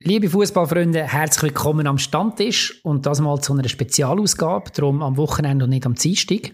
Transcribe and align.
Liebe 0.00 0.28
Fußballfreunde, 0.28 1.04
herzlich 1.04 1.44
willkommen 1.44 1.86
am 1.86 1.98
Stammtisch 1.98 2.80
und 2.82 3.06
das 3.06 3.20
mal 3.20 3.40
zu 3.40 3.54
einer 3.54 3.68
Spezialausgabe, 3.68 4.70
darum 4.74 5.02
am 5.02 5.16
Wochenende 5.16 5.64
und 5.64 5.70
nicht 5.70 5.86
am 5.86 5.94
Dienstag. 5.94 6.50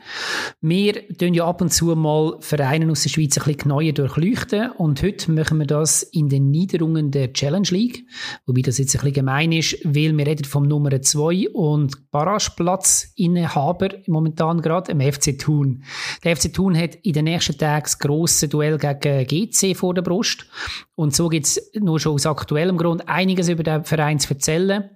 Wir 0.60 1.08
tun 1.16 1.34
ja 1.34 1.46
ab 1.46 1.60
und 1.60 1.72
zu 1.72 1.86
mal 1.96 2.36
Vereine 2.40 2.92
aus 2.92 3.02
der 3.02 3.08
Schweiz 3.08 3.38
ein 3.38 3.44
bisschen 3.44 3.70
neuer 3.70 3.92
durchleuchten 3.92 4.70
und 4.72 5.02
heute 5.02 5.32
machen 5.32 5.58
wir 5.58 5.66
das 5.66 6.02
in 6.02 6.28
den 6.28 6.50
Niederungen 6.50 7.10
der 7.10 7.32
Challenge 7.32 7.66
League, 7.70 8.04
wobei 8.46 8.60
das 8.60 8.78
jetzt 8.78 8.94
ein 8.94 9.00
bisschen 9.00 9.14
gemein 9.14 9.52
ist, 9.52 9.78
weil 9.84 10.16
wir 10.16 10.26
reden 10.26 10.44
vom 10.44 10.64
Nummer 10.64 11.00
2 11.02 11.48
und 11.52 12.10
Barrageplatzinhaber 12.12 13.88
momentan 14.06 14.60
gerade, 14.60 14.92
im 14.92 15.00
FC 15.00 15.36
Thun. 15.36 15.82
Der 16.22 16.36
FC 16.36 16.52
Thun 16.52 16.78
hat 16.78 16.94
in 17.02 17.14
den 17.14 17.24
nächsten 17.24 17.58
Tagen 17.58 17.84
das 17.84 17.98
grosse 17.98 18.48
Duell 18.48 18.78
gegen 18.78 19.26
GC 19.26 19.74
vor 19.74 19.94
der 19.94 20.02
Brust 20.02 20.46
und 21.00 21.16
so 21.16 21.30
gibt 21.30 21.46
es 21.46 21.72
nur 21.72 21.98
schon 21.98 22.12
aus 22.12 22.26
aktuellem 22.26 22.76
Grund 22.76 23.08
einiges 23.08 23.48
über 23.48 23.62
den 23.62 23.84
Verein 23.84 24.18
zu 24.18 24.34
erzählen. 24.34 24.90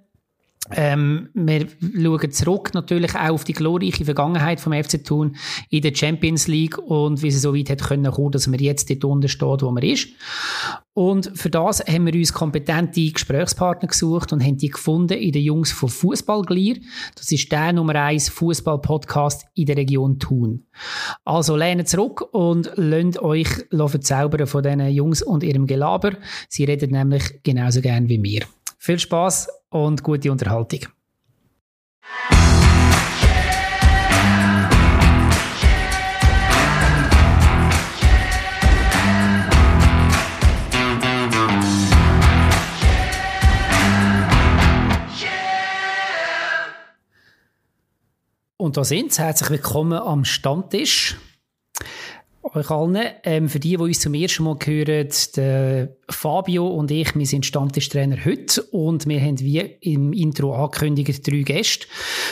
Ähm, 0.71 1.29
wir 1.33 1.67
schauen 1.79 2.31
zurück 2.31 2.73
natürlich 2.73 3.15
auch 3.15 3.29
auf 3.29 3.43
die 3.43 3.53
glorreiche 3.53 4.03
Vergangenheit 4.03 4.59
vom 4.59 4.73
FC 4.73 5.03
Thun 5.03 5.35
in 5.69 5.81
der 5.81 5.93
Champions 5.93 6.47
League 6.47 6.77
und 6.79 7.21
wie 7.21 7.29
sie 7.29 7.37
so 7.37 7.55
weit 7.55 7.69
hat 7.69 7.83
können 7.83 8.11
kommen, 8.11 8.31
dass 8.31 8.47
man 8.47 8.59
jetzt 8.59 8.89
dort 8.89 9.05
unten 9.05 9.29
steht, 9.29 9.61
wo 9.61 9.71
man 9.71 9.83
ist. 9.83 10.07
Und 10.93 11.29
für 11.35 11.49
das 11.49 11.81
haben 11.81 12.05
wir 12.05 12.13
uns 12.13 12.33
kompetente 12.33 13.11
Gesprächspartner 13.11 13.89
gesucht 13.89 14.31
und 14.31 14.41
haben 14.41 14.57
die 14.57 14.69
gefunden 14.69 15.17
in 15.17 15.33
den 15.33 15.43
Jungs 15.43 15.71
von 15.71 15.89
Fußballglier. 15.89 16.77
Das 17.15 17.31
ist 17.31 17.51
der 17.51 17.73
Nummer 17.73 17.95
1 17.95 18.29
Fußball-Podcast 18.29 19.45
in 19.55 19.65
der 19.65 19.77
Region 19.77 20.19
Thun. 20.19 20.65
Also 21.25 21.57
lehnt 21.57 21.87
zurück 21.89 22.21
und 22.31 22.71
lasst 22.75 23.21
euch 23.21 23.49
verzaubern 23.69 24.47
von 24.47 24.63
diesen 24.63 24.87
Jungs 24.87 25.21
und 25.21 25.43
ihrem 25.43 25.67
Gelaber. 25.67 26.13
Sie 26.47 26.63
reden 26.63 26.91
nämlich 26.91 27.41
genauso 27.43 27.81
gern 27.81 28.07
wie 28.07 28.23
wir. 28.23 28.45
Viel 28.77 28.99
Spaß 28.99 29.49
und 29.75 30.03
gute 30.03 30.31
Unterhaltung. 30.31 30.79
Und 48.57 48.77
da 48.77 48.83
sind 48.85 49.11
sie. 49.11 49.21
Herzlich 49.21 49.49
willkommen 49.49 49.99
am 49.99 50.23
Stammtisch 50.23 51.17
euch 52.53 52.69
allen. 52.69 52.97
Ähm, 53.23 53.49
für 53.49 53.59
die, 53.59 53.71
die 53.71 53.77
uns 53.77 53.99
zum 53.99 54.13
ersten 54.13 54.43
Mal 54.43 54.57
hören, 54.63 55.09
der 55.35 55.95
Fabio 56.09 56.67
und 56.67 56.91
ich, 56.91 57.15
wir 57.15 57.25
sind 57.25 57.45
Stammtischtrainer 57.45 58.23
heute 58.23 58.61
und 58.63 59.07
wir 59.07 59.19
haben 59.19 59.39
wie 59.39 59.59
im 59.81 60.13
Intro 60.13 60.53
angekündigt 60.53 61.25
drei 61.27 61.41
Gäste 61.41 61.87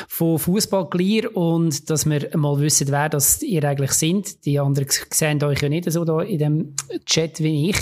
von 0.07 0.37
Fußballglier 0.37 1.35
und 1.35 1.89
dass 1.89 2.05
wir 2.05 2.29
mal 2.37 2.59
wissen, 2.59 2.89
wer 2.89 3.09
das 3.09 3.41
ihr 3.41 3.63
eigentlich 3.63 3.93
sind. 3.93 4.45
Die 4.45 4.59
anderen 4.59 4.87
sehen 5.09 5.43
euch 5.43 5.61
ja 5.61 5.69
nicht 5.69 5.91
so 5.91 6.05
da 6.05 6.21
in 6.21 6.39
dem 6.39 6.75
Chat 7.05 7.39
wie 7.39 7.69
ich. 7.71 7.77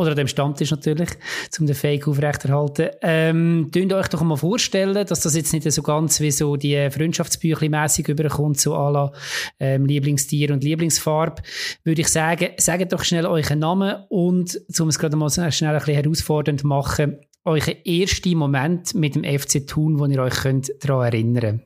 Oder 0.00 0.12
an 0.12 0.16
dem 0.16 0.28
Stammtisch 0.28 0.70
natürlich, 0.70 1.10
um 1.58 1.66
den 1.66 1.74
Fake 1.74 2.08
aufrechterhalten. 2.08 2.88
Ähm, 3.02 3.68
Tönt 3.70 3.92
euch 3.92 4.08
doch 4.08 4.22
mal 4.22 4.36
vorstellen, 4.36 5.06
dass 5.06 5.20
das 5.20 5.36
jetzt 5.36 5.52
nicht 5.52 5.70
so 5.70 5.82
ganz 5.82 6.20
wie 6.20 6.30
so 6.30 6.56
die 6.56 6.88
Freundschaftsbüchli 6.90 7.68
mässig 7.68 8.08
überkommt, 8.08 8.58
so 8.58 8.74
à 8.74 8.90
la 8.90 9.12
ähm, 9.58 9.84
Lieblingstier 9.84 10.52
und 10.52 10.64
Lieblingsfarbe. 10.64 11.42
Würde 11.84 12.00
ich 12.00 12.08
sagen, 12.08 12.48
sagt 12.56 12.94
doch 12.94 13.04
schnell 13.04 13.26
euren 13.26 13.58
Namen 13.58 13.96
und, 14.08 14.58
um 14.78 14.88
es 14.88 14.98
gerade 14.98 15.16
mal 15.16 15.28
schnell 15.28 15.74
ein 15.74 15.78
bisschen 15.78 16.02
herausfordernd 16.02 16.64
machen, 16.64 17.18
euren 17.44 17.84
ersten 17.84 18.38
Moment 18.38 18.94
mit 18.94 19.16
dem 19.16 19.24
FC 19.24 19.66
Thun, 19.66 19.98
wo 19.98 20.06
ihr 20.06 20.22
euch 20.22 20.34
könnt 20.34 20.72
daran 20.80 21.12
erinnern 21.12 21.42
könnt. 21.42 21.62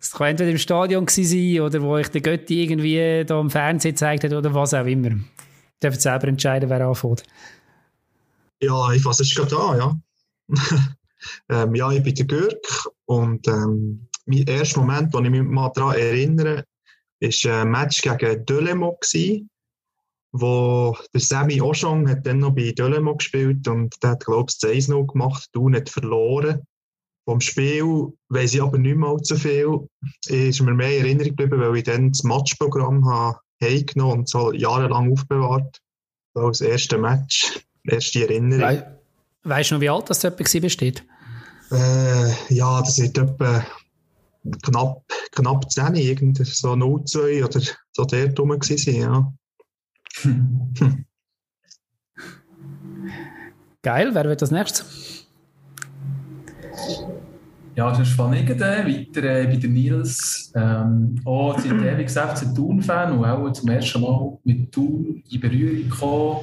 Es 0.00 0.12
kann 0.12 0.28
entweder 0.28 0.52
im 0.52 0.58
Stadion 0.58 1.08
sein 1.08 1.60
oder 1.60 1.82
wo 1.82 1.88
euch 1.94 2.08
der 2.08 2.20
Götti 2.20 2.62
irgendwie 2.62 3.24
da 3.26 3.40
im 3.40 3.50
Fernsehen 3.50 3.94
gezeigt 3.94 4.22
hat 4.22 4.32
oder 4.32 4.54
was 4.54 4.74
auch 4.74 4.86
immer 4.86 5.10
dürfen 5.82 6.00
selber 6.00 6.28
entscheiden, 6.28 6.70
wer 6.70 6.86
anfängt. 6.86 7.22
Ja, 8.60 8.92
ich 8.92 9.02
fasse 9.02 9.22
es 9.22 9.34
gerade 9.34 9.58
an, 9.58 9.78
ja. 9.78 10.00
ähm, 11.50 11.74
ja, 11.74 11.90
ich 11.90 12.02
bin 12.02 12.14
der 12.14 12.26
Gürk 12.26 12.88
und 13.06 13.46
ähm, 13.48 14.08
mein 14.26 14.44
erster 14.44 14.80
Moment, 14.80 15.12
wo 15.12 15.20
ich 15.20 15.30
mich 15.30 15.42
mal 15.42 15.70
daran 15.74 15.96
erinnere, 15.96 16.64
war 17.20 17.62
ein 17.62 17.70
Match 17.70 18.02
gegen 18.02 18.44
Dölemo, 18.44 18.98
wo 20.32 20.96
der 21.14 21.20
Sammy 21.20 21.60
Oshong 21.60 22.08
hat 22.08 22.26
dann 22.26 22.40
noch 22.40 22.54
bei 22.54 22.72
Dölemo 22.72 23.16
gespielt 23.16 23.66
und 23.68 23.94
der 24.02 24.10
hat, 24.10 24.24
glaube 24.24 24.50
ich, 24.50 24.56
1-0 24.56 25.06
gemacht, 25.06 25.48
du 25.52 25.68
nicht 25.68 25.88
verloren. 25.88 26.62
Vom 27.24 27.40
Spiel 27.40 28.12
weiss 28.28 28.54
ich 28.54 28.62
aber 28.62 28.78
nicht 28.78 28.96
mehr 28.96 29.16
so 29.22 29.34
viel. 29.34 29.88
Ist 30.28 30.60
mir 30.60 30.74
mehr 30.74 30.98
in 30.98 31.04
Erinnerung 31.04 31.36
geblieben, 31.36 31.60
weil 31.60 31.76
ich 31.76 31.84
dann 31.84 32.12
das 32.12 32.22
Matchprogramm 32.22 33.04
habe 33.08 33.38
heimgenommen 33.62 34.18
und 34.20 34.28
so 34.28 34.52
jahrelang 34.52 35.12
aufbewahrt. 35.12 35.80
So 36.34 36.46
als 36.46 36.60
erste 36.60 36.98
Match, 36.98 37.60
erste 37.84 38.22
Erinnerung. 38.22 38.60
We 38.62 38.96
weißt 39.44 39.70
du 39.70 39.74
noch, 39.74 39.80
wie 39.80 39.88
alt 39.90 40.10
das 40.10 40.24
etwa 40.24 40.60
besteht? 40.60 41.04
Äh, 41.70 42.54
ja, 42.54 42.80
das 42.80 42.98
wird 42.98 43.16
etwa 43.18 43.64
knapp, 44.62 45.04
knapp 45.32 45.70
10, 45.70 45.94
irgend 45.94 46.46
so 46.46 46.76
02 46.76 47.44
oder 47.44 47.60
so 47.92 48.04
der 48.04 48.34
rum 48.36 48.50
gewesen, 48.50 48.94
ja. 48.94 49.32
Geil, 53.82 54.14
wer 54.14 54.24
wird 54.24 54.42
das 54.42 54.50
nächstes? 54.50 55.26
Ja, 57.76 57.90
das 57.90 58.00
ist 58.00 58.08
spannend. 58.08 58.48
Äh, 58.48 58.58
weiter 58.58 59.22
äh, 59.22 59.46
bei 59.46 59.56
der 59.56 59.68
Nils. 59.68 60.50
Ähm, 60.56 61.20
auch 61.26 61.58
seit 61.58 61.72
ewig 61.72 62.10
FC 62.10 62.54
Thun-Fan 62.54 63.18
und 63.18 63.24
auch 63.26 63.52
zum 63.52 63.68
ersten 63.68 64.00
Mal 64.00 64.38
mit 64.44 64.72
Thun 64.72 65.22
in 65.30 65.40
Berührung 65.40 65.90
gekommen. 65.90 66.40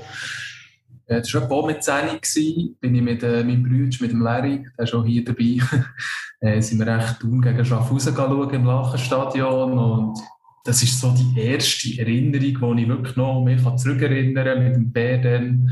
Äh, 1.08 1.22
das 1.22 1.34
war 1.34 1.52
auch 1.52 1.66
mit 1.66 1.84
10 1.84 2.22
gewesen. 2.22 2.78
Bin 2.80 2.94
ich 2.94 3.02
mit 3.02 3.24
äh, 3.24 3.44
meinem 3.44 3.64
Bruder, 3.64 3.98
mit 4.00 4.12
dem 4.12 4.22
Larry, 4.22 4.64
der 4.78 4.86
ist 4.86 4.94
auch 4.94 5.04
hier 5.04 5.24
dabei, 5.26 5.58
äh, 6.40 6.62
sind 6.62 6.78
wir 6.78 6.88
echt 7.00 7.20
Thun 7.20 7.42
gegen 7.42 7.66
Schaffhausen 7.66 8.16
schauen 8.16 8.50
im 8.52 8.66
Lachenstadion 8.66 9.74
und 9.74 10.20
das 10.64 10.84
ist 10.84 11.02
so 11.02 11.14
die 11.14 11.42
erste 11.42 12.00
Erinnerung, 12.00 12.40
die 12.40 12.84
ich 12.84 12.88
wirklich 12.88 13.16
noch 13.16 13.44
mich 13.44 13.62
zurückerinnern 13.78 14.46
kann, 14.46 14.64
mit 14.64 14.76
dem 14.76 14.92
Bär 14.92 15.18
dann 15.18 15.72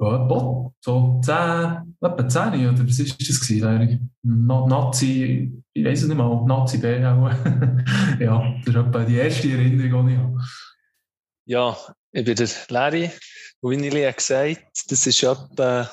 ja, 0.00 0.72
so 0.80 1.20
10, 1.22 1.96
etwa 2.00 2.28
10 2.28 2.68
oder 2.68 2.88
was 2.88 2.98
ist 2.98 3.28
das 3.28 3.40
gewesen? 3.40 4.10
Nazi, 4.22 5.52
ich 5.72 5.84
weiß 5.84 6.02
es 6.02 6.08
nicht 6.08 6.16
mal, 6.16 6.44
Nazi 6.46 6.78
B 6.78 7.04
auch. 7.04 7.30
ja, 8.18 8.54
das 8.64 8.74
ist 8.74 8.80
etwa 8.80 9.04
die 9.04 9.16
erste 9.16 9.50
Erinnerung, 9.50 10.06
die 10.06 10.14
ich 10.14 10.18
habe. 10.18 10.38
Ja, 11.44 11.76
ich 12.12 12.24
bin 12.24 12.34
der 12.34 12.48
Larry. 12.68 13.10
Und 13.60 13.82
wie 13.82 13.88
ich 13.88 14.16
gesagt 14.16 14.62
das 14.88 15.06
war 15.22 15.50
etwa 15.50 15.90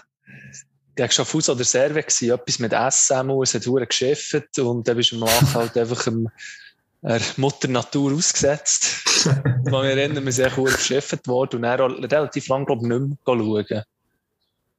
gegen 0.95 1.11
Schaffhaus 1.11 1.49
oder 1.49 1.63
Serve 1.63 2.01
gewesen, 2.01 2.31
etwas 2.31 2.59
mit 2.59 2.73
Essen, 2.73 3.29
es 3.41 3.53
hat 3.53 3.67
hure 3.67 3.85
geschäftet 3.85 4.57
und 4.57 4.87
dann 4.87 4.97
bist 4.97 5.11
du 5.11 5.17
Lach 5.17 5.53
halt 5.53 5.77
einfach 5.77 6.07
im, 6.07 6.29
der 7.01 7.21
Mutter 7.37 7.67
Natur 7.67 8.13
ausgesetzt. 8.13 9.03
ich 9.65 9.71
kann 9.71 10.23
mich 10.23 10.35
sind 10.35 10.45
echt 10.47 10.55
beschäftigt 10.55 11.27
worden 11.27 11.57
und 11.57 11.61
dann 11.63 12.05
relativ 12.05 12.47
lange, 12.47 12.65
glaube 12.65 12.83
ich, 12.83 12.89
nicht 12.89 13.09
mehr 13.09 13.17
schauen. 13.25 13.83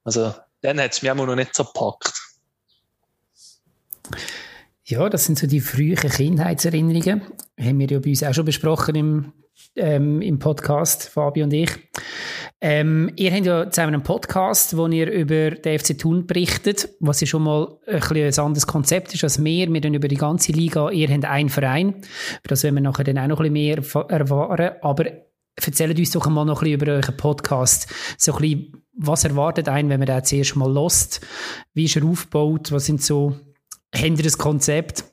Also, 0.04 0.34
dann 0.60 0.80
hat 0.80 0.92
es 0.92 1.02
mich 1.02 1.14
noch 1.14 1.34
nicht 1.34 1.54
so 1.54 1.64
gepackt. 1.64 2.12
Ja, 4.84 5.08
das 5.10 5.26
sind 5.26 5.38
so 5.38 5.46
die 5.46 5.60
frühen 5.60 5.96
Kindheitserinnerungen. 5.96 7.22
Haben 7.60 7.78
wir 7.78 7.88
ja 7.88 7.98
bei 7.98 8.08
uns 8.08 8.22
auch 8.22 8.32
schon 8.32 8.46
besprochen 8.46 8.94
im, 8.94 9.32
ähm, 9.76 10.22
im 10.22 10.38
Podcast, 10.38 11.10
Fabi 11.10 11.42
und 11.42 11.52
ich. 11.52 11.70
Ähm, 12.60 13.12
ihr 13.16 13.32
habt 13.32 13.44
ja 13.44 13.70
zusammen 13.70 13.94
einen 13.94 14.02
Podcast, 14.02 14.76
wo 14.76 14.86
ihr 14.88 15.12
über 15.12 15.50
den 15.52 15.78
FC 15.78 15.96
Thun 15.96 16.26
berichtet, 16.26 16.88
was 16.98 17.20
ja 17.20 17.26
schon 17.26 17.44
mal 17.44 17.78
ein, 17.86 18.02
ein 18.02 18.38
anderes 18.38 18.66
Konzept 18.66 19.14
ist 19.14 19.22
als 19.22 19.44
wir. 19.44 19.72
Wir 19.72 19.80
dann 19.80 19.94
über 19.94 20.08
die 20.08 20.16
ganze 20.16 20.52
Liga, 20.52 20.90
ihr 20.90 21.08
habt 21.08 21.24
einen 21.24 21.50
Verein. 21.50 22.02
Das 22.44 22.64
werden 22.64 22.76
wir 22.76 22.80
nachher 22.80 23.04
dann 23.04 23.18
auch 23.18 23.28
noch 23.28 23.40
ein 23.40 23.52
bisschen 23.52 23.98
mehr 24.08 24.08
erfahren. 24.08 24.72
Aber 24.80 25.04
erzählt 25.66 25.98
uns 25.98 26.10
doch 26.10 26.26
einmal 26.26 26.44
noch 26.44 26.62
ein 26.62 26.64
bisschen 26.64 26.80
über 26.80 26.92
euren 26.92 27.16
Podcast. 27.16 27.88
So 28.16 28.34
ein 28.34 28.40
bisschen, 28.40 28.82
was 28.96 29.24
erwartet 29.24 29.68
einen, 29.68 29.88
wenn 29.88 30.00
man 30.00 30.06
den 30.06 30.24
zuerst 30.24 30.56
mal 30.56 30.70
lost? 30.70 31.20
Wie 31.74 31.84
ist 31.84 31.96
er 31.96 32.04
aufgebaut? 32.04 32.72
Was 32.72 32.86
sind 32.86 33.02
so, 33.02 33.36
habt 33.94 34.04
ihr 34.04 34.24
ein 34.24 34.38
Konzept? 34.38 35.04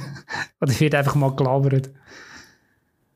Oder 0.60 0.80
wird 0.80 0.94
einfach 0.94 1.14
mal 1.14 1.34
gelabert? 1.34 1.90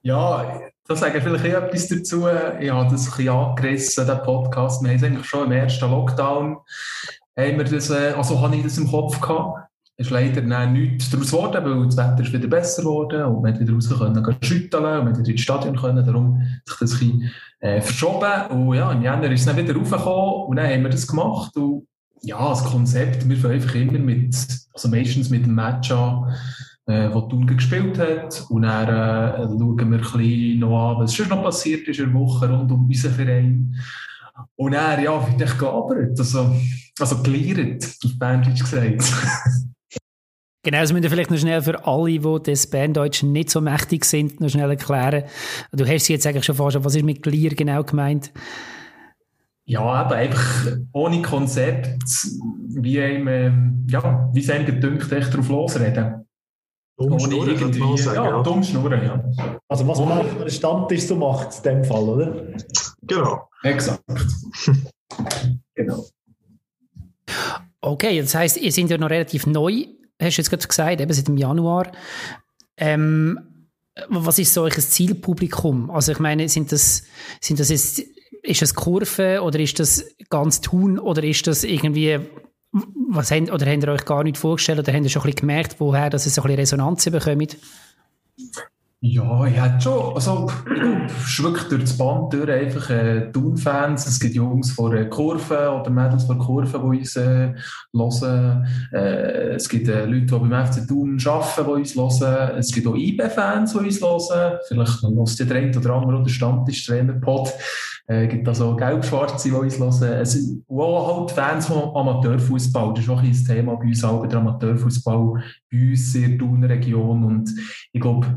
Ja, 0.02 0.61
da 0.87 0.96
sage 0.96 1.19
ich 1.19 1.25
vielleicht 1.25 1.44
etwas 1.44 1.88
dazu. 1.88 2.26
Ich 2.61 2.70
habe 2.70 2.90
das 2.90 3.06
ein 3.06 3.17
bisschen 3.17 3.28
angerissen, 3.28 4.06
den 4.06 4.23
Podcast. 4.23 4.82
Wir 4.82 4.90
haben 4.90 4.96
es 4.96 5.05
eigentlich 5.05 5.26
schon 5.26 5.46
im 5.46 5.52
ersten 5.52 5.90
Lockdown, 5.90 6.58
haben 7.37 7.58
wir 7.58 7.64
das, 7.64 7.90
äh, 7.90 8.12
also 8.17 8.40
habe 8.40 8.56
ich 8.56 8.62
das 8.62 8.78
im 8.78 8.90
Kopf 8.90 9.20
gehabt 9.20 9.71
ist 9.96 10.10
leider 10.10 10.42
nichts 10.66 11.10
daraus 11.10 11.30
geworden, 11.30 11.64
weil 11.64 11.86
das 11.86 11.96
Wetter 11.96 12.20
ist 12.20 12.32
wieder 12.32 12.48
besser 12.48 12.82
geworden 12.82 13.22
und 13.24 13.42
man 13.42 13.58
wieder 13.58 13.72
raus 13.72 13.88
können 13.88 14.36
schütteln 14.42 14.84
und 14.84 15.04
man 15.04 15.18
wieder 15.18 15.30
ins 15.30 15.40
Stadion 15.40 15.76
können. 15.76 16.04
Darum 16.04 16.42
sich 16.66 16.78
das 16.78 16.92
ein 16.92 16.98
bisschen 16.98 17.30
äh, 17.60 17.80
verschoben. 17.80 18.46
Und 18.50 18.74
ja, 18.74 18.90
im 18.92 19.02
Januar 19.02 19.30
ist 19.30 19.40
es 19.40 19.46
dann 19.46 19.56
wieder 19.56 19.74
raufgekommen 19.74 20.46
und 20.48 20.56
dann 20.56 20.70
haben 20.70 20.82
wir 20.82 20.90
das 20.90 21.06
gemacht. 21.06 21.56
Und 21.56 21.86
ja, 22.22 22.48
das 22.48 22.64
Konzept, 22.64 23.28
wir 23.28 23.36
fangen 23.36 23.54
einfach 23.54 23.74
immer 23.74 23.98
mit, 23.98 24.34
also 24.72 24.88
meistens 24.88 25.28
mit 25.28 25.44
dem 25.44 25.54
Match 25.54 25.90
an, 25.90 26.34
äh, 26.86 27.12
wo 27.12 27.22
Thun 27.22 27.46
gespielt 27.46 27.98
hat. 27.98 28.44
Und 28.48 28.62
dann 28.62 28.88
äh, 28.88 29.42
schauen 29.46 29.76
wir 29.78 29.84
ein 29.84 29.90
bisschen 29.90 30.58
noch 30.60 30.90
an, 30.90 30.98
was 30.98 31.14
schon 31.14 31.28
noch 31.28 31.42
passiert 31.42 31.86
ist 31.86 32.00
in 32.00 32.12
der 32.12 32.20
Woche 32.20 32.48
rund 32.48 32.70
um 32.72 32.86
unseren 32.86 33.12
Verein. 33.12 33.76
Und 34.56 34.72
dann, 34.72 35.02
ja, 35.02 35.28
wird 35.28 35.40
echt 35.42 35.58
gelabert, 35.58 36.18
also, 36.18 36.54
also 36.98 37.22
gelehrt, 37.22 37.84
auf 38.04 38.18
Banddeutsch 38.18 38.60
gesagt. 38.60 39.02
Genau, 40.64 40.79
das 40.79 40.93
müssen 40.93 41.03
wir 41.03 41.11
vielleicht 41.11 41.31
noch 41.31 41.38
schnell 41.38 41.61
für 41.61 41.85
alle, 41.87 42.19
die 42.20 42.43
das 42.44 42.69
Banddeutsch 42.69 43.25
nicht 43.25 43.50
so 43.50 43.61
mächtig 43.61 44.05
sind, 44.05 44.41
noch 44.41 44.49
schnell 44.49 44.70
erklären. 44.70 45.25
Du 45.73 45.85
hast 45.85 46.05
sie 46.05 46.12
jetzt 46.12 46.25
eigentlich 46.26 46.44
schon 46.44 46.55
fast, 46.55 46.85
was 46.85 46.94
ist 46.94 47.05
mit 47.05 47.20
Clear 47.20 47.53
genau 47.55 47.82
gemeint? 47.82 48.32
Ja, 49.64 50.03
eben 50.03 50.12
einfach 50.12 50.67
ohne 50.93 51.20
Konzept, 51.20 52.17
wie 52.69 53.00
einem, 53.00 53.87
ja, 53.88 54.31
wie 54.32 54.41
es 54.41 54.50
einem 54.50 54.67
gedünkt, 54.67 55.11
echt 55.11 55.35
drauf 55.35 55.49
losreden. 55.49 56.26
Dumm 56.97 57.12
ohne 57.12 57.20
schnurren, 57.20 57.49
irgendwie, 57.49 57.81
man 57.81 57.97
sagen, 57.97 58.25
ja, 58.25 58.31
ja. 58.31 58.43
dumm 58.43 58.62
schnurren, 58.62 59.03
ja. 59.03 59.25
Also 59.69 59.88
was 59.88 59.99
man 59.99 60.19
auf 60.19 60.37
einem 60.37 60.49
Stammtisch 60.49 61.06
so 61.06 61.17
macht, 61.17 61.56
in 61.56 61.62
dem 61.62 61.85
Fall, 61.85 62.03
oder? 62.03 62.37
Genau. 63.03 63.49
Exakt. 63.64 64.03
genau. 65.75 66.05
Okay, 67.81 68.20
das 68.20 68.35
heisst, 68.35 68.59
ihr 68.59 68.70
seid 68.70 68.91
ja 68.91 68.99
noch 68.99 69.11
relativ 69.11 69.47
neu, 69.47 69.87
hast 70.22 70.36
du 70.36 70.40
jetzt 70.40 70.50
gerade 70.50 70.66
gesagt, 70.66 71.00
eben 71.00 71.12
seit 71.12 71.28
dem 71.28 71.36
Januar. 71.36 71.92
Ähm, 72.76 73.38
was 74.08 74.38
ist 74.38 74.54
so 74.54 74.62
euer 74.62 74.70
Zielpublikum? 74.70 75.90
Also 75.90 76.12
ich 76.12 76.19
meine, 76.19 76.48
sind 76.48 76.72
das, 76.72 77.04
sind 77.40 77.60
das 77.60 77.69
jetzt, 77.69 78.02
ist 78.42 78.62
das 78.62 78.74
Kurve 78.74 79.42
oder 79.42 79.58
ist 79.58 79.78
das 79.78 80.04
ganz 80.30 80.60
Tun 80.60 80.98
oder 80.98 81.22
ist 81.22 81.46
das 81.46 81.64
irgendwie, 81.64 82.20
was 82.72 83.30
habt, 83.30 83.52
oder 83.52 83.66
habt 83.66 83.82
ihr 83.82 83.92
euch 83.92 84.04
gar 84.04 84.24
nicht 84.24 84.38
vorgestellt 84.38 84.78
oder 84.78 84.92
habt 84.92 85.04
ihr 85.04 85.10
schon 85.10 85.22
ein 85.22 85.26
bisschen 85.26 85.48
gemerkt, 85.48 85.76
woher 85.78 86.08
dass 86.10 86.26
es 86.26 86.34
so 86.34 86.42
ein 86.42 86.46
bisschen 86.46 86.60
Resonanz 86.60 87.04
bekommt? 87.04 87.58
Ja, 89.04 89.44
ich 89.46 89.60
hätte 89.60 89.81
schon, 89.81 90.14
also, 90.14 90.49
es 90.69 91.43
wirklich 91.43 91.64
durch 91.64 91.82
das 91.82 91.99
Band 91.99 92.32
durch 92.32 92.49
einfach 92.49 92.88
äh, 92.88 93.32
Thun-Fans. 93.32 94.06
Es 94.06 94.20
gibt 94.20 94.37
Jungs 94.37 94.70
von 94.70 94.93
der 94.93 95.10
Kurve 95.10 95.72
oder 95.72 95.90
Mädels 95.90 96.22
von 96.22 96.38
der 96.38 96.46
Kurve, 96.46 96.78
die 96.78 96.99
uns 97.00 97.16
äh, 97.16 97.52
hören. 97.93 98.64
Äh, 98.93 99.54
es 99.56 99.69
gibt 99.69 99.88
äh, 99.88 100.04
Leute, 100.04 100.26
die 100.26 100.49
beim 100.49 100.66
FC 100.66 100.87
Thun 100.87 101.19
arbeiten, 101.26 101.64
die 101.66 101.99
uns 101.99 102.20
hören. 102.20 102.58
Es 102.58 102.72
gibt 102.72 102.87
auch 102.87 102.94
IB-Fans, 102.94 103.72
die 103.72 103.78
uns 103.78 104.00
hören. 104.00 104.58
Vielleicht 104.69 105.02
hört 105.02 105.50
der 105.50 105.56
eine 105.56 105.76
oder 105.76 105.94
andere 105.94 106.19
oder 106.20 106.28
Stammtisch-Trainer-Pod. 106.28 107.52
Äh, 108.06 108.28
gibt 108.28 108.46
also 108.46 108.76
Gelb-Schwarze, 108.76 109.49
die 109.49 109.54
uns 109.56 109.81
hören. 109.81 110.20
Es 110.20 110.31
sind 110.31 110.64
auch 110.69 111.19
halt 111.19 111.32
Fans 111.32 111.66
vom 111.66 111.96
Amateurfußball. 111.96 112.94
Das 112.94 113.02
ist 113.02 113.10
auch 113.10 113.20
ein 113.20 113.32
Thema 113.32 113.75
bei 113.75 113.82
uns 113.82 114.04
auch, 114.04 114.25
der 114.28 114.38
Amateurfußball 114.38 115.43
bei 115.72 115.76
uns 115.76 116.14
in 116.14 116.38
der 116.38 116.38
Thuner 116.38 116.69
Region. 116.69 117.25
Und 117.25 117.52
ich 117.90 118.00
glaube, 118.00 118.28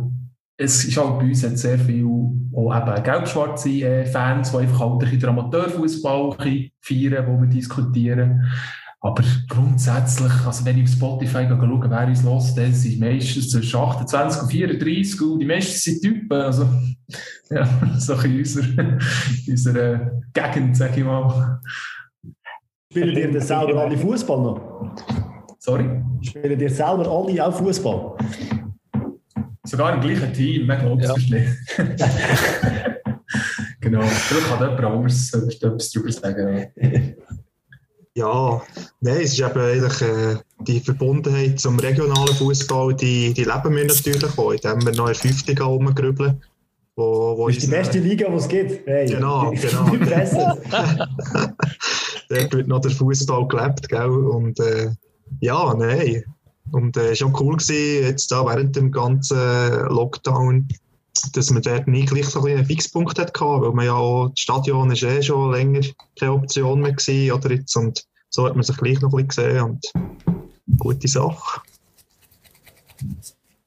es 0.58 0.86
ist 0.86 0.98
halt 0.98 1.20
bei 1.20 1.26
uns 1.26 1.44
hat 1.44 1.58
sehr 1.58 1.78
viel 1.78 2.06
auch 2.06 2.74
eben 2.74 3.04
gelb-schwarze 3.04 3.70
äh, 3.70 4.06
Fans, 4.06 4.52
die 4.52 4.58
einfach 4.58 4.80
halt 4.80 4.92
ein 4.94 4.98
bisschen 5.00 5.20
den 5.20 5.30
Amateurfußball 5.30 6.38
feiern, 6.82 7.28
wo 7.28 7.42
wir 7.42 7.50
diskutieren. 7.50 8.46
Aber 9.02 9.24
grundsätzlich, 9.50 10.32
also 10.48 10.66
wenn 10.66 10.80
ich 10.80 10.86
auf 10.86 10.90
Spotify 10.90 11.46
schaue, 11.48 11.90
wer 11.90 12.08
uns 12.08 12.24
hört, 12.24 12.58
dann 12.58 12.74
sind 12.74 13.00
meistens 13.00 13.52
zwischen 13.52 13.80
28 13.80 14.42
und 14.42 14.50
34 14.50 15.22
und 15.22 15.40
die 15.40 15.46
meisten 15.46 15.78
sind 15.78 16.02
Typen. 16.02 16.42
Also, 16.42 16.68
ja, 17.52 17.68
so 18.00 18.14
in 18.14 18.40
unserer, 18.40 18.98
unserer 19.48 20.12
Gegend, 20.34 20.78
sage 20.78 21.02
ich 21.02 21.06
mal. 21.06 21.60
Spielen 22.92 23.16
ihr 23.16 23.32
denn 23.32 23.42
selber 23.42 23.82
alle 23.82 23.98
Fußball 23.98 24.42
noch? 24.42 24.92
Sorry? 25.60 26.02
Spielen 26.22 26.60
ihr 26.60 26.70
selber 26.70 27.08
alle 27.08 27.46
auch 27.46 27.54
Fußball? 27.54 28.16
Sogar 29.66 29.96
im 29.96 30.02
gleichen 30.02 30.34
Team, 30.34 30.68
man 30.68 30.80
glaubt 30.80 31.04
es 31.04 31.30
Ja. 31.30 31.38
nicht. 31.38 31.50
genau, 33.82 34.02
vielleicht 34.02 34.48
kann 34.48 34.60
jemand 34.62 34.84
anderes 34.86 35.34
etwas 35.34 35.92
darüber 35.92 36.12
sagen. 36.12 36.68
Ja, 38.18 38.62
nein, 39.02 39.18
es 39.22 39.34
ist 39.34 39.40
eben 39.40 39.60
eigentlich 39.60 40.02
äh, 40.02 40.38
die 40.62 40.80
Verbundenheit 40.80 41.60
zum 41.60 41.78
regionalen 41.80 42.34
Fußball, 42.36 42.94
die, 42.96 43.34
die 43.34 43.44
leben 43.44 43.76
wir 43.76 43.86
natürlich 43.86 44.38
auch, 44.38 44.52
indem 44.52 44.86
wir 44.86 44.94
noch 44.94 45.08
in 45.08 45.14
der 45.14 45.16
Fünftiga 45.16 45.66
rumgrübeln. 45.66 46.42
Wo, 46.96 47.38
wo 47.38 47.48
Das 47.48 47.58
ist 47.58 47.66
die 47.68 47.72
beste 47.72 48.00
Liga, 48.00 48.30
die 48.30 48.36
es 48.36 48.48
gibt. 48.48 48.88
Hey, 48.88 49.06
Genau, 49.08 49.52
genau. 49.62 49.90
die 49.90 49.98
Presse. 49.98 50.58
Dort 52.30 52.54
wird 52.54 52.68
noch 52.70 52.80
der 52.80 52.92
Fußball 52.92 53.48
gelebt, 53.50 53.90
gell? 53.90 54.08
Und 54.10 54.58
äh, 54.62 54.92
ja, 55.42 55.74
nein. 55.78 56.24
Und 56.72 56.98
es 56.98 57.22
äh, 57.22 57.26
war 57.26 57.32
auch 57.32 57.42
cool, 57.42 57.58
gewesen, 57.58 58.04
jetzt 58.06 58.32
da 58.32 58.46
während 58.46 58.76
dem 58.76 58.92
ganzen 58.92 59.38
Lockdown, 59.90 60.68
dass 61.34 61.52
man 61.52 61.62
dort 61.62 61.88
nie 61.88 62.06
gleich 62.06 62.28
so 62.28 62.44
einen 62.44 62.66
Fixpunkt 62.66 63.18
hatte, 63.20 63.40
weil 63.40 63.72
man 63.72 63.86
ja 63.86 63.94
auch, 63.94 64.30
das 64.30 64.40
Stadion 64.40 64.92
ist 64.92 65.04
eh 65.04 65.22
schon 65.22 65.52
länger 65.52 65.82
keine 66.20 66.34
Option 66.34 66.82
mehr 66.82 66.94
gewesen, 66.94 67.32
oder 67.32 67.52
jetzt, 67.52 67.76
und 67.76 68.04
so 68.30 68.46
hat 68.46 68.56
man 68.56 68.64
sich 68.64 68.78
gleich 68.78 69.00
noch 69.02 69.14
ein 69.14 69.28
bisschen 69.28 69.48
gesehen 69.48 69.62
und 69.62 69.86
gute 70.80 71.08
Sache. 71.08 71.62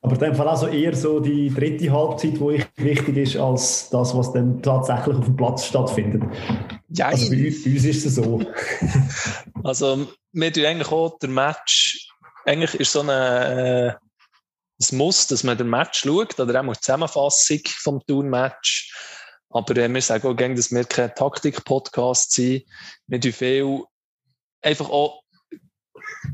Aber 0.00 0.14
in 0.14 0.20
dem 0.20 0.34
Fall 0.34 0.48
auch 0.48 0.56
so 0.56 0.68
eher 0.68 0.94
so 0.94 1.20
die 1.20 1.50
dritte 1.50 1.90
Halbzeit, 1.92 2.36
die 2.36 2.42
euch 2.42 2.66
wichtig 2.76 3.16
ist, 3.16 3.36
als 3.36 3.90
das, 3.90 4.16
was 4.16 4.32
dann 4.32 4.62
tatsächlich 4.62 5.16
auf 5.16 5.24
dem 5.24 5.36
Platz 5.36 5.66
stattfindet. 5.66 6.22
Ja, 6.90 7.08
Also 7.08 7.30
bei 7.30 7.46
uns, 7.46 7.64
bei 7.64 7.70
uns 7.72 7.84
ist 7.84 8.06
es 8.06 8.14
so. 8.14 8.40
Also, 9.64 10.06
wir 10.32 10.52
tun 10.52 10.64
eigentlich 10.64 10.92
auch 10.92 11.18
der 11.18 11.28
Match, 11.28 12.07
eigentlich 12.44 12.74
ist 12.80 12.92
so 12.92 13.00
eine, 13.00 13.98
äh, 13.98 14.04
es 14.78 14.92
muss, 14.92 15.26
dass 15.26 15.42
man 15.42 15.58
den 15.58 15.68
Match 15.68 16.00
schaut, 16.00 16.38
oder 16.38 16.60
auch 16.60 16.64
mal 16.64 16.74
die 16.74 16.80
Zusammenfassung 16.80 17.60
vom 17.66 18.04
Tour-Match. 18.06 18.94
Aber 19.50 19.76
äh, 19.76 19.92
wir 19.92 20.02
sagen 20.02 20.28
auch 20.28 20.36
gerne, 20.36 20.54
dass 20.54 20.70
wir 20.70 20.84
kein 20.84 21.14
Taktik-Podcast 21.14 22.32
sind. 22.32 22.64
Wir 23.06 23.20
tun 23.20 23.32
viel, 23.32 23.84
einfach 24.62 24.88
auch, 24.88 25.22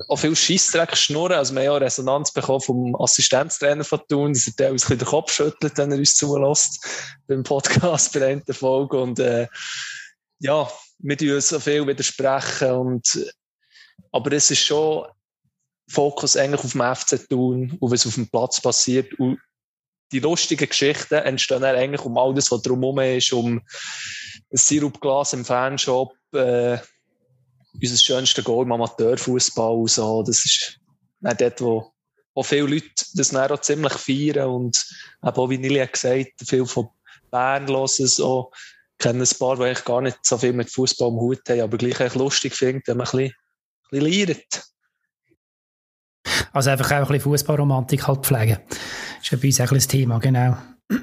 auch 0.09 0.17
viel 0.17 0.37
Scheissdreck 0.37 0.97
schnurren. 0.97 1.39
Also, 1.39 1.55
wir 1.55 1.61
haben 1.61 1.67
ja 1.67 1.77
Resonanz 1.77 2.33
bekommen 2.33 2.61
vom 2.61 2.97
Assistenztrainer 2.97 3.85
von 3.85 4.01
Thun, 4.09 4.33
dass 4.33 4.53
er 4.59 4.69
ein 4.69 4.73
bisschen 4.75 4.99
den 4.99 5.09
Kopf 5.09 5.33
schüttelt, 5.33 5.79
wenn 5.79 5.93
er 5.93 5.99
uns 5.99 6.17
zulässt 6.17 6.87
beim 7.27 7.45
Podcast 7.45 8.13
bei 8.13 8.27
einer 8.27 8.43
Folge. 8.55 9.01
Und, 9.01 9.19
äh, 9.21 9.47
ja, 10.41 10.69
wir 10.99 11.17
tun 11.17 11.41
so 11.41 11.61
viel 11.61 11.87
widersprechen 11.87 12.71
und, 12.73 13.33
aber 14.13 14.33
es 14.33 14.51
ist 14.51 14.61
schon 14.61 15.07
Fokus 15.89 16.37
eigentlich 16.37 16.65
auf 16.65 16.73
dem 16.73 16.95
FC 16.95 17.29
Thun 17.29 17.77
und 17.79 17.91
was 17.91 18.07
auf 18.07 18.15
dem 18.15 18.29
Platz 18.29 18.61
passiert 18.61 19.13
und 19.19 19.39
die 20.13 20.21
lustigen 20.21 20.69
Geschichten 20.69 21.15
entstehen 21.15 21.65
eigentlich 21.65 22.05
um 22.05 22.17
all 22.17 22.35
das, 22.35 22.51
was 22.51 22.63
drumherum 22.63 23.01
ist, 23.01 23.33
um 23.33 23.57
ein 23.57 23.63
Sirupglas 24.53 25.33
im 25.33 25.45
Fanshop, 25.45 26.15
äh, 26.33 26.79
unser 27.81 27.97
schönster 27.97 28.43
Goal 28.43 28.65
im 28.65 28.73
Amateurfußball 28.73 29.75
und 29.75 29.91
so. 29.91 30.23
Das 30.23 30.45
ist 30.45 30.79
dann 31.21 31.37
dort, 31.37 31.61
wo, 31.61 31.93
wo 32.35 32.43
viele 32.43 32.69
Leute 32.69 32.91
das 33.15 33.31
dann 33.31 33.51
auch 33.51 33.61
ziemlich 33.61 33.95
feiern 33.95 34.51
und 34.51 34.87
auch, 35.21 35.51
wie 35.51 35.59
Nili 35.59 35.81
hat 35.81 35.95
gesagt, 35.95 36.33
viel 36.47 36.67
von 36.67 36.89
Bern 37.31 37.67
hören 37.67 37.89
so. 37.89 38.53
Ich 38.97 38.99
kenne 39.05 39.25
ein 39.25 39.39
paar, 39.39 39.57
die 39.57 39.83
gar 39.83 40.01
nicht 40.01 40.19
so 40.23 40.39
viel 40.39 40.53
mit 40.53 40.71
Fußball 40.71 41.09
am 41.09 41.19
Hut 41.19 41.41
haben, 41.49 41.61
aber 41.61 41.77
gleich 41.77 42.15
lustig 42.15 42.55
finden, 42.55 42.85
wenn 42.87 42.99
man 42.99 43.09
ein 43.09 43.11
bisschen, 43.11 43.35
ein 43.93 44.05
bisschen. 44.05 44.74
Also 46.55 46.71
einfach 46.71 46.87
auch 46.87 46.93
ein 46.93 47.01
bisschen 47.03 47.21
Fußballromantik 47.21 48.07
halt 48.07 48.25
pflegen. 48.25 48.59
Ist 49.21 49.41
bei 49.41 49.47
uns 49.49 49.61
auch 49.61 49.71
ein 49.71 49.75
das 49.75 49.89
Thema, 49.89 50.19
genau. 50.19 50.57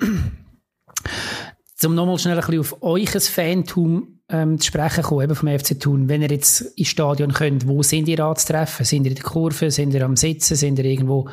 Um 1.83 1.95
nochmal 1.95 2.19
schnell 2.19 2.39
ein 2.39 2.45
bisschen 2.45 2.59
auf 2.59 2.83
euch 2.83 3.09
Fantum 3.09 4.19
ähm, 4.29 4.59
zu 4.59 4.67
sprechen 4.67 5.03
kommen, 5.03 5.23
eben 5.23 5.35
vom 5.35 5.49
FC 5.49 5.79
Thun. 5.79 6.07
Wenn 6.07 6.21
ihr 6.21 6.29
jetzt 6.29 6.61
ins 6.77 6.89
Stadion 6.89 7.33
könnt, 7.33 7.67
wo 7.67 7.81
sind 7.81 8.07
ihr 8.07 8.19
anzutreffen? 8.19 8.85
Sind 8.85 9.05
ihr 9.05 9.11
in 9.11 9.15
der 9.15 9.23
Kurve? 9.23 9.71
Sind 9.71 9.95
ihr 9.95 10.05
am 10.05 10.15
Sitzen? 10.15 10.55
Sind 10.55 10.77
ihr 10.77 10.85
irgendwo? 10.85 11.27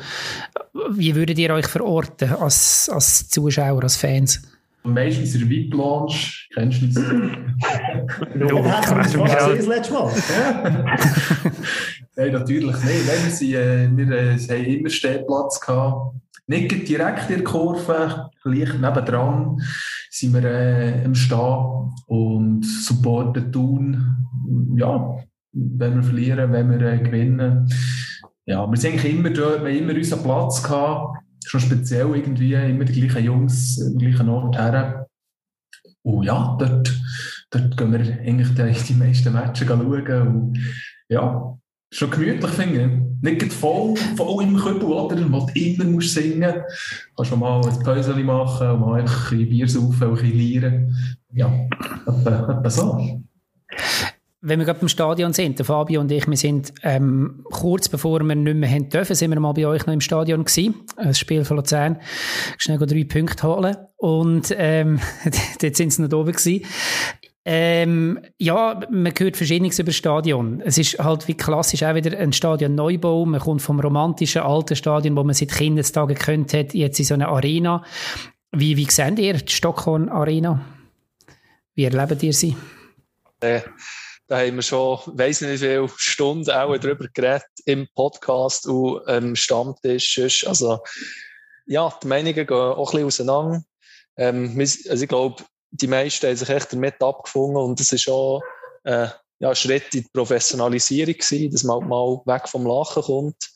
Wie 0.89 1.13
würdet 1.13 1.37
ihr 1.37 1.53
euch 1.53 1.67
verorten 1.67 2.33
als, 2.33 2.89
als 2.91 3.29
Zuschauer, 3.29 3.83
als 3.83 3.95
Fans? 3.95 4.41
Meistens 4.83 5.35
in 5.35 5.41
der 5.41 5.49
VIP-Lounge, 5.49 6.15
kennst 6.53 6.81
du 6.81 6.87
das? 6.87 7.03
No, 8.35 8.63
hast 8.65 9.13
du 9.13 9.19
das 9.19 9.65
letzte 9.65 9.93
Mal? 9.93 10.11
Nein, 12.15 12.31
natürlich 12.33 12.75
nicht. 12.83 13.07
Nein, 13.07 13.23
wir, 13.23 13.31
sind, 13.31 13.53
äh, 13.53 13.89
wir 13.95 14.11
äh, 14.11 14.37
haben 14.37 14.65
immer 14.65 14.89
Stehplatz 14.89 15.59
gehabt. 15.59 16.15
Nicht 16.47 16.89
direkt 16.89 17.29
in 17.29 17.35
der 17.35 17.43
Kurve, 17.43 18.29
gleich 18.43 18.73
nebendran 18.73 19.61
sind 20.09 20.33
wir 20.33 20.43
äh, 20.43 21.05
am 21.05 21.13
Stehen 21.13 21.93
und 22.07 22.63
supporten 22.63 23.51
tun. 23.51 24.25
Ja, 24.75 25.17
wenn 25.51 25.95
wir 25.95 26.03
verlieren, 26.03 26.51
wenn 26.51 26.71
wir 26.71 26.81
äh, 26.81 26.97
gewinnen. 26.97 27.71
Ja, 28.45 28.69
wir 28.69 28.77
sind 28.77 28.93
eigentlich 28.93 29.13
immer 29.13 29.29
dort, 29.29 29.63
wir 29.63 29.69
haben 29.69 29.77
immer 29.77 29.93
unseren 29.93 30.23
Platz 30.23 30.63
gehabt. 30.63 31.19
Schon 31.49 31.61
speziell 31.61 32.15
irgendwie, 32.15 32.53
immer 32.53 32.85
die 32.85 33.01
gleichen 33.01 33.25
Jungs 33.25 33.81
am 33.81 33.97
gleichen 33.97 34.29
Ort 34.29 34.55
her. 34.55 35.07
Und 36.03 36.23
ja, 36.23 36.55
dort 36.59 36.95
dort 37.49 37.77
gehen 37.77 37.91
wir 37.91 37.99
eigentlich 37.99 38.83
die, 38.87 38.93
meisten 38.93 39.33
Matches 39.33 39.67
schauen. 39.67 40.27
Und, 40.27 40.59
ja, 41.09 41.57
schon 41.91 42.11
gemütlich 42.11 42.51
finde 42.51 43.07
Nicht 43.21 43.51
voll, 43.51 43.95
voll 44.15 44.43
im 44.43 44.55
Kübel, 44.55 44.85
oder? 44.85 45.17
Wo 45.31 45.45
du 45.45 45.59
immer 45.59 45.85
musst 45.85 46.13
singen 46.13 46.39
musst. 46.39 47.11
Kannst 47.15 47.31
du 47.31 47.35
mal 47.35 47.61
ein 47.65 47.83
Päuschen 47.83 48.25
machen 48.25 48.69
und 48.69 48.79
mal 48.79 48.99
ein 48.99 49.05
bisschen 49.05 49.49
Bier 49.49 49.67
saufen 49.67 50.07
ein 50.07 50.13
bisschen 50.13 50.37
lieren. 50.37 50.95
Ja, 51.33 51.51
etwa, 52.05 52.59
etwa 52.59 52.69
so. 52.69 53.23
Wenn 54.41 54.59
wir 54.59 54.65
gerade 54.65 54.79
im 54.79 54.87
Stadion 54.87 55.33
sind, 55.33 55.59
der 55.59 55.65
Fabio 55.65 55.99
und 55.99 56.09
ich, 56.11 56.25
wir 56.25 56.37
sind 56.37 56.73
ähm, 56.83 57.43
kurz 57.51 57.89
bevor 57.89 58.21
wir 58.21 58.35
nicht 58.35 58.55
mehr 58.55 58.69
haben 58.69 58.89
dürfen, 58.89 59.13
sind 59.13 59.31
wir 59.31 59.39
mal 59.39 59.51
bei 59.51 59.67
euch 59.67 59.85
noch 59.85 59.93
im 59.93 59.99
Stadion 59.99 60.45
gewesen. 60.45 60.75
Das 60.95 61.19
Spiel 61.19 61.43
von 61.43 61.57
Luzern. 61.57 61.99
Schnell 62.57 62.77
drei 62.77 63.03
Punkte 63.03 63.45
holen. 63.45 63.75
Und 63.97 64.55
ähm, 64.57 65.01
dort 65.61 65.75
sind 65.75 65.91
sie 65.91 66.01
noch 66.01 66.17
oben 66.17 66.31
gewesen. 66.31 66.65
Ähm, 67.43 68.19
ja, 68.37 68.79
man 68.89 69.13
hört 69.17 69.35
Verschiedenes 69.35 69.79
über 69.79 69.87
das 69.87 69.95
Stadion. 69.95 70.61
Es 70.61 70.77
ist 70.77 70.99
halt 70.99 71.27
wie 71.27 71.35
klassisch 71.35 71.83
auch 71.83 71.95
wieder 71.95 72.17
ein 72.17 72.31
Stadion-Neubau. 72.31 73.25
Man 73.25 73.41
kommt 73.41 73.61
vom 73.61 73.79
romantischen 73.79 74.41
alten 74.41 74.75
Stadion, 74.75 75.17
wo 75.17 75.23
man 75.23 75.33
seit 75.33 75.51
Kindestagen 75.51 76.15
gekannt 76.15 76.53
hat, 76.53 76.73
jetzt 76.73 76.99
in 76.99 77.05
so 77.05 77.13
eine 77.13 77.27
Arena. 77.27 77.83
Wie, 78.51 78.77
wie 78.77 78.85
seht 78.85 79.19
ihr 79.19 79.33
die 79.33 79.51
Stockholm 79.51 80.09
Arena? 80.09 80.61
Wie 81.75 81.85
erlebt 81.85 82.23
ihr 82.23 82.33
sie? 82.33 82.55
Äh, 83.41 83.61
da 84.29 84.37
haben 84.37 84.57
wir 84.57 84.61
schon, 84.61 84.99
weiss 85.07 85.41
nicht 85.41 85.53
wie 85.53 85.57
viele 85.57 85.89
Stunden 85.97 86.49
auch 86.51 86.77
darüber 86.77 87.07
geredet 87.07 87.47
im 87.65 87.87
Podcast 87.95 88.67
und 88.67 89.01
ähm, 89.07 89.35
Stammtisch. 89.35 90.45
Also, 90.47 90.79
ja, 91.65 91.91
die 92.01 92.07
Meinungen 92.07 92.45
gehen 92.45 92.49
auch 92.49 92.93
ein 92.93 93.05
bisschen 93.05 93.27
auseinander. 93.27 93.63
Ähm, 94.17 94.55
also 94.59 95.03
ich 95.03 95.09
glaube, 95.09 95.43
die 95.71 95.87
meisten 95.87 96.27
haben 96.27 96.35
sich 96.35 96.49
echt 96.49 96.71
damit 96.71 97.01
abgefunden 97.01 97.57
und 97.57 97.79
es 97.79 97.91
ist 97.91 98.07
auch 98.07 98.43
äh, 98.83 99.07
ja, 99.39 99.49
ein 99.49 99.55
Schritt 99.55 99.95
in 99.95 100.03
die 100.03 100.09
Professionalisierung 100.13 101.15
gewesen, 101.15 101.51
dass 101.51 101.63
man 101.63 101.79
halt 101.79 101.89
mal 101.89 102.21
weg 102.25 102.47
vom 102.47 102.67
Lachen 102.67 103.01
kommt. 103.01 103.49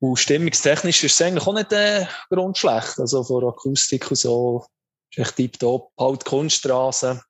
Und 0.00 0.18
stimmungstechnisch 0.18 1.02
ist 1.04 1.14
es 1.14 1.22
eigentlich 1.22 1.46
auch 1.46 1.54
nicht 1.54 1.72
äh, 1.72 2.04
grundschlecht. 2.28 2.98
Also 2.98 3.24
von 3.24 3.48
Akustik 3.48 4.10
und 4.10 4.16
so 4.16 4.66
ist 5.10 5.18
echt 5.18 5.36
tiptop. 5.36 5.92
Halt 5.98 6.26
Kunststraße. 6.26 7.22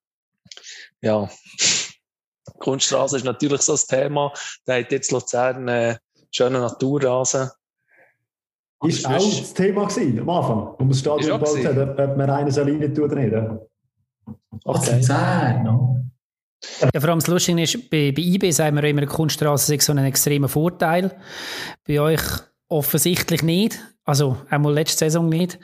Ja. 1.02 1.30
Kunststraße 2.58 3.16
ist 3.16 3.24
natürlich 3.24 3.62
so 3.62 3.72
das 3.72 3.86
Thema. 3.86 4.32
Da 4.64 4.78
hat 4.78 4.92
jetzt 4.92 5.12
Luzern 5.12 5.68
äh, 5.68 5.96
schönen 6.30 6.60
Naturrasen. 6.60 7.50
Ist 8.84 9.06
auch 9.06 9.12
das 9.12 9.54
Thema 9.54 9.86
gewesen, 9.86 10.18
am 10.18 10.30
Anfang, 10.30 10.58
wo 10.58 10.76
man 10.78 10.88
das 10.88 10.98
Stadion 10.98 11.38
gebaut 11.38 11.64
hat, 11.64 12.00
ob 12.00 12.16
man 12.16 12.30
einen 12.30 12.50
soll 12.50 12.64
rein 12.64 12.94
tun 12.94 13.04
oder 13.04 13.14
nicht. 13.14 13.34
Okay. 14.64 15.00
18, 15.04 15.62
no? 15.62 15.92
Ja, 16.92 17.00
vor 17.00 17.10
allem 17.10 17.18
das 17.18 17.28
Lustige 17.28 17.62
ist, 17.62 17.90
bei, 17.90 18.12
bei 18.12 18.22
IB 18.22 18.50
sagen 18.50 18.76
wir 18.76 18.84
immer, 18.84 19.06
Kunststraße 19.06 19.74
ist 19.74 19.84
so 19.84 19.92
ein 19.92 19.98
extremer 19.98 20.48
Vorteil. 20.48 21.16
Bei 21.86 22.00
euch 22.00 22.22
offensichtlich 22.68 23.42
nicht. 23.42 23.78
Also, 24.04 24.36
einmal 24.48 24.72
letzte 24.72 24.98
Saison 24.98 25.28
nicht. 25.28 25.58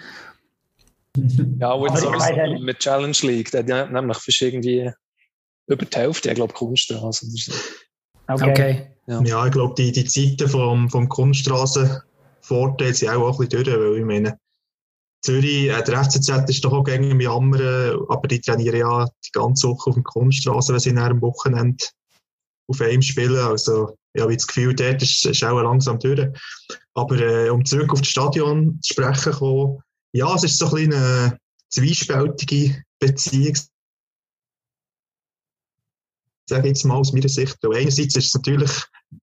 Ja, 1.58 1.73
aber 1.73 1.97
sowieso 1.97 2.62
mit 2.62 2.78
Challenge 2.78 3.16
League, 3.23 3.50
der 3.50 3.64
hat 3.76 3.92
nämlich 3.92 4.18
fast 4.18 4.42
irgendwie 4.42 4.92
über 5.68 5.84
die 5.84 5.96
Hälfte, 5.96 6.30
ich 6.30 6.34
glaube, 6.34 6.54
Kunststraße. 6.54 7.26
Okay. 8.26 8.50
okay. 8.50 8.87
Ja. 9.06 9.22
ja. 9.22 9.46
ich 9.46 9.52
glaube, 9.52 9.75
die, 9.76 9.92
die 9.92 10.04
Zeiten 10.04 10.48
vom, 10.48 10.88
vom 10.90 11.08
Kunststraßenvorteil 11.08 12.94
sind 12.94 13.10
auch, 13.10 13.28
auch 13.28 13.40
ein 13.40 13.48
bisschen 13.48 13.64
durch, 13.64 13.78
weil 13.78 13.98
ich 13.98 14.04
meine, 14.04 14.38
Zürich, 15.22 15.68
äh, 15.68 15.82
der 15.82 16.04
FCZ 16.04 16.48
ist 16.48 16.64
doch 16.64 16.72
auch 16.72 16.84
gegen 16.84 17.10
im 17.10 17.20
Jammern, 17.20 18.06
aber 18.08 18.28
die 18.28 18.40
trainieren 18.40 18.78
ja 18.78 19.06
die 19.06 19.32
ganze 19.32 19.68
Woche 19.68 19.90
auf 19.90 19.96
der 19.96 20.04
Kunststraße, 20.04 20.72
wenn 20.72 20.80
sie 20.80 20.92
nach 20.92 21.08
dem 21.08 21.20
Wochenende 21.20 21.84
auf 22.68 22.80
einem 22.80 23.02
spielen. 23.02 23.37
Also, 23.37 23.96
ich 24.12 24.22
habe 24.22 24.34
das 24.34 24.46
Gefühl, 24.46 24.75
dort 24.75 25.02
ist, 25.02 25.26
ist 25.26 25.44
auch 25.44 25.60
langsam 25.60 25.98
durch. 25.98 26.28
Aber 26.94 27.18
äh, 27.18 27.50
um 27.50 27.64
zurück 27.64 27.92
auf 27.92 28.00
das 28.00 28.08
Stadion 28.08 28.78
zu 28.80 28.94
sprechen 28.94 29.32
kommen, 29.32 29.78
ja, 30.12 30.32
es 30.34 30.44
ist 30.44 30.58
so 30.58 30.72
ein 30.75 30.92
eine 30.92 31.38
zwiespältige 31.70 32.82
Beziehung. 32.98 33.56
Sage 36.49 36.62
ich 36.62 36.69
jetzt 36.69 36.85
mal 36.85 36.97
aus 36.97 37.12
meiner 37.12 37.28
Sicht. 37.28 37.57
Weil 37.62 37.78
einerseits 37.78 38.17
ist 38.17 38.26
es 38.26 38.35
natürlich, 38.35 38.71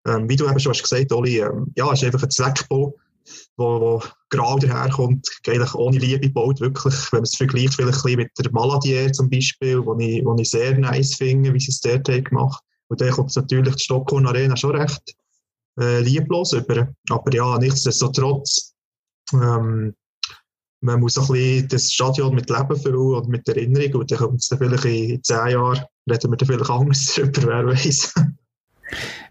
ähm, 0.08 0.29
wie 0.29 0.36
du 0.36 0.48
eben 0.48 0.60
schon 0.60 0.74
hast 0.74 0.84
gesagt, 0.84 1.12
Oli, 1.12 1.39
ähm, 1.39 1.72
ja, 1.75 1.91
ist 1.91 2.03
einfach 2.03 2.24
ein 2.24 2.29
Zweckbau 2.29 2.96
wo, 3.58 3.82
wo 3.82 4.03
gerade 4.29 4.67
daherkommt, 4.67 5.27
eigentlich 5.48 5.74
ohne 5.75 5.98
Liebe 5.98 6.29
baut, 6.29 6.60
wirklich, 6.60 6.94
wenn 7.12 7.20
man 7.20 7.24
es 7.24 7.36
vergleicht 7.36 7.75
vielleicht 7.75 8.05
mit 8.05 8.32
der 8.38 8.51
Maladier 8.51 9.12
zum 9.12 9.29
Beispiel, 9.29 9.86
wo 9.86 9.98
ich, 9.98 10.24
wo 10.25 10.36
ich 10.38 10.50
sehr 10.50 10.77
nice 10.77 11.15
finde, 11.15 11.53
wie 11.53 11.60
sie 11.60 11.72
es 11.72 11.79
dort 11.79 12.08
haben 12.10 12.24
gemacht 12.24 12.63
Und 12.88 13.01
dann 13.01 13.12
kommt 13.12 13.36
natürlich 13.36 13.75
die 13.75 13.84
Stockholm 13.84 14.27
Arena 14.27 14.55
schon 14.55 14.75
recht 14.75 15.15
äh, 15.79 16.01
lieblos 16.01 16.53
über. 16.53 16.89
Aber 17.10 17.34
ja, 17.34 17.58
nichtsdestotrotz, 17.58 18.74
ähm, 19.34 19.96
man 20.85 20.99
muss 20.99 21.17
ein 21.17 21.27
bisschen 21.27 21.67
das 21.67 21.91
Stadion 21.91 22.33
mit 22.35 22.49
Leben 22.49 22.75
füllen 22.75 23.15
und 23.15 23.27
mit 23.27 23.47
Erinnerung 23.47 24.01
und 24.01 24.11
dann 24.11 24.17
kommt 24.19 24.41
es 24.41 24.47
dann 24.47 24.59
vielleicht 24.59 24.85
in 24.85 25.23
zehn 25.23 25.47
Jahren, 25.49 25.83
reden 26.09 26.31
wir 26.31 26.37
dann 26.37 26.47
vielleicht 26.47 26.69
anders 26.69 27.21
darüber, 27.33 27.47
wer 27.47 27.67
weiß. 27.67 28.13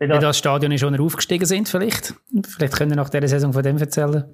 Wie 0.00 0.08
das 0.08 0.38
Stadion 0.38 0.76
schon 0.76 0.98
aufgestiegen 1.00 1.46
sind, 1.46 1.68
vielleicht. 1.68 2.14
Vielleicht 2.46 2.74
können 2.74 2.90
wir 2.90 2.96
nach 2.96 3.08
dieser 3.08 3.28
Saison 3.28 3.52
von 3.52 3.62
dem 3.62 3.78
erzählen. 3.78 4.24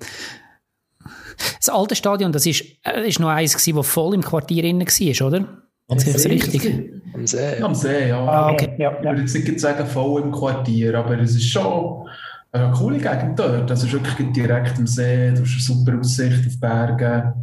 Das 1.58 1.68
alte 1.68 1.94
Stadion, 1.94 2.32
das 2.32 2.46
ist, 2.46 2.64
äh, 2.84 3.06
ist 3.06 3.20
noch 3.20 3.28
eins 3.28 3.52
gewesen, 3.52 3.76
das 3.76 3.86
voll 3.86 4.14
im 4.14 4.22
Quartier 4.22 4.64
innen 4.64 4.86
war, 4.86 5.26
oder? 5.26 5.62
Ist 5.96 6.14
das 6.14 6.26
richtig? 6.26 6.92
Am 7.14 7.26
See. 7.26 7.60
Am 7.60 7.74
See, 7.74 8.08
ja. 8.08 8.24
Ah, 8.24 8.52
okay. 8.52 8.74
ja, 8.78 8.92
ja. 8.92 8.98
Ich 8.98 9.04
würde 9.04 9.20
jetzt 9.22 9.34
nicht 9.34 9.60
sagen 9.60 9.86
voll 9.86 10.22
im 10.22 10.30
Quartier, 10.30 10.94
aber 10.94 11.18
es 11.18 11.34
ist 11.34 11.48
schon 11.48 12.08
eine 12.52 12.73
coole 12.73 12.99
Gegend 12.99 13.38
dort. 13.38 13.71
Es 13.71 13.83
ist 13.83 13.92
wirklich 13.92 14.33
direkt 14.33 14.78
am 14.78 14.87
See, 14.87 15.30
du 15.30 15.42
hast 15.42 15.52
eine 15.52 15.61
super 15.61 15.99
Aussicht 15.99 16.47
auf 16.47 16.61
Berge. 16.61 17.35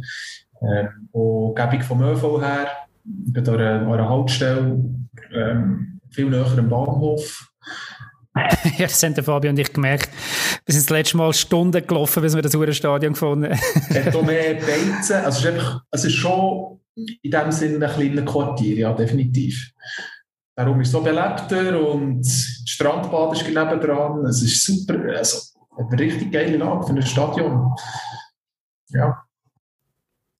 Ähm, 0.60 1.08
und 1.12 1.54
Gebung 1.54 1.82
vom 1.82 2.02
ÖV 2.02 2.40
her, 2.40 2.68
bei 3.04 3.40
einer 3.40 4.08
Haltestelle, 4.08 4.84
ähm, 5.32 6.00
viel 6.10 6.28
näher 6.28 6.46
am 6.56 6.68
Bahnhof. 6.68 7.48
ja, 8.78 8.86
das 8.86 9.02
haben 9.02 9.14
Fabio 9.14 9.50
und 9.50 9.58
ich 9.58 9.72
gemerkt. 9.72 10.10
Wir 10.64 10.72
sind 10.74 10.84
das 10.84 10.90
letzte 10.90 11.16
Mal 11.16 11.32
Stunden 11.32 11.86
gelaufen, 11.86 12.22
bis 12.22 12.34
wir 12.34 12.42
das 12.42 12.54
Uhrenstadion 12.54 13.12
gefunden 13.14 13.46
haben. 13.46 13.60
Es 13.90 14.06
hat 14.14 14.26
mehr 14.26 14.54
Beizen. 14.54 15.16
Also 15.24 15.28
es 15.28 15.38
ist, 15.38 15.46
einfach, 15.46 15.82
es 15.90 16.04
ist 16.04 16.14
schon 16.14 16.80
in 16.96 17.30
dem 17.30 17.52
Sinne 17.52 17.86
ein 17.86 17.94
kleines 17.94 18.24
Quartier, 18.24 18.76
ja, 18.76 18.92
definitiv. 18.92 19.72
Darum 20.58 20.80
ist 20.80 20.88
es 20.88 20.92
so 20.92 21.00
belebter 21.00 21.80
und 21.80 22.18
das 22.20 22.64
Strandbad 22.66 23.32
ist 23.32 23.46
neben 23.46 23.80
dran. 23.80 24.26
Es 24.26 24.42
ist 24.42 24.64
super. 24.64 24.98
Also, 25.16 25.38
eine 25.76 25.96
richtig 26.00 26.32
geile 26.32 26.56
Lage 26.56 26.84
für 26.84 26.94
ein 26.94 27.02
Stadion. 27.02 27.76
Ja. 28.88 29.22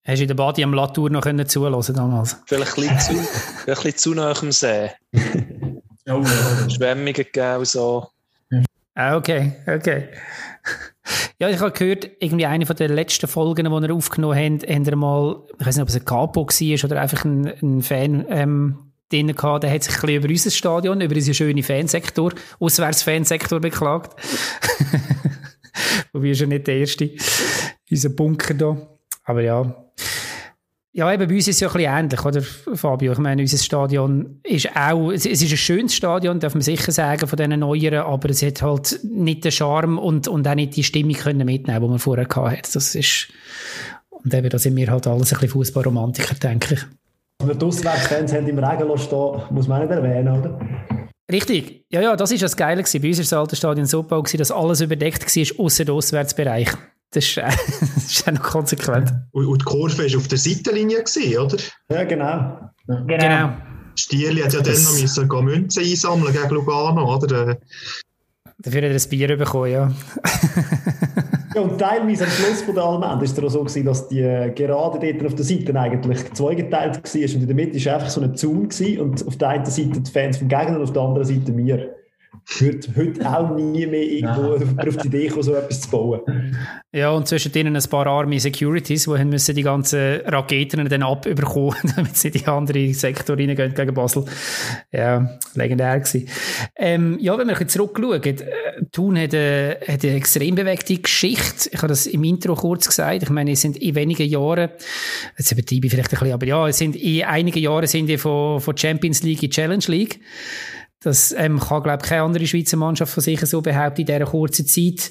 Hast 0.05 0.19
du 0.19 0.23
in 0.23 0.27
der 0.27 0.35
Badi 0.35 0.65
am 0.65 0.75
Latour 0.75 1.09
noch 1.09 1.23
zulassen 1.47 1.95
damals? 1.95 2.37
Vielleicht 2.47 2.77
ein 2.79 2.97
bisschen 2.97 2.99
zu, 2.99 3.13
ein 3.61 3.65
bisschen 3.67 3.97
zu 3.97 4.15
nah 4.15 4.35
am 4.37 4.51
See. 4.51 4.91
Oh, 6.11 6.23
ja. 6.23 6.71
Schwemmungen 6.71 7.13
gegeben 7.13 7.67
so. 7.67 8.09
Ah, 8.95 9.15
okay, 9.15 9.53
okay. 9.67 10.09
Ja, 11.39 11.51
ich 11.51 11.61
habe 11.61 11.71
gehört, 11.71 12.09
irgendwie 12.19 12.47
eine 12.47 12.65
von 12.65 12.77
den 12.77 12.93
letzten 12.93 13.29
Folgen, 13.29 13.67
die 13.67 13.71
wir 13.71 13.95
aufgenommen 13.95 14.35
haben, 14.35 14.59
haben 14.63 14.87
wir 14.87 14.97
mal, 14.97 15.43
ich 15.61 15.67
weiß 15.67 15.77
nicht, 15.77 15.83
ob 15.83 15.89
es 15.91 15.97
ein 15.97 16.07
Capo 16.07 16.47
war 16.47 16.85
oder 16.85 17.01
einfach 17.03 17.27
ein, 17.27 17.53
ein 17.63 17.83
Fan 17.83 18.25
ähm, 18.31 18.88
drin 19.11 19.35
gehabt, 19.35 19.65
der 19.65 19.73
hat 19.73 19.83
sich 19.83 19.95
ein 19.95 20.00
bisschen 20.00 20.17
über 20.23 20.29
unser 20.29 20.50
Stadion, 20.50 21.00
über 21.00 21.15
unseren 21.15 21.35
schönen 21.35 21.62
Fansektor, 21.62 22.33
Auswärts-Fansektor 22.61 23.61
beklagt. 23.61 24.21
Wobei 26.12 26.31
ist 26.31 26.41
ja 26.41 26.47
nicht 26.47 26.67
der 26.67 26.77
erste, 26.77 27.11
unser 27.91 28.09
Bunker 28.11 28.55
da. 28.55 28.77
Aber 29.25 29.43
ja, 29.43 29.88
ja, 30.99 31.12
eben 31.12 31.29
bei 31.29 31.35
uns 31.37 31.47
ist 31.47 31.55
es 31.55 31.61
ja 31.61 31.69
ein 31.69 31.75
bisschen 31.75 31.97
ähnlich, 31.97 32.25
oder, 32.25 32.43
Fabio? 32.43 33.12
Ich 33.12 33.19
meine, 33.19 33.43
unser 33.43 33.59
Stadion 33.59 34.41
ist 34.43 34.75
auch, 34.75 35.12
es 35.12 35.27
ist 35.27 35.43
ein 35.43 35.57
schönes 35.57 35.95
Stadion, 35.95 36.41
darf 36.41 36.55
man 36.55 36.61
sicher 36.61 36.91
sagen, 36.91 37.29
von 37.29 37.37
diesen 37.37 37.61
neueren, 37.61 38.00
aber 38.00 38.31
es 38.31 38.43
hat 38.43 38.62
halt 38.62 38.99
nicht 39.05 39.45
den 39.45 39.53
Charme 39.53 39.97
und, 39.99 40.27
und 40.27 40.49
auch 40.49 40.57
nicht 40.57 40.75
die 40.75 40.83
Stimmung 40.83 41.12
können 41.12 41.47
mitnehmen, 41.47 41.83
die 41.83 41.88
man 41.88 41.99
vorher 42.00 42.27
hatte. 42.27 42.73
Das 42.73 42.97
ist, 42.97 43.29
und 44.11 44.35
eben, 44.35 44.49
da 44.49 44.59
sind 44.59 44.75
wir 44.75 44.91
halt 44.91 45.07
alles 45.07 45.33
ein 45.33 45.38
bisschen 45.38 45.50
Fußballromantiker, 45.50 46.35
denke 46.35 46.75
ich. 46.75 46.81
Und 47.40 47.62
die 47.62 47.64
Auswärtsfans 47.64 48.33
haben 48.33 48.49
im 48.49 48.59
Regen 48.59 48.99
stehen, 48.99 49.42
muss 49.50 49.68
man 49.68 49.83
nicht 49.83 49.90
erwähnen, 49.90 50.38
oder? 50.38 50.59
Richtig. 51.30 51.85
Ja, 51.90 52.00
ja, 52.00 52.16
das 52.16 52.33
ist 52.33 52.42
das 52.42 52.57
Geile 52.57 52.83
gewesen. 52.83 53.00
Bei 53.00 53.09
uns 53.09 53.18
war 53.18 53.23
das 53.23 53.33
alte 53.33 53.57
Stadion 53.57 53.87
so 53.87 54.02
gebaut, 54.02 54.38
dass 54.38 54.50
alles 54.50 54.80
überdeckt 54.80 55.37
war, 55.37 55.64
außer 55.64 55.85
der 55.85 55.95
Auswärtsbereich. 55.95 56.71
Das 57.11 57.25
ist, 57.25 57.37
äh, 57.37 57.42
das 57.95 58.04
ist 58.07 58.28
auch 58.28 58.33
noch 58.33 58.42
konsequent. 58.42 59.12
Und, 59.30 59.47
und 59.47 59.62
die 59.62 59.64
Kurve 59.64 59.99
war 59.99 60.18
auf 60.18 60.28
der 60.28 60.38
Seitenlinie, 60.38 61.02
gewesen, 61.04 61.38
oder? 61.38 61.57
Ja, 61.90 62.04
genau. 62.04 62.71
Genau. 62.87 63.07
genau. 63.07 63.52
Stierli 63.95 64.42
hat 64.42 64.52
ja 64.54 64.61
das... 64.61 64.85
dann 64.85 64.95
noch 64.95 65.00
müssen 65.00 65.28
gehen 65.28 65.45
Münzen 65.45 65.85
einsammeln 65.85 66.33
gegen 66.33 66.49
Lugano, 66.50 67.16
oder? 67.16 67.59
Dafür 68.59 68.83
hat 68.83 68.90
er 68.90 68.97
ein 68.97 69.09
Bier 69.09 69.37
bekommen, 69.37 69.71
ja. 69.71 69.92
Und 71.61 71.79
teilweise 71.79 72.25
am 72.25 72.31
Schluss 72.31 72.62
von 72.62 72.75
der 72.75 72.85
Allmende 72.85 73.25
ist 73.25 73.38
es 73.38 73.53
so 73.53 73.61
gewesen, 73.61 73.85
dass 73.85 74.09
die 74.09 74.21
äh, 74.21 74.50
gerade 74.50 74.99
dort 74.99 75.27
auf 75.27 75.35
der 75.35 75.45
Seite 75.45 75.79
eigentlich 75.79 76.33
zweigeteilt 76.33 76.97
war 76.97 77.21
und 77.21 77.43
in 77.43 77.47
der 77.47 77.57
Mitte 77.57 77.85
war 77.85 77.95
einfach 77.95 78.11
so 78.11 78.21
ein 78.21 78.33
gewesen 78.33 79.00
und 79.00 79.27
auf 79.27 79.37
der 79.37 79.49
einen 79.49 79.65
Seite 79.65 80.00
die 80.00 80.11
Fans 80.11 80.38
vom 80.38 80.49
Gegner 80.49 80.77
und 80.77 80.83
auf 80.83 80.93
der 80.93 81.03
anderen 81.03 81.27
Seite 81.27 81.57
wir 81.57 81.98
würde 82.57 82.88
heute 82.97 83.28
auch 83.28 83.55
nie 83.55 83.87
mehr 83.87 84.02
irgendwo 84.02 84.55
auf 84.88 84.97
die 84.97 85.09
Idee 85.09 85.28
kommen, 85.28 85.43
so 85.43 85.55
etwas 85.55 85.83
zu 85.83 85.90
bauen. 85.90 86.57
Ja, 86.93 87.11
und 87.11 87.28
zwischen 87.28 87.52
denen 87.52 87.76
ein 87.76 87.83
paar 87.90 88.07
Army 88.07 88.38
Securities, 88.40 89.05
die 89.05 89.25
müssen 89.25 89.55
die 89.55 89.62
ganzen 89.62 90.21
Raketen 90.25 90.88
dann 90.88 91.02
abüberkommen, 91.02 91.76
damit 91.97 92.17
sie 92.17 92.28
in 92.28 92.35
die 92.35 92.47
andere 92.47 92.95
Sektor 92.95 93.37
reingehen 93.37 93.75
gegen 93.75 93.95
Basel. 93.95 94.25
Ja, 94.90 95.38
legendär 95.55 96.00
gewesen. 96.00 96.28
Ähm, 96.76 97.19
ja, 97.21 97.37
wenn 97.37 97.47
wir 97.47 97.55
ein 97.55 97.67
bisschen 97.67 97.87
zurückschauen, 97.87 98.23
äh, 98.23 98.85
Thun 98.93 99.19
hat 99.19 99.35
eine, 99.35 99.76
hat 99.87 100.02
eine 100.02 100.14
extrem 100.14 100.55
bewegte 100.55 100.97
Geschichte. 100.97 101.69
Ich 101.71 101.78
habe 101.78 101.88
das 101.88 102.07
im 102.07 102.25
Intro 102.25 102.55
kurz 102.55 102.88
gesagt. 102.88 103.23
Ich 103.23 103.31
meine, 103.31 103.52
es 103.52 103.61
sind 103.61 103.76
in 103.76 103.95
wenigen 103.95 104.26
Jahren, 104.26 104.71
jetzt 105.37 105.52
übertreibe 105.52 105.87
ich 105.87 105.93
vielleicht 105.93 106.12
ein 106.12 106.19
bisschen, 106.19 106.33
aber 106.33 106.47
ja, 106.47 106.67
es 106.67 106.78
sind 106.78 106.97
in 106.97 107.25
einigen 107.25 107.59
Jahren 107.59 107.87
sind 107.87 108.07
die 108.07 108.17
von, 108.17 108.61
von 108.61 108.76
Champions 108.76 109.23
League 109.23 109.43
in 109.43 109.50
Challenge 109.50 109.85
League. 109.88 110.21
Das 111.00 111.33
ähm, 111.33 111.61
kann, 111.61 111.83
glaube 111.83 112.00
ich, 112.02 112.09
keine 112.09 112.23
andere 112.23 112.47
Schweizer 112.47 112.76
Mannschaft 112.76 113.12
von 113.12 113.23
sich 113.23 113.40
so 113.40 113.61
behaupten 113.61 114.00
in 114.00 114.07
dieser 114.07 114.25
kurzen 114.25 114.67
Zeit. 114.67 115.11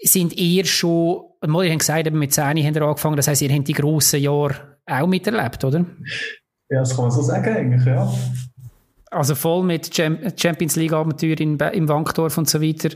Sind 0.00 0.38
eher 0.38 0.64
schon, 0.64 1.22
mal, 1.46 1.64
ihr 1.64 1.70
habt 1.70 1.80
gesagt, 1.80 2.10
mit 2.12 2.32
10 2.32 2.44
haben 2.44 2.56
ihr 2.74 2.82
angefangen, 2.82 3.16
das 3.16 3.28
heisst, 3.28 3.42
ihr 3.42 3.52
habt 3.52 3.66
die 3.66 3.72
grossen 3.72 4.20
Jahre 4.20 4.78
auch 4.86 5.06
miterlebt, 5.06 5.64
oder? 5.64 5.84
Ja, 6.68 6.80
das 6.80 6.94
kann 6.94 7.06
man 7.06 7.10
so 7.10 7.22
sagen, 7.22 7.56
eigentlich, 7.56 7.84
ja. 7.84 8.12
Also 9.10 9.34
voll 9.34 9.64
mit 9.64 9.94
Champions 9.94 10.76
League-Abenteuer 10.76 11.40
im 11.40 11.88
Wankdorf 11.88 12.36
und 12.38 12.48
so 12.48 12.60
weiter. 12.60 12.90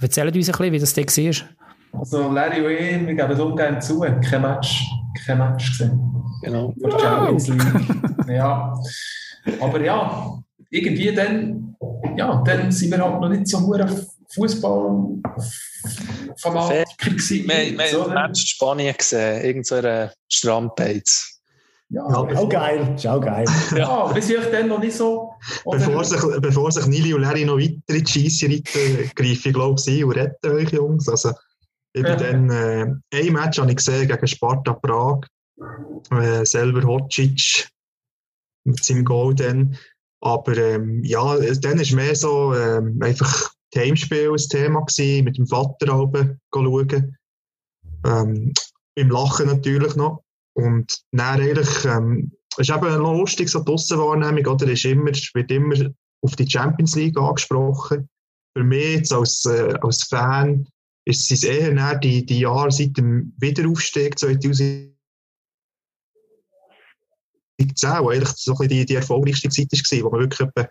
Erzählt 0.00 0.36
uns 0.36 0.48
ein 0.48 0.52
bisschen, 0.52 0.72
wie 0.72 0.78
das 0.78 0.94
da 0.94 1.02
war. 1.02 2.00
Also 2.00 2.30
Larry 2.30 2.66
und 2.66 2.72
ich, 2.72 3.06
wir 3.06 3.14
geben 3.14 3.32
es 3.32 3.40
ungern 3.40 3.80
zu, 3.80 4.00
kein 4.00 4.42
Match, 4.42 4.84
kein 5.24 5.38
Match 5.38 5.70
gesehen. 5.70 5.98
Genau. 6.42 6.74
Von 6.80 6.98
Champions 6.98 7.48
League. 7.48 8.28
ja. 8.28 8.74
Aber 9.60 9.80
ja, 9.80 10.42
irgendwie 10.74 11.14
dann, 11.14 11.76
ja, 12.16 12.42
dann 12.44 12.72
sind 12.72 12.90
wir 12.90 13.02
halt 13.02 13.20
noch 13.20 13.28
nicht 13.28 13.46
so 13.46 13.60
nur 13.60 13.88
Fußball 14.34 15.22
Fanatiker 16.36 17.10
gewesen. 17.10 17.48
Wir, 17.48 17.78
wir 17.78 18.02
haben 18.02 18.14
Match 18.14 18.40
in 18.40 18.46
Spanien 18.46 18.94
gesehen, 18.96 19.44
irgendeine 19.44 20.12
Strandbeiz. 20.28 21.40
Ja, 21.90 22.08
ja 22.08 22.16
auch 22.16 22.48
geil, 22.48 22.94
ist 22.96 23.06
auch 23.06 23.20
geil. 23.20 23.44
ja, 23.76 24.12
das 24.12 24.28
ist 24.28 24.36
dann 24.52 24.68
noch 24.68 24.80
nicht 24.80 24.96
so. 24.96 25.34
Bevor 25.70 26.04
sich, 26.04 26.20
bevor 26.40 26.72
sich 26.72 26.86
Nili 26.86 27.14
und 27.14 27.22
Larry 27.22 27.44
noch 27.44 27.58
weiter 27.58 27.74
in 27.88 28.04
die 28.04 28.06
Scheisse 28.06 28.46
reiten, 28.46 29.10
greife 29.14 29.48
ich 29.48 29.54
glaube 29.54 29.80
ich 29.86 30.04
und 30.04 30.12
retten 30.12 30.50
euch 30.50 30.70
Jungs. 30.70 31.08
Also, 31.08 31.30
ich 31.92 32.02
bin 32.02 32.06
ja. 32.06 32.16
dann, 32.16 32.50
äh, 32.50 32.86
ein 33.12 33.32
Match 33.32 33.58
habe 33.60 33.70
ich 33.70 33.76
gesehen 33.76 34.08
gegen 34.08 34.26
Sparta 34.26 34.72
Prag, 34.72 35.20
äh, 36.10 36.44
selber 36.44 36.82
Hocic 36.82 37.68
mit 38.64 38.82
seinem 38.82 39.04
Goal 39.04 39.34
dann. 39.34 39.78
Aber 40.24 40.56
ähm, 40.56 41.04
ja, 41.04 41.36
dann 41.60 41.78
war 41.78 41.96
mehr 41.96 42.16
so 42.16 42.54
ähm, 42.54 42.98
einfach 43.02 43.52
Heimspiel 43.76 44.30
ein 44.30 44.48
Thema 44.48 44.80
gewesen, 44.80 45.24
mit 45.24 45.36
dem 45.36 45.46
Vater 45.46 46.00
oben 46.00 46.40
schauen. 46.52 47.16
Ähm, 48.06 48.52
Im 48.94 49.10
Lachen 49.10 49.46
natürlich 49.46 49.96
noch. 49.96 50.22
Und 50.56 51.02
dann 51.12 51.40
eigentlich, 51.40 51.84
ähm, 51.84 52.32
ist 52.56 52.70
eben 52.70 52.94
lustig, 52.96 53.50
so 53.50 53.60
die 53.60 53.72
Aussenwahrnehmung, 53.72 54.46
oder? 54.46 54.68
Ist 54.68 54.84
immer, 54.84 55.10
wird 55.10 55.50
immer 55.50 55.90
auf 56.22 56.36
die 56.36 56.48
Champions 56.48 56.94
League 56.94 57.18
angesprochen. 57.18 58.08
Für 58.56 58.64
mich 58.64 58.94
jetzt 58.94 59.12
als, 59.12 59.44
äh, 59.44 59.74
als 59.82 60.04
Fan 60.04 60.66
ist 61.06 61.30
es 61.30 61.42
eher 61.42 61.96
die, 61.96 62.24
die 62.24 62.40
Jahre 62.40 62.70
seit 62.70 62.96
dem 62.96 63.34
Wiederaufstieg 63.38 64.18
2000 64.18 64.93
2010, 67.58 68.04
wo 68.04 68.10
eigentlich 68.10 68.30
so 68.30 68.54
die, 68.54 68.84
die 68.84 68.94
erfolgreichste 68.94 69.48
Zeit 69.48 69.72
war, 69.72 70.04
wo 70.04 70.10
man 70.10 70.20
wirklich 70.20 70.40
etwa 70.40 70.68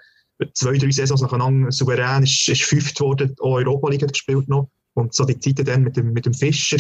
zwei, 0.54 0.78
drei 0.78 0.92
Saisons 0.92 1.22
nacheinander 1.22 1.72
souverän 1.72 2.24
ist, 2.24 2.48
ist 2.48 2.64
fünft 2.64 3.00
worden, 3.00 3.36
auch 3.40 3.56
Europa 3.56 3.90
League 3.90 4.08
gespielt 4.08 4.48
noch. 4.48 4.70
Und 4.94 5.14
so 5.14 5.26
die 5.26 5.40
Zeiten 5.40 5.66
dann 5.66 5.84
mit 5.84 5.98
dem, 5.98 6.14
mit 6.14 6.26
dem 6.26 6.34
Fischer, 6.34 6.78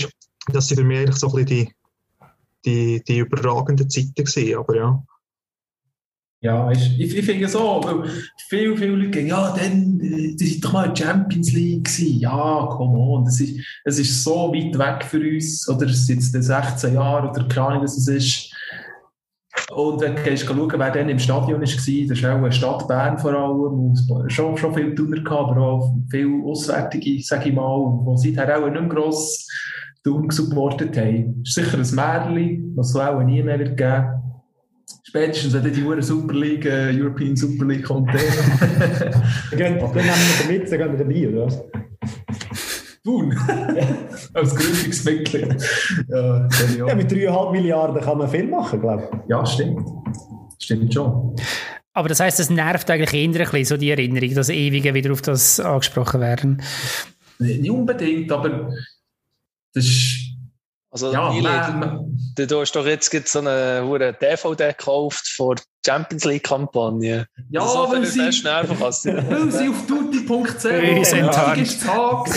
das 0.51 0.67
sind 0.67 0.77
für 0.77 0.83
mich 0.83 0.99
eigentlich 0.99 1.15
so 1.15 1.27
ein 1.27 1.45
bisschen 1.45 1.67
die, 1.67 1.73
die, 2.65 3.03
die 3.03 3.17
überragenden 3.19 3.89
Zeiten 3.89 4.13
gewesen, 4.15 4.57
aber 4.57 4.75
ja. 4.75 5.03
Ja, 6.41 6.69
ich, 6.71 6.99
ich, 6.99 7.25
finde 7.25 7.47
so, 7.47 7.81
viele, 8.49 8.75
viele 8.75 8.95
Leute 8.97 9.13
sagen, 9.13 9.27
ja, 9.27 9.55
dann, 9.55 9.97
die 9.97 10.35
sind 10.37 10.65
doch 10.65 10.73
mal 10.73 10.93
Champions 10.93 11.53
League 11.53 11.85
gewesen. 11.85 12.19
Ja, 12.19 12.67
come 12.69 12.99
on, 12.99 13.23
das 13.23 13.39
ist, 13.39 13.65
es 13.85 13.99
ist 13.99 14.23
so 14.25 14.53
weit 14.53 14.77
weg 14.77 15.05
für 15.05 15.21
uns, 15.21 15.69
oder 15.69 15.85
es 15.85 16.05
sind 16.05 16.21
jetzt 16.21 16.33
16 16.33 16.95
Jahre, 16.95 17.29
oder 17.29 17.47
keine 17.47 17.67
Ahnung, 17.67 17.83
was 17.83 17.97
es 17.97 18.09
ist. 18.09 18.53
Und 19.71 20.01
wenn 20.01 20.15
du 20.15 20.37
schauen, 20.37 20.71
wer 20.75 20.91
dann 20.91 21.09
im 21.09 21.19
Stadion 21.19 21.61
war, 21.61 21.61
das 21.61 21.77
ist 21.77 22.25
auch 22.25 22.35
eine 22.35 22.51
Stadt 22.51 22.87
Bern 22.87 23.17
vor 23.17 23.33
allem, 23.33 24.29
schon, 24.29 24.57
schon 24.57 24.73
viele 24.73 24.95
Tuner 24.95 25.21
gehabt, 25.21 25.51
aber 25.51 25.61
auch 25.61 25.95
viele 26.09 26.43
Auswärtige, 26.43 27.21
sage 27.23 27.49
ich 27.49 27.55
mal, 27.55 27.99
die 28.05 28.35
seither 28.35 28.59
auch 28.59 28.69
nicht 28.69 28.81
mehr 28.81 28.89
gross 28.89 29.47
Thun 30.03 30.29
supportet 30.29 30.97
haben. 30.97 31.41
Das 31.43 31.55
ist 31.57 31.71
sicher 31.71 31.77
ein 31.77 31.95
Märchen, 31.95 32.73
was 32.75 32.89
es 32.89 32.95
auch 32.95 33.21
nie 33.23 33.41
mehr 33.41 33.59
wird 33.59 33.77
geben 33.77 34.23
Spätestens, 35.03 35.53
wenn 35.53 35.63
die 35.63 36.01
Super 36.01 36.33
League, 36.33 36.65
äh, 36.65 36.91
European 36.91 37.35
Super 37.35 37.65
League 37.65 37.83
kommt. 37.83 38.09
dann 38.09 38.15
nehmen 39.51 39.79
wir 39.79 40.59
mit, 40.59 40.71
dann 40.71 40.79
gehen 40.79 40.91
wir 40.91 40.97
dabei, 40.97 41.29
oder 41.29 41.45
was? 41.45 41.63
Thun. 43.03 43.37
Als 44.33 44.55
Gründungsmitglied. 44.55 45.55
Ja, 46.07 46.47
ja, 46.87 46.95
mit 46.95 47.11
3,5 47.11 47.51
Milliarden 47.51 48.01
kann 48.01 48.17
man 48.17 48.29
viel 48.29 48.47
machen, 48.47 48.79
glaube 48.79 49.09
ich. 49.11 49.29
Ja, 49.29 49.45
stimmt. 49.45 49.85
Stimmt 50.57 50.93
schon. 50.93 51.35
Aber 51.93 52.07
das 52.07 52.19
heisst, 52.21 52.39
das 52.39 52.49
nervt 52.49 52.89
eigentlich 52.89 53.13
eher 53.13 53.27
ein 53.27 53.33
bisschen, 53.33 53.65
so 53.65 53.77
die 53.77 53.91
Erinnerung, 53.91 54.33
dass 54.33 54.49
ewige 54.49 54.93
wieder 54.93 55.11
auf 55.11 55.21
das 55.21 55.59
angesprochen 55.59 56.21
werden. 56.21 56.61
Nicht 57.39 57.69
unbedingt, 57.69 58.31
aber 58.31 58.71
das 59.73 59.85
ist 59.85 60.22
also, 60.93 61.11
ja, 61.11 61.33
Nili, 61.33 61.49
du, 62.35 62.45
du, 62.45 62.61
hast 62.61 62.73
doch 62.73 62.85
jetzt 62.85 63.11
so 63.11 63.39
eine 63.39 64.13
DVD 64.21 64.67
gekauft 64.67 65.27
vor 65.35 65.55
der 65.55 65.63
Champions 65.83 66.23
League-Kampagne. 66.23 67.25
Ja, 67.49 67.61
also, 67.61 67.91
weil, 67.91 68.05
sie, 68.05 68.19
weil 68.43 69.51
sie 69.51 69.69
auf 69.69 69.87
tutti.ch 69.87 70.65
ist 71.57 71.83
Tag. 71.83 72.27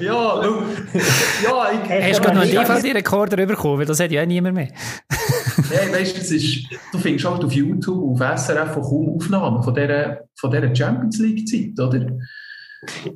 ja, 0.00 0.42
ja, 0.42 1.70
ich, 1.70 2.08
Hast 2.08 2.18
du 2.18 2.22
gerade 2.22 2.34
noch 2.34 2.42
einen 2.42 2.50
DVD-Rekorder 2.50 3.46
bekommen? 3.46 3.78
Weil 3.78 3.86
das 3.86 4.00
hat 4.00 4.10
ja 4.10 4.22
auch 4.22 4.26
niemand 4.26 4.56
mehr. 4.56 4.68
Nein, 5.56 5.92
weißt 5.92 6.16
du, 6.16 6.20
es 6.22 6.30
ist, 6.32 6.66
du 6.90 6.98
findest 6.98 7.24
halt 7.24 7.44
auf 7.44 7.52
YouTube, 7.52 8.20
auf 8.20 8.38
SRF 8.40 8.74
kaum 8.74 9.14
Aufnahmen 9.14 9.62
von 9.62 9.72
dieser, 9.72 10.22
von 10.34 10.50
dieser 10.50 10.74
Champions 10.74 11.20
League-Zeit, 11.20 11.78
oder? 11.78 12.04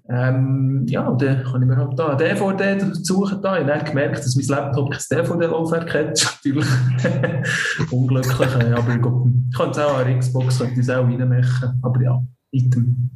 Ähm, 0.08 0.84
ja, 0.88 1.10
dann 1.12 1.42
kann 1.44 1.62
ich 1.62 1.68
mir 1.68 1.76
halt 1.76 1.98
da 1.98 2.08
eine 2.08 2.16
DVD 2.16 2.78
suchen. 2.92 3.40
Da. 3.42 3.58
Ich 3.58 3.66
habe 3.66 3.84
gemerkt, 3.84 4.18
dass 4.18 4.36
mein 4.36 4.46
Laptop 4.46 4.90
kein 4.90 5.02
DVD-Laufwerk 5.10 5.94
hat. 5.94 6.38
Natürlich 6.44 6.66
unglücklich. 7.90 8.48
Aber 8.74 8.94
ich 8.94 9.02
könnte 9.02 9.70
es 9.70 9.78
auch 9.78 9.98
an 9.98 10.06
der 10.06 10.18
Xbox 10.18 10.58
könnte 10.58 10.80
es 10.80 10.90
auch 10.90 11.04
reinmachen. 11.04 11.80
Aber 11.82 12.02
ja, 12.02 12.22
Item. 12.50 13.10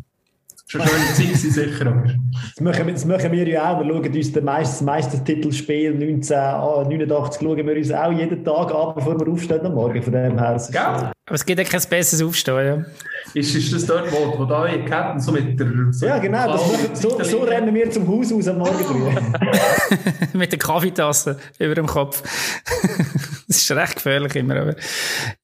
Schon 0.73 0.81
schöne 0.81 1.13
Zeit 1.13 1.37
sicher, 1.37 1.87
aber... 1.87 2.05
Das 2.05 2.61
machen, 2.61 2.89
das 2.89 3.05
machen 3.05 3.31
wir 3.33 3.47
ja 3.47 3.75
auch. 3.75 3.85
Wir 3.85 3.93
schauen 3.93 4.17
uns 4.17 4.33
das 4.33 4.43
meiste, 4.43 4.85
Meistertitelspiel 4.85 5.93
1989 5.93 7.43
schauen 7.43 7.67
wir 7.67 7.77
uns 7.77 7.93
auch 7.93 8.11
jeden 8.11 8.43
Tag 8.43 8.75
an, 8.75 8.95
bevor 8.95 9.21
wir 9.21 9.31
aufstehen 9.31 9.67
am 9.67 9.75
Morgen. 9.75 10.03
Von 10.03 10.15
dem 10.15 10.39
her. 10.39 10.57
Aber 11.27 11.35
es 11.35 11.45
gibt 11.45 11.59
ja 11.59 11.65
kein 11.67 11.83
besseres 11.91 12.23
Aufstehen, 12.23 12.67
ja. 12.67 12.85
Ist, 13.35 13.55
ist 13.55 13.73
das 13.73 13.87
dort, 13.87 14.13
wo, 14.13 14.39
wo 14.39 14.45
da 14.45 14.67
ihr 14.67 14.85
kennt, 14.85 15.23
so 15.23 15.33
mit 15.33 15.59
der... 15.59 15.69
So 15.91 16.07
ja, 16.07 16.19
genau. 16.19 16.53
Das, 16.53 17.01
so, 17.01 17.23
so 17.23 17.41
rennen 17.41 17.75
wir 17.75 17.91
zum 17.91 18.07
Haus 18.07 18.33
aus 18.33 18.49
am 18.49 18.59
Morgen 18.59 18.79
früh. 18.79 19.11
mit 20.39 20.53
der 20.53 20.59
Kaffeetasse 20.59 21.39
über 21.59 21.75
dem 21.75 21.87
Kopf. 21.87 22.23
das 23.49 23.57
ist 23.57 23.71
recht 23.71 23.97
gefährlich 23.97 24.35
immer. 24.37 24.57
Aber. 24.57 24.75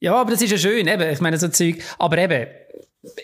Ja, 0.00 0.14
aber 0.16 0.32
das 0.32 0.42
ist 0.42 0.50
ja 0.50 0.58
schön, 0.58 0.86
eben. 0.86 1.10
Ich 1.10 1.20
meine, 1.20 1.38
so 1.38 1.48
Zeug... 1.48 1.76
Aber 1.98 2.18
eben, 2.18 2.46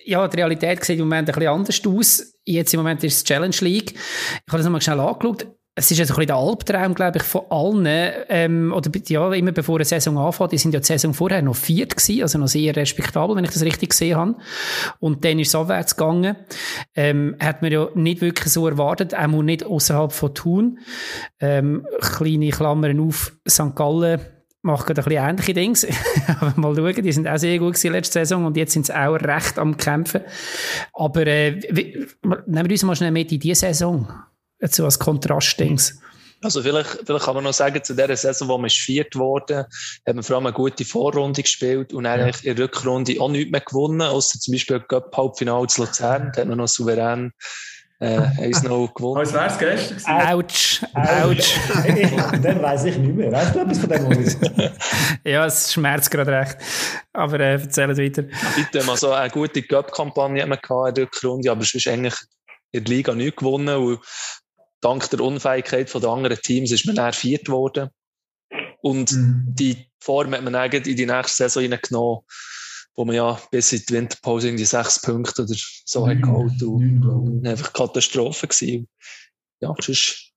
ja, 0.05 0.27
die 0.29 0.37
Realität 0.37 0.85
sieht 0.85 0.99
im 0.99 1.07
Moment 1.07 1.29
ein 1.29 1.35
bisschen 1.35 1.53
anders 1.53 1.83
aus. 1.87 2.35
Jetzt 2.45 2.73
im 2.73 2.81
Moment 2.81 3.05
ist 3.05 3.17
es 3.17 3.25
Challenge 3.25 3.57
League. 3.61 3.93
Ich 3.95 4.53
habe 4.53 4.59
das 4.59 4.65
nochmal 4.65 4.81
schnell 4.81 5.01
angeschaut 5.01 5.47
es 5.77 5.91
ist 5.91 5.99
jetzt 5.99 6.11
ein 6.11 6.15
bisschen 6.15 6.29
der 6.29 6.37
Albtraum, 6.37 6.95
glaube 6.95 7.19
ich, 7.19 7.25
von 7.25 7.43
allen, 7.51 8.13
ähm, 8.29 8.73
oder 8.73 8.91
ja, 9.09 9.33
immer 9.33 9.51
bevor 9.51 9.77
eine 9.77 9.85
Saison 9.85 10.17
anfängt, 10.19 10.53
die 10.53 10.59
sind 10.59 10.73
ja 10.73 10.79
die 10.79 10.87
Saison 10.87 11.13
vorher 11.15 11.43
noch 11.43 11.57
viert 11.57 11.97
gewesen, 11.97 12.23
also 12.23 12.39
noch 12.39 12.47
sehr 12.47 12.77
respektabel, 12.77 13.35
wenn 13.35 13.45
ich 13.45 13.51
das 13.51 13.63
richtig 13.63 13.91
gesehen 13.91 14.17
habe. 14.17 14.37
Und 15.01 15.25
dann 15.25 15.41
ist 15.41 15.49
es 15.49 15.55
abwärts 15.57 15.97
gegangen. 15.97 16.37
Ähm, 16.95 17.35
hat 17.41 17.63
man 17.63 17.73
ja 17.73 17.89
nicht 17.95 18.21
wirklich 18.21 18.53
so 18.53 18.69
erwartet, 18.69 19.17
auch 19.17 19.27
nicht 19.27 19.65
außerhalb 19.65 20.13
von 20.13 20.35
Thun. 20.35 20.79
Ähm, 21.41 21.85
kleine 22.01 22.51
Klammern 22.51 23.01
auf, 23.01 23.33
St. 23.49 23.75
Gallen 23.75 24.21
macht 24.63 24.87
gerade 24.87 25.03
ein 25.03 25.05
bisschen 25.05 25.29
ähnliche 25.29 25.55
Dinge. 25.55 25.79
Aber 26.41 26.55
mal 26.57 26.75
schauen, 26.75 27.03
die 27.03 27.13
sind 27.13 27.29
auch 27.29 27.37
sehr 27.37 27.59
gut 27.59 27.75
gewesen 27.75 27.93
letzte 27.93 28.21
Saison 28.21 28.47
und 28.47 28.57
jetzt 28.57 28.73
sind 28.73 28.87
sie 28.87 28.97
auch 28.97 29.17
recht 29.17 29.59
am 29.59 29.77
Kämpfen. 29.77 30.23
Aber 30.93 31.27
äh, 31.27 31.61
nehmen 32.47 32.69
wir 32.69 32.71
uns 32.71 32.83
mal 32.85 32.95
schnell 32.95 33.11
mit 33.11 33.33
in 33.33 33.41
diese 33.41 33.67
Saison 33.67 34.09
so 34.73 34.85
als 34.85 34.99
Kontrastdings. 34.99 35.99
Also 36.43 36.63
vielleicht, 36.63 37.01
vielleicht 37.07 37.25
kann 37.25 37.35
man 37.35 37.45
noch 37.45 37.55
sagen, 37.55 37.83
zu 37.83 37.95
dieser 37.95 38.17
Saison, 38.17 38.49
wo 38.49 38.59
man 38.59 38.69
viert 38.69 39.17
wurde, 39.17 39.67
hat 40.07 40.15
man 40.15 40.23
vor 40.23 40.37
allem 40.37 40.47
eine 40.47 40.55
gute 40.55 40.85
Vorrunde 40.85 41.43
gespielt 41.43 41.95
und 41.95 42.05
eigentlich 42.05 42.43
ja. 42.43 42.51
in 42.51 42.57
der 42.57 42.65
Rückrunde 42.67 43.19
auch 43.19 43.31
nichts 43.31 43.51
mehr 43.51 43.63
gewonnen, 43.63 44.03
außer 44.03 44.39
zum 44.39 44.53
Beispiel 44.53 44.81
Cup-Halbfinale 44.81 45.67
zu 45.69 45.83
Luzern, 45.83 46.33
da 46.35 46.43
hat 46.43 46.49
man 46.49 46.59
noch 46.59 46.69
souverän 46.69 47.33
äh, 48.01 48.19
1-0 48.51 48.95
gewonnen. 48.95 49.19
Als 49.19 49.33
wäre 49.33 49.47
es 49.47 49.59
gestern. 49.59 50.21
Autsch, 50.21 50.83
Autsch. 50.95 51.57
Dann 52.43 52.63
weiss 52.63 52.85
ich 52.85 52.99
nicht 52.99 53.15
mehr. 53.15 53.33
Weißt 53.33 53.55
du 53.55 53.61
etwas 53.61 53.79
von 53.79 53.89
dem, 53.89 54.03
Moritz? 54.03 54.37
ja, 55.25 55.47
es 55.47 55.73
schmerzt 55.73 56.11
gerade 56.11 56.33
recht. 56.33 56.59
Aber 57.13 57.41
äh, 57.41 57.53
erzähl 57.53 57.97
weiter. 57.97 58.25
Bitte, 58.57 58.85
mal 58.85 58.97
so 58.97 59.13
eine 59.13 59.31
gute 59.31 59.63
Cup-Kampagne 59.63 60.43
in 60.43 60.51
der 60.51 60.59
Rückrunde, 60.99 61.51
aber 61.51 61.63
es 61.63 61.75
ist 61.75 61.89
eigentlich 61.89 62.15
in 62.73 62.85
der 62.85 62.95
Liga 62.95 63.15
nicht 63.15 63.37
gewonnen. 63.37 63.77
Und 63.77 64.01
dank 64.85 65.09
der 65.11 65.21
Unfähigkeit 65.21 65.93
der 65.93 66.11
anderen 66.11 66.39
Teams 66.39 66.71
ist 66.71 66.87
man 66.87 66.97
dann 66.97 67.13
viert 67.13 67.49
worden. 67.49 67.91
Und 68.83 69.13
mhm. 69.13 69.45
die 69.49 69.91
Form 69.99 70.35
hat 70.35 70.45
man 70.45 70.55
eigentlich 70.55 70.87
in 70.87 70.97
die 70.97 71.07
nächste 71.07 71.45
Saison 71.45 71.63
hineingenommen, 71.63 72.21
wo 72.95 73.05
man 73.05 73.17
ja 73.17 73.41
bis 73.51 73.73
in 73.73 73.83
die 73.89 73.95
Winterpause 73.95 74.51
in 74.51 74.59
die 74.59 74.67
sechs 74.67 75.01
Punkte 75.01 75.43
oder 75.43 75.55
so 75.87 76.05
mhm. 76.05 76.11
hat 76.11 76.23
geholt. 76.23 76.63
Und 76.63 77.47
einfach 77.47 77.73
Katastrophe 77.73 78.47
gewesen. 78.47 78.89
Ja, 79.61 79.73
das 79.75 80.33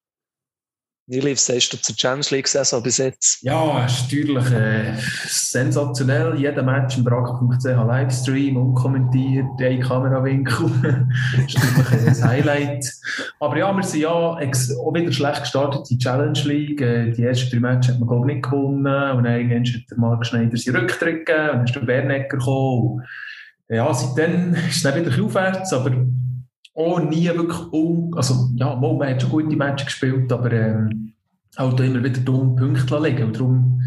was 1.07 1.45
sagst 1.45 1.71
du 1.71 1.77
zur 1.77 1.95
Challenge 1.95 2.25
League-Saison 2.31 2.83
bis 2.83 2.97
jetzt? 2.97 3.41
Ja, 3.41 3.85
es 3.85 3.93
ist 3.93 4.03
natürlich 4.03 4.51
äh, 4.51 4.93
sensationell. 5.25 6.35
Jeder 6.37 6.63
Match 6.63 6.97
im 6.97 7.05
Brack.ch 7.05 7.63
Livestream, 7.63 8.57
unkommentiert, 8.57 9.45
ein 9.59 9.81
Kamerawinkel. 9.81 11.07
das 11.33 11.55
ist 11.63 11.77
natürlich 11.77 12.07
ein 12.07 12.29
Highlight. 12.29 12.91
Aber 13.39 13.57
ja, 13.57 13.73
wir 13.73 13.83
sind 13.83 14.01
ja 14.01 14.09
auch 14.09 14.37
wieder 14.37 15.11
schlecht 15.13 15.41
gestartet 15.41 15.89
in 15.89 15.97
die 15.97 16.03
Challenge 16.03 16.39
League. 16.43 16.81
Äh, 16.81 17.11
die 17.11 17.23
ersten 17.23 17.51
drei 17.51 17.59
Matches 17.59 17.93
hat 17.93 17.99
man, 17.99 18.09
glaube 18.09 18.29
ich, 18.29 18.35
nicht 18.35 18.49
gewonnen. 18.49 18.85
Und 18.85 19.23
dann 19.23 19.49
hat 19.49 19.89
der 19.89 19.97
Marc 19.97 20.25
Schneider 20.25 20.57
seinen 20.57 20.75
Rücktritt. 20.75 21.29
Und 21.29 21.29
dann 21.29 21.63
ist 21.63 21.75
der 21.75 21.81
Bernecker 21.81 22.37
gekommen. 22.37 23.01
Ja, 23.69 23.93
seitdem 23.93 24.53
ist 24.53 24.77
es 24.77 24.83
dann 24.83 24.95
wieder 24.95 25.23
aufwärts, 25.23 25.73
aber 25.73 25.91
auch 26.77 26.99
nie 26.99 27.25
wirklich, 27.25 27.73
un 27.73 28.13
also 28.15 28.49
ja, 28.55 28.75
mal, 28.75 28.95
man 28.95 29.09
hat 29.09 29.21
schon 29.21 29.31
gute 29.31 29.55
Matches 29.55 29.87
gespielt, 29.87 30.31
aber 30.31 30.51
ähm, 30.51 31.13
halt 31.57 31.79
immer 31.79 32.03
wieder 32.03 32.21
dumm 32.21 32.55
Punkte 32.55 32.99
liegen. 32.99 33.25
Und 33.25 33.35
darum, 33.35 33.81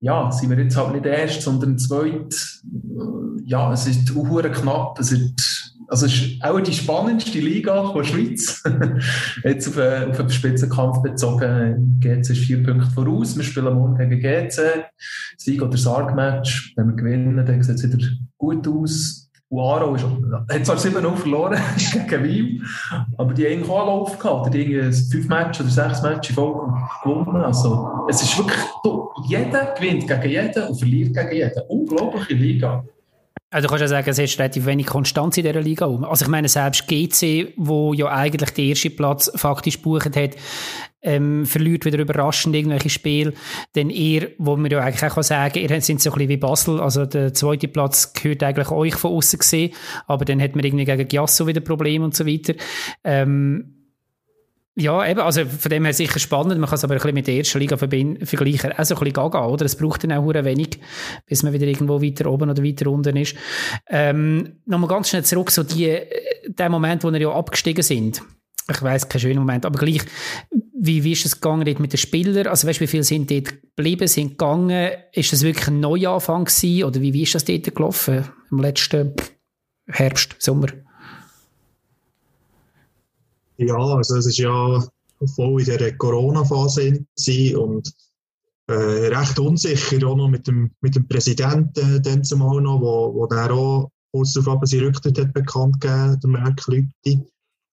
ja, 0.00 0.30
sind 0.30 0.50
wir 0.50 0.58
jetzt 0.58 0.76
halt 0.76 0.92
nicht 0.92 1.06
erst, 1.06 1.42
sondern 1.42 1.78
zweit. 1.78 2.34
Äh, 2.64 3.42
ja, 3.44 3.72
es 3.72 3.86
ist 3.86 4.14
auch 4.14 4.42
knapp. 4.52 4.98
Es 5.00 5.12
ist, 5.12 5.74
also 5.88 6.06
es 6.06 6.14
ist 6.14 6.44
auch 6.44 6.60
die 6.60 6.74
spannendste 6.74 7.38
Liga 7.38 7.92
der 7.94 8.04
Schweiz. 8.04 8.62
jetzt 9.44 9.68
auf, 9.68 9.78
einen, 9.78 10.10
auf 10.10 10.20
einen 10.20 10.28
Spitzenkampf 10.28 11.00
bezogen. 11.00 11.98
GC 12.00 12.18
ist 12.18 12.38
vier 12.38 12.62
Punkte 12.62 12.90
voraus. 12.90 13.34
Wir 13.34 13.44
spielen 13.44 13.74
morgen 13.74 13.96
gegen 13.96 14.20
GC. 14.20 14.84
Sieg 15.38 15.62
oder 15.62 15.78
Sarg-Match. 15.78 16.74
Wenn 16.76 16.88
wir 16.88 16.96
gewinnen, 16.96 17.36
dann 17.36 17.62
sieht 17.62 17.76
es 17.76 17.92
wieder 17.92 18.08
gut 18.36 18.68
aus. 18.68 19.25
Uaro 19.56 19.94
ist, 19.94 20.04
hat 20.04 20.66
zwar 20.66 20.76
7-0 20.76 21.16
verloren 21.16 21.58
gegen 22.08 22.24
Wien, 22.24 22.66
aber 23.16 23.32
die 23.32 23.46
haben 23.46 23.70
auch 23.70 23.78
einen 23.78 23.88
Lauf 23.88 24.18
gehabt. 24.18 24.52
Die 24.52 24.80
haben 24.80 24.92
fünf 24.92 25.28
Matches 25.28 25.60
oder 25.60 25.70
sechs 25.70 26.02
Matches 26.02 26.34
Folge 26.34 26.72
gewonnen. 27.02 27.42
Also, 27.42 28.06
es 28.08 28.22
ist 28.22 28.36
wirklich, 28.36 28.60
jeder 29.28 29.74
gewinnt 29.74 30.06
gegen 30.06 30.28
jeden 30.28 30.62
und 30.64 30.78
verliert 30.78 31.14
gegen 31.14 31.32
jeden. 31.32 31.62
Unglaubliche 31.68 32.34
Liga. 32.34 32.84
Also 33.48 33.68
du 33.68 33.70
kannst 33.70 33.82
ja 33.82 33.88
sagen, 33.88 34.10
es 34.10 34.18
ist 34.18 34.38
relativ 34.38 34.66
wenig 34.66 34.86
Konstanz 34.86 35.38
in 35.38 35.44
dieser 35.44 35.60
Liga. 35.60 35.86
Also 35.86 36.24
ich 36.24 36.30
meine, 36.30 36.48
selbst 36.48 36.86
GC, 36.88 37.54
wo 37.56 37.94
ja 37.94 38.08
eigentlich 38.08 38.50
den 38.50 38.68
ersten 38.70 38.94
Platz 38.96 39.30
faktisch 39.36 39.80
bucht 39.80 40.16
hat, 40.16 40.36
ähm, 41.06 41.46
verliert 41.46 41.84
wieder 41.84 41.98
überraschend 41.98 42.54
irgendwelche 42.54 42.90
Spiele. 42.90 43.32
Denn 43.74 43.88
ihr, 43.88 44.32
wo 44.38 44.56
man 44.56 44.70
ja 44.70 44.80
eigentlich 44.80 45.10
auch 45.10 45.22
sagen 45.22 45.54
kann, 45.54 45.62
ihr 45.62 45.80
seid 45.80 46.00
so 46.00 46.10
ein 46.10 46.14
bisschen 46.14 46.28
wie 46.28 46.36
Basel, 46.36 46.80
also 46.80 47.06
der 47.06 47.32
zweite 47.32 47.68
Platz 47.68 48.12
gehört 48.12 48.42
eigentlich 48.42 48.70
euch 48.70 48.94
von 48.96 49.12
außen 49.12 49.38
gesehen, 49.38 49.72
aber 50.06 50.24
dann 50.24 50.42
hat 50.42 50.56
man 50.56 50.64
irgendwie 50.64 50.84
gegen 50.84 51.08
Giasso 51.08 51.46
wieder 51.46 51.60
Probleme 51.60 52.04
und 52.04 52.14
so 52.14 52.26
weiter. 52.26 52.54
Ähm, 53.04 53.72
ja, 54.78 55.08
eben, 55.08 55.20
also 55.20 55.46
von 55.46 55.70
dem 55.70 55.84
her 55.84 55.94
sicher 55.94 56.18
spannend. 56.18 56.60
Man 56.60 56.68
kann 56.68 56.74
es 56.76 56.84
aber 56.84 56.94
ein 56.94 56.98
bisschen 56.98 57.14
mit 57.14 57.26
der 57.26 57.36
ersten 57.36 57.58
Liga 57.60 57.78
vergleichen. 57.78 58.72
Also 58.72 58.94
ein 58.94 58.98
bisschen 58.98 59.12
gaga, 59.14 59.46
oder? 59.46 59.64
Es 59.64 59.74
braucht 59.74 60.04
dann 60.04 60.12
auch 60.12 60.26
wenig, 60.26 60.80
bis 61.24 61.42
man 61.42 61.54
wieder 61.54 61.66
irgendwo 61.66 62.02
weiter 62.02 62.30
oben 62.30 62.50
oder 62.50 62.62
weiter 62.62 62.90
unten 62.90 63.16
ist. 63.16 63.36
Ähm, 63.88 64.58
Nochmal 64.66 64.90
ganz 64.90 65.08
schnell 65.08 65.24
zurück, 65.24 65.50
so 65.50 65.62
die, 65.62 65.98
der 66.46 66.68
Moment, 66.68 67.04
wo 67.04 67.10
wir 67.10 67.20
ja 67.20 67.32
abgestiegen 67.32 67.82
sind. 67.82 68.20
Ich 68.68 68.82
weiß 68.82 69.08
kein 69.08 69.20
schöner 69.20 69.40
Moment, 69.40 69.64
aber 69.64 69.78
gleich, 69.78 70.02
wie, 70.78 71.04
wie 71.04 71.12
ist 71.12 71.24
es 71.24 71.40
gegangen 71.40 71.64
dort 71.64 71.78
mit 71.78 71.92
den 71.92 71.98
Spielern? 71.98 72.48
Also 72.48 72.66
weißt 72.66 72.80
du, 72.80 72.84
wie 72.84 72.88
viele 72.88 73.04
sind 73.04 73.30
dort 73.30 73.62
geblieben, 73.62 74.08
sind 74.08 74.30
gegangen? 74.30 74.90
Ist 75.12 75.32
das 75.32 75.42
wirklich 75.42 75.68
ein 75.68 75.80
Neuanfang 75.80 76.44
gewesen? 76.44 76.84
Oder 76.84 77.00
wie, 77.00 77.12
wie 77.12 77.22
ist 77.22 77.34
das 77.34 77.44
dort 77.44 77.74
gelaufen? 77.74 78.24
Im 78.50 78.58
letzten 78.58 79.14
Herbst, 79.86 80.36
Sommer? 80.38 80.68
Ja, 83.58 83.76
also 83.76 84.16
es 84.16 84.26
ist 84.26 84.38
ja 84.38 84.84
voll 85.34 85.62
in 85.62 85.78
der 85.78 85.96
Corona-Phase 85.96 87.04
und 87.56 87.92
äh, 88.68 88.74
recht 88.74 89.38
unsicher, 89.38 90.06
auch 90.06 90.16
noch 90.16 90.28
mit 90.28 90.46
dem, 90.46 90.72
mit 90.80 90.96
dem 90.96 91.06
Präsidenten 91.06 92.02
dann 92.02 92.24
zumal 92.24 92.60
noch, 92.60 92.80
wo, 92.80 93.14
wo 93.14 93.26
der 93.26 93.50
auch 93.52 93.90
kurz 94.12 94.32
darauf 94.32 94.60
seinen 94.64 94.86
Rücktritt 94.86 95.18
hat 95.18 95.32
bekannt 95.32 95.80
gegeben, 95.80 96.20
der 96.20 96.30
Merck 96.30 96.66
Lütti. 96.66 97.24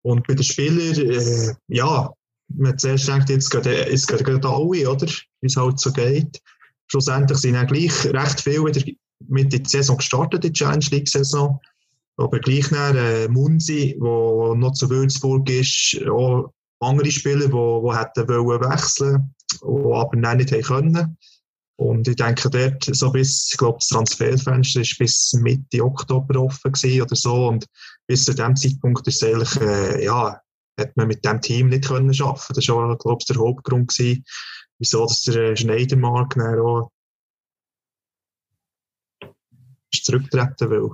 Und 0.07 0.25
bei 0.25 0.35
den 0.35 0.43
Spielern, 0.43 0.95
äh, 0.95 1.53
ja, 1.67 2.13
man 2.55 2.77
zuerst 2.77 3.09
denkt, 3.09 3.29
jetzt 3.29 3.49
geht 3.49 3.65
es 3.65 4.07
gerade 4.07 4.47
alle, 4.47 4.89
oder? 4.89 5.05
Wie 5.41 5.47
es 5.47 5.57
halt 5.57 5.81
so 5.81 5.91
geht. 5.91 6.41
Schlussendlich 6.89 7.39
sind 7.39 7.55
dann 7.55 7.67
gleich 7.67 8.05
recht 8.05 8.39
viele 8.39 8.67
wieder 8.67 8.89
mit 9.27 9.51
der 9.51 9.65
Saison 9.65 9.97
gestartet, 9.97 10.45
die 10.45 10.53
Challenge 10.53 10.85
League-Saison. 10.91 11.59
Aber 12.15 12.39
gleich 12.39 12.69
dann, 12.69 12.95
äh, 12.95 13.27
Munzi, 13.27 13.97
der 14.01 14.55
noch 14.55 14.71
zu 14.71 14.89
Würzburg 14.89 15.49
ist, 15.49 16.01
auch 16.09 16.53
andere 16.79 17.11
Spieler, 17.11 17.47
die, 17.47 17.51
die 17.51 17.97
hätten 17.97 18.29
wollen 18.29 18.61
wechseln 18.61 19.35
wollen, 19.59 19.93
aber 19.93 20.21
dann 20.21 20.37
nicht 20.37 20.67
können. 20.67 21.17
Und 21.75 22.07
ich 22.07 22.15
denke, 22.15 22.49
dort, 22.49 22.95
so 22.95 23.11
bis, 23.11 23.49
ich 23.51 23.57
glaube, 23.57 23.79
das 23.79 23.89
Transferfenster 23.89 24.79
ist 24.79 24.97
bis 24.97 25.33
Mitte 25.33 25.83
Oktober 25.83 26.39
offen 26.39 26.71
gewesen 26.71 27.01
oder 27.01 27.15
so. 27.15 27.49
Und 27.49 27.67
bis 28.07 28.25
zu 28.25 28.33
dem 28.33 28.55
Zeitpunkt 28.55 29.07
ist 29.07 29.23
eigentlich, 29.23 29.55
äh, 29.61 30.03
ja, 30.03 30.41
hat 30.79 30.95
man 30.95 31.07
mit 31.07 31.25
dem 31.25 31.41
Team 31.41 31.69
nicht 31.69 31.87
können 31.87 32.09
arbeiten. 32.21 32.53
Das 32.53 32.67
war, 32.69 32.97
glaube 32.97 33.17
ich, 33.19 33.27
der 33.27 33.37
Hauptgrund 33.37 33.89
gewesen, 33.89 34.23
wieso, 34.79 35.05
dass 35.05 35.23
der 35.23 35.55
Schneidermark 35.55 36.35
dann 36.35 36.59
auch 36.59 36.91
zurücktreten 39.91 40.69
will 40.69 40.91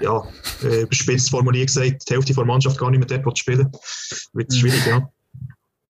ja, 0.00 0.22
äh, 0.62 0.82
überspitzt 0.82 1.30
formuliert 1.30 1.68
gesagt, 1.68 2.08
die 2.08 2.14
Hälfte 2.14 2.34
der 2.34 2.44
Mannschaft 2.44 2.78
gar 2.78 2.90
nicht 2.90 3.06
mehr 3.06 3.18
dort 3.18 3.38
spielen 3.38 3.70
Wird 4.32 4.54
schwierig, 4.54 4.84
ja. 4.86 5.10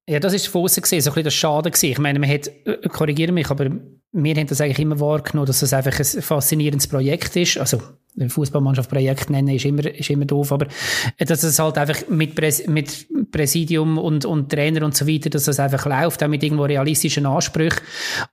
Ja, 0.09 0.19
das 0.19 0.33
ist 0.33 0.49
von 0.49 0.65
außen 0.65 0.83
gesehen, 0.83 1.01
so 1.01 1.11
ein 1.11 1.15
bisschen 1.15 1.25
das 1.25 1.35
Schade 1.35 1.71
gewesen. 1.71 1.93
Ich 1.93 1.99
meine, 1.99 2.19
man 2.19 2.29
hat, 2.29 2.49
äh, 2.49 2.89
korrigiere 2.89 3.33
mich, 3.33 3.49
aber 3.49 3.71
wir 4.13 4.35
haben 4.35 4.47
das 4.47 4.61
eigentlich 4.61 4.81
immer 4.81 4.99
wahrgenommen, 4.99 5.47
dass 5.47 5.61
das 5.61 5.73
einfach 5.73 5.99
ein 5.99 6.23
faszinierendes 6.23 6.89
Projekt 6.89 7.37
ist. 7.37 7.59
Also, 7.59 7.81
Fußballmannschaft 8.29 8.91
Projekt 8.91 9.31
nennen 9.31 9.49
ist 9.55 9.65
immer, 9.65 9.85
ist 9.87 10.11
immer 10.11 10.25
doof, 10.25 10.53
aber 10.53 10.67
dass 11.19 11.43
es 11.43 11.59
halt 11.59 11.79
einfach 11.79 12.09
mit, 12.09 12.37
mit 12.69 13.07
Präsidium 13.31 13.99
und, 13.99 14.25
und 14.25 14.51
Trainer 14.51 14.85
und 14.85 14.97
so 14.97 15.07
weiter, 15.07 15.31
dass 15.31 15.45
das 15.45 15.61
einfach 15.61 15.87
läuft, 15.87 16.23
auch 16.23 16.29
mit 16.29 16.43
irgendwo 16.43 16.65
realistischen 16.65 17.27
Ansprüchen 17.27 17.81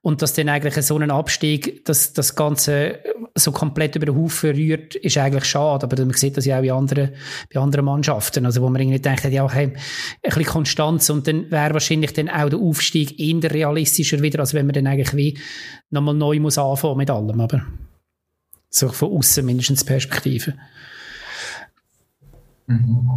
und 0.01 0.21
dass 0.21 0.33
dann 0.33 0.49
eigentlich 0.49 0.85
so 0.85 0.97
ein 0.97 1.11
Abstieg, 1.11 1.85
dass 1.85 2.13
das 2.13 2.35
Ganze 2.35 2.99
so 3.35 3.51
komplett 3.51 3.95
über 3.95 4.07
den 4.07 4.15
Haufen 4.15 4.51
rührt, 4.51 4.95
ist 4.95 5.17
eigentlich 5.17 5.45
schade, 5.45 5.85
aber 5.85 6.05
man 6.05 6.13
sieht 6.13 6.37
das 6.37 6.45
ja 6.45 6.57
auch 6.57 6.61
bei 6.61 6.71
anderen, 6.71 7.11
bei 7.53 7.59
anderen 7.59 7.85
Mannschaften, 7.85 8.45
also 8.45 8.61
wo 8.61 8.69
man 8.69 8.81
irgendwie 8.81 8.99
denkt, 8.99 9.25
ja, 9.25 9.51
hey, 9.51 9.67
ein 9.67 9.73
bisschen 10.23 10.45
Konstanz 10.45 11.09
und 11.09 11.27
dann 11.27 11.49
wäre 11.51 11.73
wahrscheinlich 11.73 12.13
dann 12.13 12.29
auch 12.29 12.49
der 12.49 12.59
Aufstieg 12.59 13.19
eher 13.19 13.51
realistischer 13.51 14.21
wieder, 14.21 14.39
als 14.39 14.53
wenn 14.53 14.65
man 14.65 14.73
dann 14.73 14.87
eigentlich 14.87 15.15
wie 15.15 15.37
nochmal 15.89 16.15
neu 16.15 16.39
muss 16.39 16.57
anfangen 16.57 16.97
mit 16.97 17.09
allem, 17.09 17.39
aber 17.39 17.65
so 18.69 18.89
von 18.89 19.11
außen 19.11 19.45
mindestens 19.45 19.83
Perspektive. 19.83 20.55
Mhm. 22.67 23.09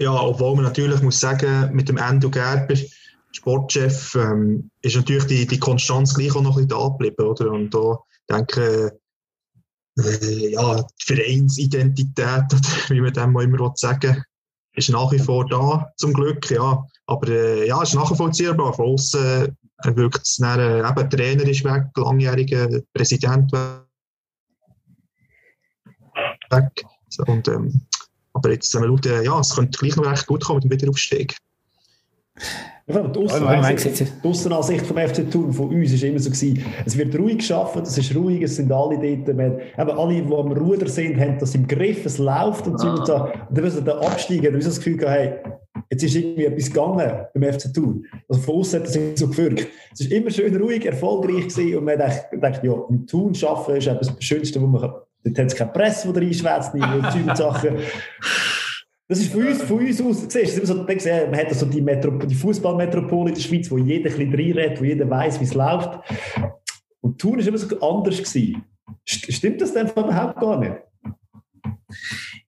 Ja, 0.00 0.18
obwohl 0.18 0.56
man 0.56 0.64
natürlich 0.64 1.02
muss 1.02 1.20
sagen, 1.20 1.74
mit 1.74 1.88
dem 1.88 1.98
Endo 1.98 2.30
Gerber, 2.30 2.74
Sportchef, 3.32 4.14
ähm, 4.14 4.70
ist 4.80 4.96
natürlich 4.96 5.26
die, 5.26 5.46
die 5.46 5.58
Konstanz 5.58 6.14
gleich 6.14 6.34
auch 6.34 6.42
noch 6.42 6.56
ein 6.56 6.66
bisschen 6.66 6.80
da 6.80 6.88
geblieben, 6.88 7.26
oder? 7.26 7.50
Und 7.52 7.74
da 7.74 7.98
denke 8.30 8.98
äh, 9.98 10.52
ja, 10.52 10.82
die 10.82 11.14
Vereinsidentität, 11.14 12.44
wie 12.88 13.00
man 13.00 13.12
dem 13.12 13.38
immer 13.38 13.72
sagen 13.76 14.24
ist 14.72 14.88
nach 14.88 15.10
wie 15.12 15.18
vor 15.18 15.46
da, 15.46 15.92
zum 15.96 16.12
Glück, 16.12 16.50
ja. 16.50 16.86
Aber 17.06 17.28
äh, 17.28 17.66
ja, 17.66 17.82
ist 17.82 17.94
nachvollziehbar. 17.94 18.72
Von 18.72 18.86
außen 18.86 19.56
äh, 19.82 19.96
wirkt 19.96 20.22
es 20.22 20.36
dann, 20.36 20.60
äh, 20.60 20.78
eben 20.78 21.10
Trainer 21.10 21.44
ist 21.44 21.64
weg, 21.64 21.84
langjähriger 21.96 22.80
Präsident 22.94 23.52
weg. 26.50 26.84
Und, 27.26 27.48
ähm, 27.48 27.86
aber 28.32 28.50
jetzt, 28.50 28.74
wenn 28.74 28.82
wir 28.82 28.88
schauen, 28.88 29.24
ja, 29.24 29.40
es 29.40 29.54
könnte 29.54 29.78
gleich 29.78 29.96
noch 29.96 30.10
recht 30.10 30.26
gut 30.26 30.44
kommen 30.44 30.60
mit 30.62 30.64
dem 30.64 30.70
Wiederaufstieg. 30.70 31.36
Ja, 32.86 33.02
die, 33.06 33.18
Aussenansicht, 33.20 34.12
die 34.24 34.28
Aussenansicht 34.28 34.86
vom 34.86 34.96
FC 34.96 35.30
Thun 35.30 35.52
von 35.52 35.68
uns 35.68 36.02
war 36.02 36.08
immer 36.08 36.18
so, 36.18 36.30
gewesen, 36.30 36.64
es 36.84 36.98
wird 36.98 37.16
ruhig 37.16 37.38
geschaffen, 37.38 37.82
es 37.82 37.96
ist 37.96 38.14
ruhig, 38.16 38.42
es 38.42 38.56
sind 38.56 38.72
alle 38.72 38.98
dort, 38.98 39.36
man, 39.36 39.60
eben 39.60 39.90
alle, 39.90 40.22
die 40.22 40.34
am 40.34 40.52
Ruder 40.52 40.88
sind, 40.88 41.20
haben 41.20 41.38
das 41.38 41.54
im 41.54 41.68
Griff, 41.68 42.04
es 42.04 42.18
läuft 42.18 42.66
und 42.66 42.80
so. 42.80 42.88
Und, 42.88 43.06
so. 43.06 43.14
und 43.14 43.32
dann 43.50 43.64
müssen 43.64 43.86
wir 43.86 44.00
absteigen, 44.02 44.44
dann 44.44 44.54
haben 44.54 44.64
das 44.64 44.78
Gefühl 44.78 44.96
gehabt, 44.96 45.18
hey, 45.18 45.34
jetzt 45.90 46.02
ist 46.02 46.14
irgendwie 46.16 46.46
etwas 46.46 46.66
gegangen 46.66 47.26
beim 47.34 47.52
FC 47.52 47.72
Thun. 47.72 48.06
Also 48.28 48.42
von 48.42 48.54
außen 48.56 48.80
hat 48.80 48.88
das 48.88 49.20
so 49.20 49.28
gewirkt. 49.28 49.68
Es 49.92 50.00
ist 50.00 50.10
immer 50.10 50.30
schön 50.30 50.56
ruhig, 50.56 50.84
erfolgreich 50.84 51.48
gewesen 51.48 51.78
und 51.78 51.84
man 51.84 51.98
denkt, 51.98 52.64
ja, 52.64 52.74
im 52.88 53.06
Thun 53.06 53.36
arbeiten 53.44 53.76
ist 53.76 53.86
etwas 53.86 54.16
das 54.16 54.24
Schönste, 54.24 54.60
was 54.60 54.68
man 54.68 54.80
kann. 54.80 54.94
Dort 55.24 55.38
hat 55.38 55.46
es 55.46 55.54
keine 55.54 55.70
Presse, 55.72 56.12
die 56.12 56.18
reinschwätzt, 56.18 56.74
nicht 56.74 57.36
Sachen. 57.36 57.76
Das 59.08 59.18
ist 59.18 59.32
von 59.32 59.46
uns, 59.46 59.62
von 59.62 59.78
uns 59.78 60.00
aus, 60.00 60.24
siehst 60.28 60.62
du, 60.62 60.66
so, 60.66 60.74
man 60.74 61.36
hat 61.36 61.52
so 61.52 61.66
die, 61.66 61.84
die 62.26 62.34
Fußballmetropole 62.34 63.30
in 63.30 63.34
der 63.34 63.42
Schweiz, 63.42 63.70
wo 63.70 63.76
jeder 63.76 64.08
ein 64.08 64.16
bisschen 64.16 64.34
reinredet, 64.34 64.80
wo 64.80 64.84
jeder 64.84 65.10
weiß, 65.10 65.40
wie 65.40 65.44
es 65.44 65.54
läuft. 65.54 65.98
Und 67.00 67.20
Thun 67.20 67.38
war 67.38 67.46
immer 67.46 67.58
so 67.58 67.80
anders. 67.80 68.18
Gewesen. 68.18 68.62
Stimmt 69.04 69.60
das 69.60 69.72
denn 69.72 69.88
überhaupt 69.88 70.38
gar 70.38 70.60
nicht? 70.60 70.76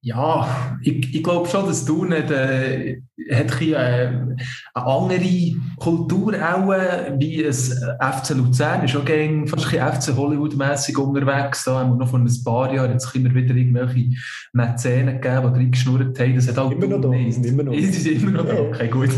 Ja, 0.04 0.76
ich, 0.82 1.14
ich 1.14 1.22
glaube 1.22 1.48
schon, 1.48 1.64
dass 1.66 1.84
du 1.84 2.04
nicht 2.04 2.28
äh, 2.28 3.00
hat 3.30 3.52
ein, 3.60 3.72
äh, 3.72 4.36
eine 4.74 4.86
andere 4.86 5.54
Kultur 5.78 6.34
auch, 6.34 6.72
äh, 6.72 7.14
wie 7.18 7.44
ein 7.44 7.52
FC 7.52 8.30
Luzern 8.30 8.84
ist 8.84 8.96
auch 8.96 9.04
gegen 9.04 9.46
fast 9.46 9.72
ein 9.72 9.92
FC 9.92 10.16
Hollywood-mässig 10.16 10.98
unterwegs. 10.98 11.62
Da 11.62 11.78
haben 11.78 11.90
wir 11.90 11.96
noch 11.98 12.08
vor 12.08 12.18
ein 12.18 12.28
paar 12.44 12.74
Jahren 12.74 12.90
jetzt 12.90 13.14
immer 13.14 13.32
wieder 13.32 13.54
irgendwelche 13.54 14.10
Mäzenen 14.52 15.20
gegeben, 15.20 15.54
die 15.54 15.60
reingeschnurrt 15.60 16.18
haben. 16.18 16.34
Das 16.34 16.48
hat 16.48 16.58
auch 16.58 16.72
immer 16.72 16.86
noch 16.88 17.00
da. 17.00 17.10
Sind 17.30 17.46
immer 17.46 17.62
noch. 17.62 17.72
Sind 17.72 18.22
immer 18.22 18.30
noch 18.32 18.46
da. 18.46 18.60
Okay, 18.60 18.88
gut. 18.88 19.10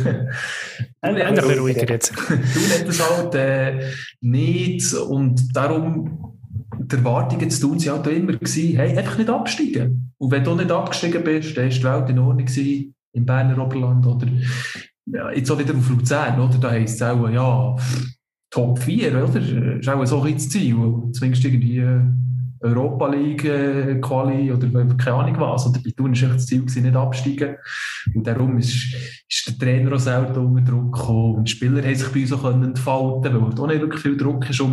Ein 1.01 1.15
bisschen 1.15 1.59
ruhiger 1.61 1.89
jetzt. 1.89 2.13
Das 2.87 3.19
halt 3.19 3.35
äh, 3.35 3.91
nicht 4.21 4.93
und 4.93 5.57
darum 5.57 6.34
die 6.79 6.97
Erwartungen 6.97 7.51
zu 7.51 7.61
tun 7.61 7.85
waren 7.87 8.05
halt 8.05 8.17
immer, 8.17 8.33
gewesen, 8.33 8.77
hey, 8.77 8.97
einfach 8.97 9.19
nicht 9.19 9.31
absteigen. 9.31 10.13
Und 10.19 10.31
wenn 10.31 10.45
du 10.45 10.55
nicht 10.55 10.71
abgestiegen 10.71 11.25
bist, 11.25 11.57
dann 11.57 11.65
war 11.65 11.71
die 11.71 11.85
Welt 11.85 12.11
in 12.11 12.19
Ordnung 12.19 12.47
gewesen, 12.47 12.95
im 13.13 13.27
Berner 13.27 13.59
Oberland 13.59 14.07
oder 14.07 14.27
ja, 15.07 15.31
jetzt 15.31 15.51
auch 15.51 15.59
wieder 15.59 15.75
auf 15.75 15.91
Luzern, 15.91 16.41
oder? 16.41 16.59
Da 16.59 16.71
heisst 16.71 16.97
es 16.97 17.03
auch, 17.03 17.29
ja, 17.29 17.77
Top 18.51 18.79
4, 18.79 19.25
oder? 19.25 19.79
Ist 19.79 19.89
auch 19.89 20.05
so 20.07 20.23
ein 20.23 20.39
Ziel, 20.39 20.77
zumindest 21.13 21.45
irgendwie 21.45 21.79
äh, 21.79 22.01
Europa 22.61 23.09
League 23.09 23.45
äh, 23.45 24.01
Quali 24.01 24.51
oder 24.51 24.69
keine 24.97 25.17
Ahnung 25.17 25.41
was. 25.41 25.67
Oder 25.67 25.81
bei 25.85 25.91
Thun 25.91 26.15
war 26.21 26.29
das 26.31 26.47
Ziel, 26.47 26.61
gewesen, 26.61 26.85
nicht 26.85 26.97
absteigen. 26.97 27.57
Und 28.15 28.27
darum 28.27 28.57
ist, 28.59 28.95
ist 29.29 29.49
der 29.49 29.59
Trainer 29.59 29.95
auch 29.95 29.99
selten 29.99 30.39
unter 30.39 30.73
Druck 30.73 30.95
gekommen. 30.95 31.35
Und 31.37 31.49
die 31.49 31.53
Spieler 31.53 31.83
haben 31.83 31.95
sich 31.95 32.09
bei 32.09 32.21
uns 32.21 32.33
auch 32.33 32.51
entfalten 32.51 33.35
weil 33.35 33.61
auch 33.61 33.67
nicht 33.67 33.81
wirklich 33.81 34.03
viel 34.03 34.17
Druck 34.17 34.49
war 34.49 34.67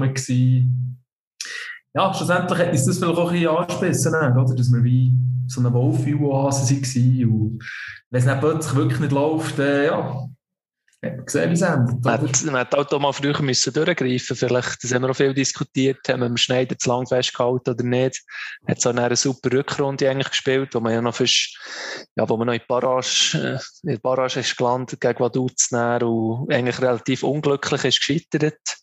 ja, 1.94 2.14
schlussendlich 2.14 2.60
hat 2.60 2.72
uns 2.72 2.86
das 2.86 2.98
vielleicht 2.98 3.18
auch 3.18 3.32
ein 3.32 3.34
bisschen 3.34 3.56
angespissen, 3.56 4.16
oder? 4.16 4.56
Dass 4.56 4.72
wir 4.72 4.84
wie 4.84 5.14
so 5.48 5.60
eine 5.60 5.74
Wohlfühl-Oase 5.74 6.76
waren. 6.76 7.30
Und 7.30 7.64
wenn 8.10 8.20
es 8.20 8.26
dann 8.26 8.40
plötzlich 8.40 8.76
wirklich 8.76 9.00
nicht 9.00 9.12
läuft, 9.12 9.60
äh, 9.60 9.88
ja, 9.88 10.28
gesehen, 11.02 11.50
wie 11.50 11.54
es 11.54 11.62
endet. 11.62 12.06
Man, 12.06 12.56
hätte 12.56 12.78
auch 12.78 13.00
mal 13.00 13.12
früher 13.12 13.42
müssen 13.42 13.74
durchgreifen 13.74 14.36
Vielleicht, 14.36 14.84
das 14.84 14.94
haben 14.94 15.02
wir 15.02 15.10
auch 15.10 15.16
viel 15.16 15.34
diskutiert, 15.34 16.08
haben 16.08 16.20
wir 16.20 16.28
im 16.28 16.38
Schneider 16.38 16.78
zu 16.78 16.90
lang 16.90 17.08
festgehalten 17.08 17.72
oder 17.72 17.84
nicht. 17.84 18.24
Hat 18.68 18.82
so 18.82 18.90
eine 18.90 19.16
super 19.16 19.52
Rückrunde 19.52 20.10
eigentlich 20.10 20.30
gespielt, 20.30 20.76
wo 20.76 20.80
man 20.80 20.94
ja 20.94 21.02
noch 21.02 21.16
fast, 21.16 21.58
ja, 22.16 22.30
wo 22.30 22.38
man 22.38 22.48
noch 22.48 22.54
in 22.54 22.62
Barrage, 22.68 23.60
äh, 23.84 23.92
in 23.92 24.00
ist 24.28 24.58
gelandet 24.58 25.02
gegen 25.02 25.20
Vaduz 25.20 25.72
und 25.72 26.54
eigentlich 26.54 26.80
relativ 26.82 27.24
unglücklich 27.24 27.84
ist 27.84 28.00
gescheitert. 28.06 28.78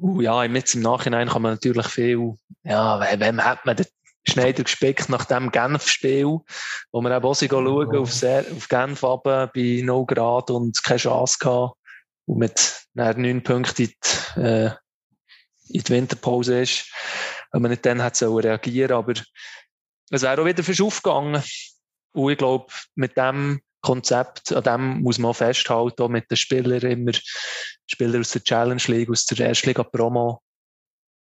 Uh, 0.00 0.20
ja, 0.20 0.44
jetzt 0.44 0.74
im 0.74 0.82
Nachhinein 0.82 1.28
kann 1.28 1.42
man 1.42 1.52
natürlich 1.52 1.86
viel, 1.88 2.34
ja, 2.62 3.00
wem 3.18 3.44
hat 3.44 3.66
man 3.66 3.76
den 3.76 3.86
Schneider 4.26 4.62
gespickt 4.62 5.08
nach 5.08 5.24
dem 5.24 5.50
Genf-Spiel, 5.50 6.38
wo 6.92 7.00
wir 7.00 7.16
eben 7.16 7.24
auch 7.24 7.34
schauen 7.34 7.66
oh. 7.66 8.02
auf, 8.02 8.22
auf 8.22 8.68
Genf 8.68 9.02
runter, 9.02 9.50
bei 9.54 9.82
0 9.82 10.06
Grad 10.06 10.50
und 10.50 10.82
keine 10.82 10.98
Chance 10.98 11.38
gehabt 11.38 11.74
und 12.26 12.38
mit 12.38 12.86
neun 12.94 13.42
Punkten 13.42 13.82
in 13.82 13.92
die, 14.36 14.40
äh, 14.40 14.70
in 15.68 15.82
die 15.82 15.88
Winterpause 15.88 16.62
ist, 16.62 16.90
wenn 17.52 17.62
man 17.62 17.70
nicht 17.70 17.84
dann 17.84 18.02
hat 18.02 18.16
sollen 18.16 18.44
reagieren, 18.44 18.92
aber 18.92 19.14
es 20.10 20.22
wäre 20.22 20.40
auch 20.40 20.46
wieder 20.46 20.62
fürs 20.62 20.80
aufgegangen. 20.80 21.42
Und 22.12 22.32
ich 22.32 22.38
glaube, 22.38 22.66
mit 22.94 23.16
dem 23.16 23.60
Konzept, 23.80 24.52
an 24.52 24.62
dem 24.62 25.02
muss 25.02 25.18
man 25.18 25.34
festhalten, 25.34 26.02
auch 26.02 26.08
mit 26.08 26.30
den 26.30 26.36
Spielern 26.36 26.82
immer, 26.82 27.12
Spieler 27.86 28.20
aus 28.20 28.30
der 28.30 28.42
Challenge 28.42 28.82
League, 28.86 29.10
aus 29.10 29.24
der 29.26 29.46
Erstliga 29.46 29.82
Promo, 29.82 30.40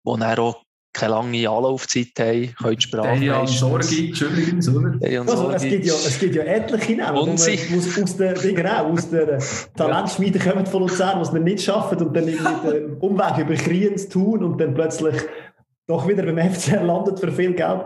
die 0.07 0.19
dann 0.19 0.39
auch 0.39 0.63
keine 0.93 1.13
lange 1.13 1.49
Anlaufzeit 1.49 2.09
haben, 2.19 2.55
können 2.55 2.81
Sprache 2.81 3.25
Ja, 3.25 3.47
Sorge 3.47 3.87
übrigens, 3.87 4.69
oder? 4.69 4.99
Also, 5.27 5.51
es, 5.51 5.63
gibt 5.63 5.85
ja, 5.85 5.95
es 5.95 6.19
gibt 6.19 6.35
ja 6.35 6.43
etliche 6.43 6.97
Namen, 6.97 7.19
und 7.19 7.39
sie. 7.39 7.59
Aus, 7.77 8.03
aus, 8.03 8.17
der, 8.17 8.35
genau, 8.35 8.91
aus 8.91 9.11
der 9.11 9.39
Talentschmiede 9.77 10.39
kommen 10.39 10.67
von 10.67 10.83
Luzern, 10.83 11.21
was 11.21 11.33
man 11.33 11.45
nicht 11.45 11.63
schaffen 11.63 11.99
und 11.99 12.17
dann 12.17 12.27
irgendwie 12.27 12.71
den 12.71 12.97
Umweg 12.97 13.39
über 13.39 13.55
Kriens 13.55 14.09
tun 14.09 14.43
und 14.43 14.59
dann 14.59 14.75
plötzlich 14.75 15.15
doch 15.87 16.09
wieder 16.09 16.25
beim 16.25 16.53
FCR 16.53 16.83
landet 16.83 17.21
für 17.21 17.31
viel 17.31 17.55
Geld. 17.55 17.83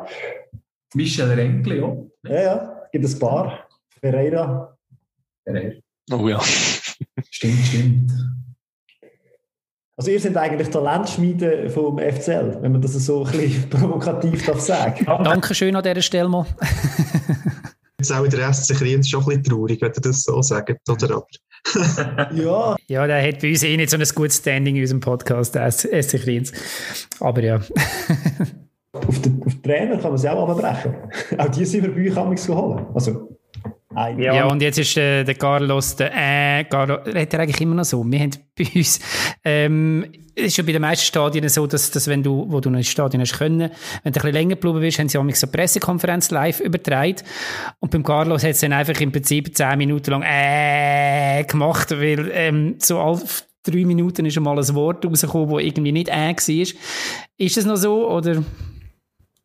Michel 0.95 1.31
Renkli, 1.31 1.81
ja. 1.81 1.97
Ja, 2.25 2.43
ja, 2.43 2.83
gibt 2.93 3.05
es 3.05 3.15
ein 3.15 3.19
paar. 3.19 3.69
Pereira. 4.03 4.77
Pereira. 5.45 5.77
Oh 6.11 6.29
ja. 6.29 6.41
stimmt, 7.31 7.67
stimmt. 7.67 8.13
Also 9.97 10.11
ihr 10.11 10.19
seid 10.19 10.37
eigentlich 10.37 10.69
Talentschmiede 10.69 11.71
vom 11.71 11.99
FCL, 11.99 12.59
wenn 12.61 12.73
man 12.73 12.83
das 12.83 12.95
so 12.95 13.25
ein 13.25 13.31
bisschen 13.31 13.71
provokativ 13.71 14.45
darf 14.45 14.61
sagen. 14.61 15.05
Dankeschön 15.07 15.77
an 15.77 15.85
dieser 15.85 16.03
Stelle 16.03 16.29
mal. 16.29 16.47
Jetzt 17.99 18.13
auch 18.13 18.25
in 18.25 18.31
der 18.31 18.53
SC 18.53 18.75
Kriens 18.75 19.09
schon 19.09 19.21
ein 19.21 19.27
bisschen 19.27 19.45
traurig, 19.45 19.81
wenn 19.81 19.93
ihr 19.93 20.01
das 20.01 20.23
so 20.25 20.43
sagt, 20.43 20.89
oder 20.89 21.17
aber? 21.17 21.27
ja. 22.35 22.77
Ja, 22.89 23.07
der 23.07 23.29
hat 23.29 23.41
bei 23.41 23.51
uns 23.51 23.63
eh 23.63 23.77
nicht 23.77 23.91
so 23.91 23.97
ein 23.97 24.05
gutes 24.17 24.39
Standing 24.39 24.75
in 24.75 24.83
unserem 24.83 25.01
Podcast, 25.01 25.55
der 25.55 25.71
SC 25.71 26.21
Kriens. 26.21 26.51
Aber 27.21 27.41
ja. 27.41 27.61
auf, 28.93 29.23
den, 29.23 29.41
auf 29.47 29.53
den 29.53 29.63
Trainer 29.63 29.99
kann 29.99 30.11
man 30.11 30.15
es 30.15 30.27
auch 30.27 30.49
abbrechen. 30.49 30.97
Auch 31.39 31.49
die 31.49 31.65
sind 31.65 31.85
wir 31.85 32.13
bei 32.15 32.29
euch 32.29 32.45
geholt. 32.45 32.87
Also, 32.93 33.39
ja, 33.95 34.35
ja, 34.35 34.45
und 34.47 34.63
jetzt 34.63 34.79
ist 34.79 34.97
äh, 34.97 35.25
der 35.25 35.35
Carlos, 35.35 35.97
der 35.97 36.13
äh, 36.15 36.65
Carlos, 36.65 37.01
redet 37.07 37.35
er 37.35 37.41
eigentlich 37.41 37.61
immer 37.61 37.75
noch 37.75 37.85
so. 37.85 38.05
Wir 38.05 38.21
haben 38.21 38.31
bei 38.59 38.67
uns, 38.75 39.01
ähm, 39.45 40.07
es 40.35 40.47
ist 40.47 40.57
ja 40.57 40.65
bei 40.65 40.73
den 40.73 40.83
meisten 40.83 41.05
Stadien 41.05 41.49
so, 41.49 41.67
dass, 41.67 41.91
dass 41.91 42.09
wenn 42.09 42.23
du, 42.23 42.47
wo 42.49 42.61
du 42.61 42.71
noch 42.71 42.79
ins 42.79 42.89
Stadion 42.89 43.21
hast 43.21 43.39
können, 43.39 43.61
wenn 43.61 43.71
du 43.71 43.73
ein 44.05 44.13
bisschen 44.13 44.33
länger 44.33 44.55
geblieben 44.57 44.81
bist, 44.81 44.99
haben 44.99 45.09
sie 45.09 45.19
auch 45.19 45.31
so 45.35 45.47
eine 45.47 45.53
Pressekonferenz 45.53 46.31
live 46.31 46.61
übertragen. 46.61 47.17
Und 47.81 47.91
beim 47.91 48.03
Carlos 48.03 48.43
hat 48.43 48.51
es 48.51 48.61
dann 48.61 48.73
einfach 48.73 48.99
im 49.01 49.13
Prinzip 49.13 49.55
zehn 49.57 49.79
Minuten 49.79 50.11
lang 50.11 50.23
äh 50.23 51.45
gemacht, 51.45 51.91
weil 51.91 52.31
ähm, 52.33 52.77
so 52.79 52.99
auf 52.99 53.45
drei 53.63 53.85
Minuten 53.85 54.27
ist 54.27 54.35
schon 54.35 54.43
mal 54.43 54.59
ein 54.59 54.75
Wort 54.75 55.05
rausgekommen, 55.05 55.55
das 55.55 55.65
irgendwie 55.65 55.93
nicht 55.93 56.09
äh 56.09 56.35
war. 56.35 56.67
Ist 57.39 57.57
das 57.57 57.65
noch 57.65 57.77
so, 57.77 58.11
oder? 58.11 58.43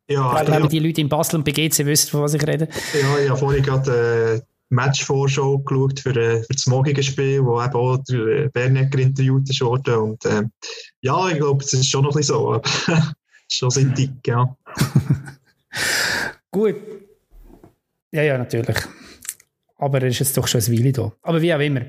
Ja, 0.10 0.44
glaube, 0.44 0.62
ja. 0.62 0.68
die 0.68 0.80
Leute 0.80 1.02
in 1.02 1.10
Basel 1.10 1.38
und 1.38 1.44
BGC 1.44 1.86
wissen, 1.86 2.10
von 2.10 2.22
was 2.22 2.34
ich 2.34 2.48
rede. 2.48 2.70
Ja, 2.94 3.20
ich 3.20 3.30
habe 3.30 3.38
vorhin 3.38 3.62
gerade 3.62 4.42
äh, 4.42 4.42
Matchvorschau 4.70 5.60
geschaut 5.60 6.00
für, 6.00 6.16
äh, 6.16 6.44
für 6.44 6.54
das 6.54 6.66
morgige 6.66 7.04
Spiel, 7.04 7.44
wo 7.44 7.62
eben 7.62 7.74
auch 7.74 7.98
der 8.10 8.20
äh, 8.20 8.50
Bernecker 8.50 9.00
interviewt 9.00 9.50
wurde. 9.62 10.00
Und 10.00 10.24
äh, 10.26 10.44
ja, 11.02 11.28
ich 11.30 11.38
glaube, 11.38 11.64
es 11.64 11.74
ist 11.74 11.90
schon 11.90 12.04
noch 12.04 12.12
ein 12.12 12.20
bisschen 12.20 12.36
so. 12.36 12.62
schon 13.52 13.70
sehr 13.70 13.86
dick, 13.86 14.12
ja. 14.26 14.56
Gut. 16.52 16.76
Ja, 18.12 18.24
ja, 18.24 18.38
natürlich. 18.38 18.78
Aber 19.78 20.02
er 20.02 20.08
ist 20.08 20.20
jetzt 20.20 20.38
doch 20.38 20.48
schon 20.48 20.62
ein 20.62 20.72
Weile 20.72 20.92
da. 20.92 21.12
Aber 21.22 21.42
wie 21.42 21.54
auch 21.54 21.60
immer. 21.60 21.82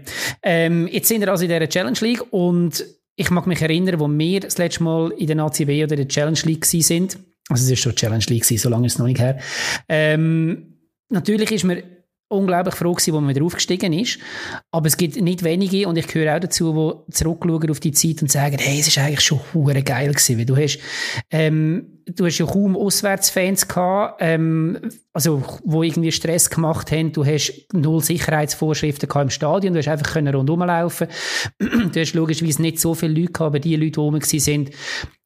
Ähm, 0.43 0.89
jetzt 0.89 1.09
sind 1.09 1.21
wir 1.21 1.29
also 1.29 1.45
in 1.45 1.51
dieser 1.51 1.69
Challenge 1.69 1.99
League 2.01 2.33
und 2.33 2.85
ich 3.15 3.31
mag 3.31 3.47
mich 3.47 3.63
erinnern, 3.63 3.99
wo 3.99 4.09
wir 4.09 4.41
das 4.41 4.59
letzte 4.59 4.83
Mal 4.83 5.13
in 5.13 5.29
der 5.29 5.39
ACB 5.39 5.85
oder 5.85 5.97
der 5.97 6.07
Challenge 6.07 6.39
League 6.45 6.65
sind 6.67 7.19
also 7.49 7.65
es 7.65 7.71
ist 7.71 7.81
schon 7.81 7.95
Challenge 7.95 8.25
League, 8.29 8.45
so 8.45 8.69
lange 8.69 8.87
ist 8.87 8.95
es 8.95 8.99
noch 8.99 9.07
nicht 9.07 9.21
her. 9.21 9.39
Ähm, 9.89 10.75
natürlich 11.09 11.51
ist 11.51 11.65
man 11.65 11.83
unglaublich 12.29 12.75
froh 12.75 12.93
gewesen, 12.93 13.15
wo 13.15 13.21
man 13.21 13.35
wieder 13.35 13.45
aufgestiegen 13.45 13.93
ist. 13.93 14.19
Aber 14.71 14.87
es 14.87 14.97
gibt 14.97 15.21
nicht 15.21 15.43
wenige, 15.43 15.89
und 15.89 15.97
ich 15.97 16.07
gehöre 16.07 16.37
auch 16.37 16.41
dazu, 16.41 17.05
die 17.09 17.13
zurückschauen 17.13 17.71
auf 17.71 17.81
die 17.81 17.93
Zeit 17.93 18.23
und 18.23 18.31
sagen, 18.31 18.59
hey, 18.59 18.81
es 18.81 18.89
ist 18.89 18.99
eigentlich 18.99 19.23
schon 19.23 19.41
hure 19.55 19.83
geil 19.83 20.09
gewesen, 20.09 20.39
weil 20.39 20.45
du 20.45 20.57
hast, 20.57 20.79
ähm, 21.31 22.03
du 22.07 22.27
hast 22.27 22.39
ja 22.39 22.47
kaum 22.47 22.77
Auswärtsfans 22.77 23.67
gehabt, 23.67 24.19
ähm, 24.21 24.79
also 25.19 25.43
wo 25.65 25.83
irgendwie 25.83 26.13
Stress 26.13 26.49
gemacht 26.49 26.93
haben. 26.93 27.11
Du 27.13 27.27
hast 27.27 27.67
null 27.73 28.01
Sicherheitsvorschriften 28.05 29.11
im 29.21 29.31
Stadion, 29.31 29.73
du 29.73 29.81
hast 29.81 29.89
einfach 29.89 30.13
können 30.13 30.33
rundherum 30.33 30.61
laufen. 30.61 31.09
du 31.59 32.01
hast 32.01 32.15
logischerweise 32.15 32.63
nicht 32.63 32.79
so 32.79 32.95
viele 32.95 33.15
Leute 33.15 33.33
gehabt, 33.33 33.49
aber 33.49 33.59
die 33.59 33.75
Leute, 33.75 33.91
die 33.91 34.01
rum 34.01 34.21
sind, 34.21 34.71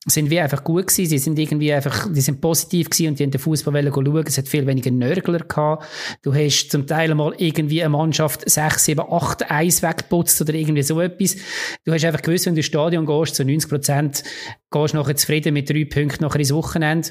sind 0.07 0.31
wie 0.31 0.41
einfach 0.41 0.65
gut 0.65 0.87
gewesen. 0.87 1.11
Sie 1.11 1.19
sind 1.19 1.39
irgendwie 1.39 1.75
einfach, 1.75 2.11
die 2.11 2.23
sind 2.23 2.41
positiv 2.41 2.89
gewesen 2.89 3.09
und 3.09 3.19
die 3.19 3.25
haben 3.25 3.33
den 3.33 3.41
Fußball 3.43 3.93
schauen. 3.93 4.25
Es 4.27 4.39
hat 4.39 4.49
viel 4.49 4.67
weniger 4.67 4.91
Nörgler 4.91 5.41
gehabt. 5.41 5.85
Du 6.23 6.35
hast 6.35 6.71
zum 6.71 6.87
Teil 6.87 7.15
mal 7.15 7.35
irgendwie 7.37 7.83
eine 7.83 7.91
Mannschaft 7.91 8.49
6, 8.49 8.87
7, 8.87 9.05
8 9.07 9.51
Eis 9.51 9.83
weggeputzt 9.83 10.41
oder 10.41 10.55
irgendwie 10.55 10.85
so 10.85 11.03
etwas. 11.03 11.37
Du 11.85 11.93
hast 11.93 12.03
einfach 12.07 12.23
gewusst, 12.23 12.47
wenn 12.47 12.55
du 12.55 12.61
ins 12.61 12.67
Stadion 12.67 13.05
gehst, 13.05 13.35
zu 13.35 13.45
90 13.45 13.69
Prozent, 13.69 14.25
gehst 14.71 14.95
nachher 14.95 15.17
zufrieden 15.17 15.53
mit 15.53 15.69
drei 15.69 15.85
Punkten 15.85 16.25
nachher 16.25 16.41
ins 16.41 16.55
Wochenende. 16.55 17.11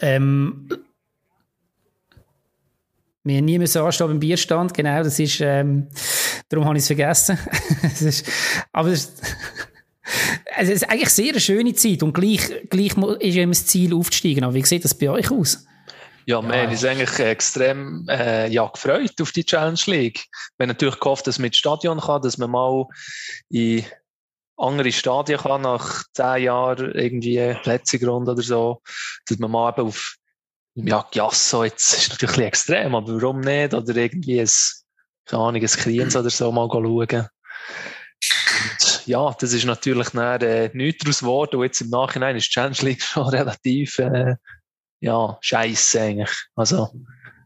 Ähm, 0.00 0.68
wir 3.24 3.36
haben 3.36 3.44
nie 3.44 3.58
müssen 3.58 3.82
anstehen 3.82 4.08
beim 4.08 4.20
Bierstand, 4.20 4.74
genau, 4.74 5.02
das 5.02 5.18
ist, 5.18 5.40
ähm, 5.40 5.88
darum 6.48 6.66
habe 6.66 6.76
ich 6.76 6.82
es 6.82 6.86
vergessen. 6.86 7.38
ist, 8.00 8.26
aber 8.72 8.90
das 8.90 9.04
ist, 9.04 9.22
es 10.58 10.68
ist 10.68 10.90
eigentlich 10.90 11.10
sehr 11.10 11.30
eine 11.30 11.40
schöne 11.40 11.74
Zeit 11.74 12.02
und 12.02 12.12
gleich, 12.12 12.68
gleich 12.70 12.96
ist 13.20 13.36
immer 13.36 13.52
das 13.52 13.66
Ziel 13.66 13.94
aufzusteigen. 13.94 14.44
Aber 14.44 14.54
wie 14.54 14.64
sieht 14.64 14.84
das 14.84 14.96
bei 14.96 15.10
euch 15.10 15.30
aus? 15.30 15.66
Ja, 16.26 16.42
wir 16.42 16.60
haben 16.60 16.70
uns 16.70 16.84
eigentlich 16.84 17.18
extrem 17.20 18.06
äh, 18.08 18.48
ja, 18.48 18.66
gefreut 18.66 19.18
auf 19.20 19.32
die 19.32 19.46
Challenge 19.46 19.80
League. 19.86 20.26
Wir 20.56 20.64
haben 20.64 20.68
natürlich 20.68 21.00
gehofft, 21.00 21.26
dass 21.26 21.38
man 21.38 21.44
mit 21.44 21.56
Stadion 21.56 22.00
kann, 22.00 22.20
dass 22.20 22.36
man 22.36 22.50
mal 22.50 22.86
in 23.48 23.82
andere 24.58 24.92
Stadien 24.92 25.38
kann, 25.38 25.62
nach 25.62 26.04
zehn 26.12 26.42
Jahren 26.42 26.92
irgendwie 26.92 27.56
Plätzegrund 27.62 28.28
oder 28.28 28.42
so, 28.42 28.82
dass 29.26 29.38
man 29.38 29.50
mal 29.50 29.72
eben 29.72 29.86
auf 29.86 30.16
ja, 30.84 31.06
Giasso, 31.10 31.64
jetzt 31.64 31.92
ist 31.92 32.10
natürlich 32.10 32.38
ein 32.38 32.44
extrem, 32.44 32.94
aber 32.94 33.20
warum 33.20 33.40
nicht? 33.40 33.74
Oder 33.74 33.96
irgendwie 33.96 34.40
ein, 34.40 34.48
keine 35.26 35.42
Ahnung, 35.42 35.62
ein 35.62 35.68
Kriens 35.68 36.16
oder 36.16 36.30
so 36.30 36.52
mal 36.52 36.68
schauen. 36.70 37.28
Und 38.60 39.06
ja, 39.06 39.34
das 39.38 39.52
ist 39.52 39.64
natürlich 39.64 40.10
dann, 40.10 40.40
äh, 40.40 40.70
nichts 40.72 41.04
daraus 41.04 41.20
geworden. 41.20 41.56
Und 41.56 41.64
jetzt 41.64 41.80
im 41.80 41.90
Nachhinein 41.90 42.36
ist 42.36 42.46
die 42.46 42.50
Challenge 42.52 42.76
League 42.80 43.02
schon 43.02 43.28
relativ 43.28 43.98
äh, 43.98 44.36
ja, 45.00 45.38
scheiße 45.40 46.00
eigentlich. 46.00 46.36
Also, 46.54 46.90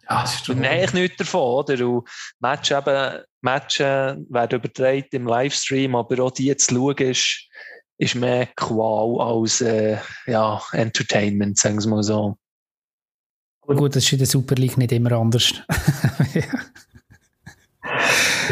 ja, 0.08 0.24
ist 0.24 0.48
eigentlich 0.48 0.92
nichts 0.92 1.16
davon, 1.18 1.40
oder? 1.40 1.88
Und 1.88 2.08
Match 2.40 2.70
eben, 2.70 3.22
Matches 3.40 4.16
werden 4.28 4.58
übertragen 4.58 5.08
im 5.12 5.26
Livestream, 5.26 5.94
aber 5.94 6.22
auch 6.24 6.30
die 6.30 6.54
zu 6.56 6.74
schauen 6.74 6.96
ist, 6.98 7.48
ist 7.98 8.14
mehr 8.14 8.46
Qual 8.56 9.20
als 9.20 9.60
äh, 9.60 9.98
ja, 10.26 10.60
Entertainment, 10.72 11.58
sagen 11.58 11.80
wir 11.82 11.88
mal 11.88 12.02
so. 12.02 12.36
Aber 13.62 13.76
gut, 13.76 13.96
das 13.96 14.04
ist 14.04 14.12
in 14.12 14.18
der 14.18 14.26
Super 14.26 14.56
League 14.56 14.76
nicht 14.76 14.92
immer 14.92 15.12
anders. 15.12 15.54
ja. 16.34 16.42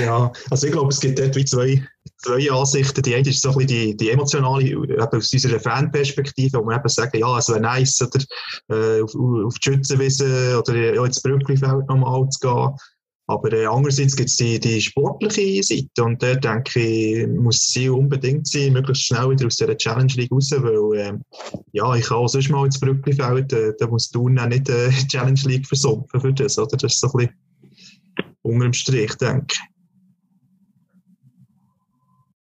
ja, 0.01 0.33
also 0.51 0.67
ich 0.67 0.73
glaube, 0.73 0.91
es 0.91 1.01
gibt 1.01 1.19
dort 1.19 1.37
wie 1.37 1.45
zwei, 1.45 1.87
zwei 2.19 2.51
Ansichten. 2.51 3.03
Die 3.03 3.15
eine 3.15 3.29
ist 3.29 3.43
so 3.43 3.51
ein 3.51 3.59
bisschen 3.59 3.69
die, 3.69 3.97
die 3.97 4.11
emotionale, 4.11 4.65
eben 4.65 4.99
aus 4.99 5.33
unserer 5.33 5.61
Fanperspektive, 5.61 6.59
wo 6.59 6.65
wir 6.65 6.77
eben 6.77 6.89
sagen, 6.89 7.19
ja, 7.19 7.39
es 7.39 7.49
wäre 7.49 7.61
nice, 7.61 8.03
oder, 8.03 8.21
äh, 8.71 9.03
auf, 9.03 9.15
auf 9.15 9.55
die 9.59 9.71
Schützenwiese 9.71 10.59
oder 10.59 10.95
ja, 10.95 11.05
ins 11.05 11.23
Brücklifeld 11.23 11.89
nochmal 11.89 12.29
zu 12.29 12.41
gehen. 12.41 12.77
Aber 13.31 13.53
äh, 13.53 13.65
andererseits 13.65 14.17
gibt 14.17 14.29
es 14.29 14.37
die, 14.39 14.59
die 14.59 14.81
sportliche 14.81 15.63
Seite 15.63 16.03
und 16.03 16.21
da 16.21 16.35
denke 16.35 16.81
ich, 16.81 17.29
muss 17.29 17.65
sie 17.69 17.89
unbedingt 17.89 18.49
sein, 18.49 18.73
möglichst 18.73 19.05
schnell 19.05 19.31
wieder 19.31 19.47
aus 19.47 19.55
dieser 19.55 19.77
Challenge 19.77 20.13
League 20.17 20.33
raus, 20.33 20.51
weil 20.51 20.99
äh, 20.99 21.13
ja, 21.71 21.95
ich 21.95 22.07
kann 22.07 22.17
auch 22.17 22.27
sonst 22.27 22.49
mal 22.49 22.65
ins 22.65 22.81
Brücklifeld, 22.81 23.53
äh, 23.53 23.73
da 23.79 23.87
muss 23.87 24.11
du 24.11 24.25
auch 24.25 24.47
nicht 24.47 24.69
äh, 24.69 24.91
Challenge 25.07 25.41
League 25.45 25.69
versumpfen 25.69 26.21
für 26.21 26.33
das, 26.33 26.59
oder? 26.59 26.77
Das 26.77 26.93
ist 26.93 27.01
so 27.01 27.07
ein 27.07 27.29
bisschen 27.29 27.35
unter 28.43 28.65
dem 28.65 28.73
Strich, 28.73 29.15
denke 29.15 29.47
ich. 29.53 29.61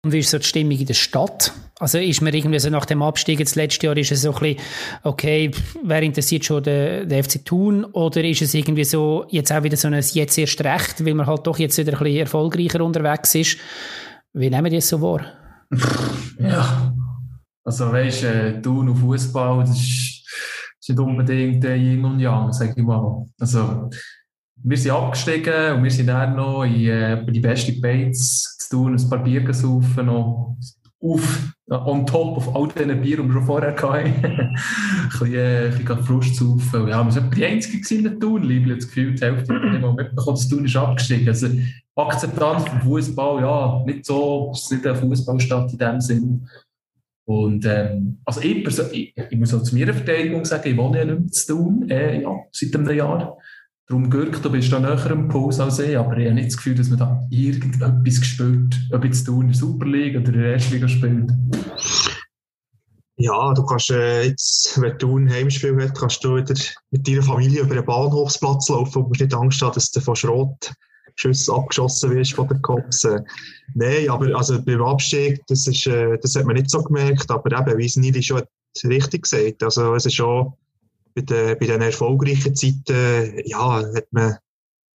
Und 0.04 0.12
wie 0.12 0.20
ist 0.20 0.30
so 0.30 0.38
die 0.38 0.44
Stimmung 0.44 0.78
in 0.78 0.86
der 0.86 0.94
Stadt? 0.94 1.52
Also 1.82 1.98
ist 1.98 2.22
mir 2.22 2.32
irgendwie 2.32 2.60
so 2.60 2.70
nach 2.70 2.84
dem 2.84 3.02
Abstieg 3.02 3.40
jetzt 3.40 3.56
letztes 3.56 3.82
Jahr, 3.82 3.96
ist 3.96 4.12
es 4.12 4.22
so 4.22 4.32
ein 4.32 4.38
bisschen, 4.38 4.60
okay, 5.02 5.50
wer 5.82 6.00
interessiert 6.00 6.44
schon 6.44 6.62
den, 6.62 7.08
den 7.08 7.24
FC 7.24 7.44
Thun? 7.44 7.84
Oder 7.86 8.22
ist 8.22 8.40
es 8.40 8.54
irgendwie 8.54 8.84
so, 8.84 9.26
jetzt 9.30 9.52
auch 9.52 9.64
wieder 9.64 9.76
so 9.76 9.88
ein 9.88 9.94
jetzt 9.94 10.38
erst 10.38 10.62
recht, 10.62 11.04
weil 11.04 11.14
man 11.14 11.26
halt 11.26 11.44
doch 11.44 11.58
jetzt 11.58 11.76
wieder 11.78 11.94
ein 11.94 11.98
bisschen 11.98 12.20
erfolgreicher 12.20 12.84
unterwegs 12.84 13.34
ist? 13.34 13.58
Wie 14.32 14.48
nehmen 14.48 14.70
die 14.70 14.76
das 14.76 14.88
so 14.88 15.02
wahr? 15.02 15.26
Ja, 16.38 16.94
also 17.64 17.90
weißt 17.90 18.22
du, 18.22 18.26
äh, 18.28 18.62
Thun 18.62 18.88
und 18.88 18.96
Fußball, 18.98 19.64
das 19.64 19.70
ist, 19.70 20.24
nicht 20.88 20.98
unbedingt 21.00 21.64
äh, 21.64 21.74
Yin 21.74 22.04
und 22.04 22.20
Yang, 22.20 22.52
sag 22.52 22.78
ich 22.78 22.84
mal. 22.84 23.26
Also 23.40 23.90
wir 24.54 24.76
sind 24.78 24.92
abgestiegen 24.92 25.74
und 25.74 25.82
wir 25.82 25.90
sind 25.90 26.06
dann 26.06 26.36
noch 26.36 26.62
in 26.62 26.86
äh, 26.86 27.26
die 27.26 27.40
beste 27.40 27.72
Bates 27.80 28.56
zu 28.60 28.76
tun, 28.76 28.96
ein 28.96 29.10
paar 29.10 29.24
Bier 29.24 29.40
gesaufen, 29.40 30.06
noch 30.06 30.56
auf, 31.02 31.54
on 31.72 32.06
top 32.06 32.36
auf 32.36 32.54
all 32.54 32.68
diesen 32.68 33.00
Bier, 33.00 33.16
die 33.16 33.22
wir 33.24 33.32
schon 33.32 33.44
vorher 33.44 33.74
hatten. 33.74 34.24
ein 34.24 34.56
bisschen, 35.10 35.34
äh, 35.34 35.70
bisschen 35.70 36.04
Frust 36.04 36.36
saufen. 36.36 36.88
Ja, 36.88 37.04
wir 37.04 37.14
waren 37.14 37.30
die 37.30 37.44
Einzigen 37.44 38.06
in 38.06 38.20
Thun. 38.20 38.50
Ich 38.50 38.68
das 38.68 38.86
Gefühl, 38.86 39.14
die 39.14 39.24
Hälfte 39.24 39.52
nicht 39.52 39.80
mal 39.80 39.94
mitbekommen, 39.94 40.36
dass 40.36 40.48
Thun 40.48 40.64
ist 40.64 40.76
abgestiegen. 40.76 41.28
Also 41.28 41.48
Akzeptanz 41.94 42.68
vom 42.68 42.80
Fußball, 42.80 43.42
ja, 43.42 43.82
nicht 43.84 44.06
so, 44.06 44.50
es 44.52 44.62
ist 44.62 44.72
nicht 44.72 44.86
eine 44.86 44.96
Fußballstadt 44.96 45.72
in 45.72 45.78
dem 45.78 46.00
Sinn. 46.00 46.48
Und 47.24 47.64
ähm, 47.66 48.18
also 48.24 48.40
ich, 48.40 48.66
ich, 48.92 49.14
ich 49.30 49.38
muss 49.38 49.54
auch 49.54 49.62
zu 49.62 49.76
meiner 49.76 49.94
Verteidigung 49.94 50.44
sagen, 50.44 50.68
ich 50.70 50.76
wohne 50.76 50.98
ja 50.98 51.04
nicht 51.04 51.20
mehr 51.20 51.30
zu 51.30 51.54
tun, 51.54 51.90
äh, 51.90 52.20
ja, 52.20 52.30
seit 52.50 52.74
einem 52.74 52.96
Jahr. 52.96 53.38
Darum, 53.92 54.08
Gürk, 54.08 54.42
du 54.42 54.50
bist 54.50 54.72
da 54.72 54.80
näher 54.80 55.10
am 55.10 55.28
Puls 55.28 55.60
als 55.60 55.78
ich, 55.78 55.98
aber 55.98 56.16
ich 56.16 56.24
habe 56.24 56.36
nicht 56.36 56.48
das 56.48 56.56
Gefühl, 56.56 56.74
dass 56.76 56.88
man 56.88 56.98
da 56.98 57.28
irgendetwas 57.28 58.20
gespürt, 58.20 58.74
ob 58.90 59.04
jetzt 59.04 59.28
du 59.28 59.42
in 59.42 59.48
der 59.48 59.54
Super 59.54 59.84
League 59.84 60.16
oder 60.16 60.32
in 60.32 60.40
der 60.40 60.54
Ersten 60.54 60.72
Liga 60.72 60.88
spielt. 60.88 61.30
Ja, 63.18 63.52
du 63.52 63.66
kannst 63.66 63.90
äh, 63.90 64.28
jetzt, 64.28 64.80
wenn 64.80 64.96
du 64.96 65.18
ein 65.18 65.30
Heimspiel 65.30 65.76
hast, 65.78 66.00
kannst 66.00 66.24
du 66.24 66.36
wieder 66.36 66.54
mit 66.90 67.06
deiner 67.06 67.22
Familie 67.22 67.60
über 67.60 67.74
den 67.74 67.84
Bahnhofsplatz 67.84 68.70
laufen 68.70 69.02
und 69.02 69.08
musst 69.08 69.20
nicht 69.20 69.34
Angst 69.34 69.60
haben, 69.60 69.74
dass 69.74 69.90
du 69.90 70.00
von 70.00 70.16
Schrot 70.16 70.72
Schüsse 71.16 71.52
abgeschossen 71.52 72.12
wirst 72.12 72.32
von 72.32 72.48
den 72.48 72.62
Cops. 72.62 73.04
Äh, 73.04 73.20
Nein, 73.74 74.08
aber 74.08 74.34
also 74.34 74.58
beim 74.62 74.82
Abstieg, 74.82 75.38
das, 75.48 75.66
ist, 75.66 75.86
äh, 75.86 76.16
das 76.22 76.34
hat 76.34 76.46
man 76.46 76.56
nicht 76.56 76.70
so 76.70 76.82
gemerkt, 76.82 77.30
aber 77.30 77.60
eben, 77.60 77.76
wie 77.76 77.84
es 77.84 77.96
Nili 77.96 78.22
schon 78.22 78.40
richtig 78.84 79.24
gesagt 79.24 79.62
also 79.62 79.94
es 79.94 80.06
ist 80.06 80.14
schon 80.14 80.54
bei 81.14 81.22
den, 81.22 81.58
bei 81.58 81.66
den 81.66 81.82
erfolgreichen 81.82 82.54
Zeiten, 82.54 83.40
ja, 83.44 83.82
hat 83.94 84.06
man, 84.10 84.36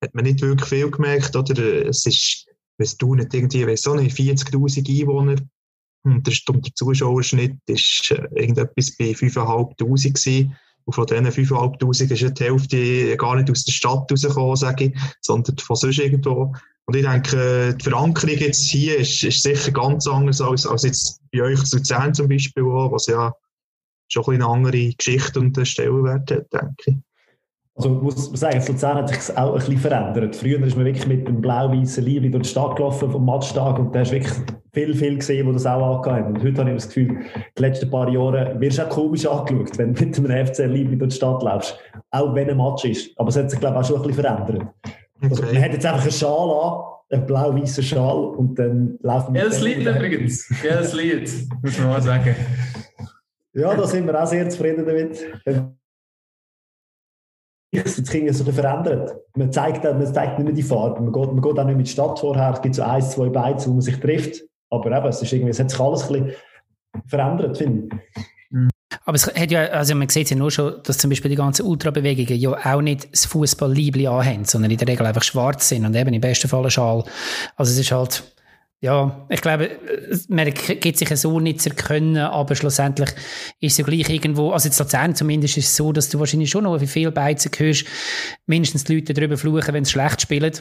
hat 0.04 0.14
man 0.14 0.26
nicht 0.26 0.42
wirklich 0.42 0.70
viel 0.70 0.92
gemerkt, 0.92 1.36
oder? 1.36 1.88
Es 1.88 2.06
ist, 2.06 2.48
es 2.78 2.98
tun 2.98 3.18
nicht 3.18 3.34
irgendwie, 3.34 3.66
weiss 3.68 3.82
so 3.82 3.96
nicht, 3.96 4.16
40.000 4.16 5.02
Einwohner. 5.02 5.36
Und 6.04 6.26
der, 6.26 6.34
der 6.48 6.76
Zuschauerschnitt 6.76 7.58
ist 7.68 8.12
äh, 8.12 8.28
irgendetwas 8.40 8.96
bei 8.98 9.12
5.500 9.12 9.76
gewesen. 9.76 10.56
Und 10.86 10.94
von 10.94 11.06
diesen 11.06 11.28
5'500 11.28 12.14
ist 12.14 12.40
die 12.40 12.44
Hälfte 12.44 13.18
gar 13.18 13.36
nicht 13.36 13.52
aus 13.52 13.66
der 13.66 13.74
Stadt 13.74 14.10
rausgekommen, 14.10 14.56
sage 14.56 14.86
ich, 14.86 15.00
sondern 15.20 15.58
von 15.58 15.76
sonst 15.76 16.00
irgendwo. 16.00 16.54
Und 16.86 16.96
ich 16.96 17.06
denke, 17.06 17.76
die 17.76 17.84
Verankerung 17.84 18.38
jetzt 18.38 18.70
hier 18.70 18.98
ist, 18.98 19.22
ist 19.22 19.44
sicher 19.44 19.72
ganz 19.72 20.08
anders 20.08 20.40
als, 20.40 20.66
als 20.66 20.84
jetzt 20.84 21.22
bei 21.34 21.42
euch 21.42 21.62
zu 21.66 21.78
Luzern 21.78 22.14
zum 22.14 22.30
Beispiel, 22.30 22.64
was 22.64 23.08
ja 23.08 23.34
schon 24.08 24.24
ein 24.26 24.42
eine 24.42 24.48
andere 24.48 24.94
Geschichte 24.94 25.40
und 25.40 25.58
Stellenwert 25.68 26.32
hat, 26.32 26.54
denke 26.54 26.74
ich. 26.86 26.96
Also 27.78 27.90
muss 27.90 28.30
man 28.30 28.38
sagen, 28.38 28.64
Luzern 28.68 28.98
hat 28.98 29.10
sich 29.10 29.38
auch 29.38 29.54
ein 29.54 29.60
bisschen 29.60 29.78
verändert. 29.78 30.36
Früher 30.36 30.60
ist 30.64 30.76
man 30.76 30.86
wirklich 30.86 31.06
mit 31.06 31.28
dem 31.28 31.40
blau-weißen 31.42 32.04
Liebling 32.04 32.32
durch 32.32 32.46
die 32.46 32.50
Stadt 32.50 32.76
gelaufen 32.76 33.12
vom 33.12 33.24
Matchtag 33.24 33.78
und 33.78 33.94
da 33.94 34.00
hast 34.00 34.12
wirklich 34.12 34.34
viel, 34.74 34.96
viel 34.96 35.18
gesehen, 35.18 35.48
wo 35.48 35.52
das 35.52 35.68
auch 35.68 35.98
angehört 35.98 36.28
Und 36.28 36.44
heute 36.44 36.62
habe 36.62 36.72
ich 36.72 36.76
das 36.78 36.88
Gefühl, 36.88 37.20
die 37.56 37.62
letzten 37.62 37.92
paar 37.92 38.10
Jahre 38.10 38.60
wirst 38.60 38.80
du 38.80 38.84
auch 38.84 38.90
komisch 38.90 39.28
angeschaut, 39.28 39.78
wenn 39.78 39.94
du 39.94 40.04
mit 40.04 40.32
einem 40.32 40.48
FC 40.48 40.58
Liebling 40.66 40.98
durch 40.98 41.12
die 41.12 41.18
Stadt 41.18 41.44
läufst. 41.44 41.78
Auch 42.10 42.34
wenn 42.34 42.50
ein 42.50 42.58
Match 42.58 42.86
ist. 42.86 43.12
Aber 43.20 43.30
es 43.30 43.38
hat 43.38 43.52
sich, 43.52 43.60
glaube 43.60 43.76
ich, 43.76 43.82
auch 43.84 43.88
schon 43.88 43.98
ein 43.98 44.08
bisschen 44.08 44.24
verändert. 44.24 44.68
Okay. 45.22 45.30
Also, 45.30 45.44
man 45.44 45.62
hat 45.62 45.74
jetzt 45.74 45.86
einfach 45.86 46.02
einen 46.02 46.12
Schal 46.12 46.50
an, 46.50 46.84
einen 47.12 47.26
blau-weißen 47.28 47.84
Schal 47.84 48.18
und 48.18 48.58
dann 48.58 48.98
laufen 49.02 49.36
wir... 49.36 49.42
Ja, 49.42 49.50
das 49.50 49.62
Lied 49.62 49.80
übrigens. 49.86 50.50
Ja, 50.64 50.78
das 50.78 50.94
Lied, 50.94 51.32
muss 51.62 51.78
man 51.78 51.90
mal 51.90 52.02
sagen. 52.02 52.36
Ja, 53.58 53.76
da 53.76 53.88
sind 53.88 54.06
wir 54.06 54.22
auch 54.22 54.28
sehr 54.28 54.48
zufrieden 54.50 54.86
damit. 54.86 55.20
Ging 57.72 58.28
es 58.28 58.38
so 58.38 58.52
verändert. 58.52 59.16
Man 59.36 59.52
zeigt, 59.52 59.84
man 59.84 60.14
zeigt 60.14 60.38
nicht 60.38 60.46
mehr 60.46 60.54
die 60.54 60.64
Farbe. 60.64 61.02
Man 61.02 61.12
geht, 61.12 61.34
man 61.34 61.42
geht 61.42 61.60
auch 61.60 61.66
nicht 61.66 61.78
mit 61.78 61.88
der 61.88 61.92
Stadt 61.92 62.20
vorher. 62.20 62.54
Es 62.54 62.62
gibt 62.62 62.76
so 62.76 62.84
ein, 62.84 63.02
zwei 63.02 63.30
Beizen, 63.30 63.70
wo 63.70 63.74
man 63.74 63.82
sich 63.82 64.00
trifft. 64.00 64.44
Aber 64.70 64.96
eben, 64.96 65.08
es, 65.08 65.22
ist 65.24 65.34
irgendwie, 65.34 65.50
es 65.50 65.60
hat 65.60 65.72
sich 65.72 65.80
alles 65.80 66.04
ein 66.04 66.26
bisschen 66.26 66.36
verändert, 67.08 67.58
finde 67.58 67.88
ich. 67.96 68.70
Aber 69.06 69.16
es 69.16 69.26
hat 69.26 69.52
ja, 69.52 69.64
also 69.66 69.96
man 69.96 70.10
sieht 70.10 70.30
ja 70.30 70.38
nur 70.38 70.52
schon, 70.52 70.76
dass 70.84 71.00
zum 71.00 71.10
Beispiel 71.10 71.30
die 71.30 71.36
ganzen 71.36 71.66
Ultrabewegungen 71.66 72.40
ja 72.40 72.52
auch 72.52 72.82
nicht 72.82 73.12
das 73.12 73.26
Fußball-Liebli 73.26 74.08
anhaben, 74.08 74.46
sondern 74.46 74.70
in 74.70 74.78
der 74.78 74.88
Regel 74.88 75.06
einfach 75.06 75.24
schwarz 75.24 75.68
sind 75.70 75.86
und 75.86 75.96
eben 75.96 76.14
im 76.14 76.22
besten 76.22 76.48
Fall 76.48 76.64
ein 76.64 76.72
Schal. 76.72 77.04
Also 77.56 77.72
es 77.72 77.80
ist 77.80 77.92
halt, 77.92 78.24
ja, 78.80 79.26
ich 79.30 79.42
glaube, 79.42 79.72
man 80.30 80.54
gibt 80.54 80.98
sich 80.98 81.10
so 81.18 81.40
nicht 81.40 81.62
zu 81.62 81.70
erkennen, 81.70 82.18
aber 82.18 82.56
schlussendlich 82.56 83.10
ist 83.60 83.72
es 83.72 83.78
ja 83.80 83.86
gleich 83.86 84.08
irgendwo, 84.10 84.52
also 84.52 84.70
in 84.70 84.76
Luzern 84.78 85.16
zumindest 85.16 85.58
ist 85.58 85.70
es 85.70 85.76
so, 85.76 85.92
dass 85.92 86.10
du 86.10 86.20
wahrscheinlich 86.20 86.52
schon 86.52 86.66
noch 86.66 86.80
viel 86.80 87.10
Beizen 87.10 87.52
hörst, 87.58 87.86
mindestens 88.46 88.84
die 88.84 88.96
Leute 88.96 89.16
darüber 89.16 89.38
fluchen, 89.38 89.74
wenn 89.74 89.84
sie 89.84 89.92
schlecht 89.92 90.22
spielen. 90.22 90.54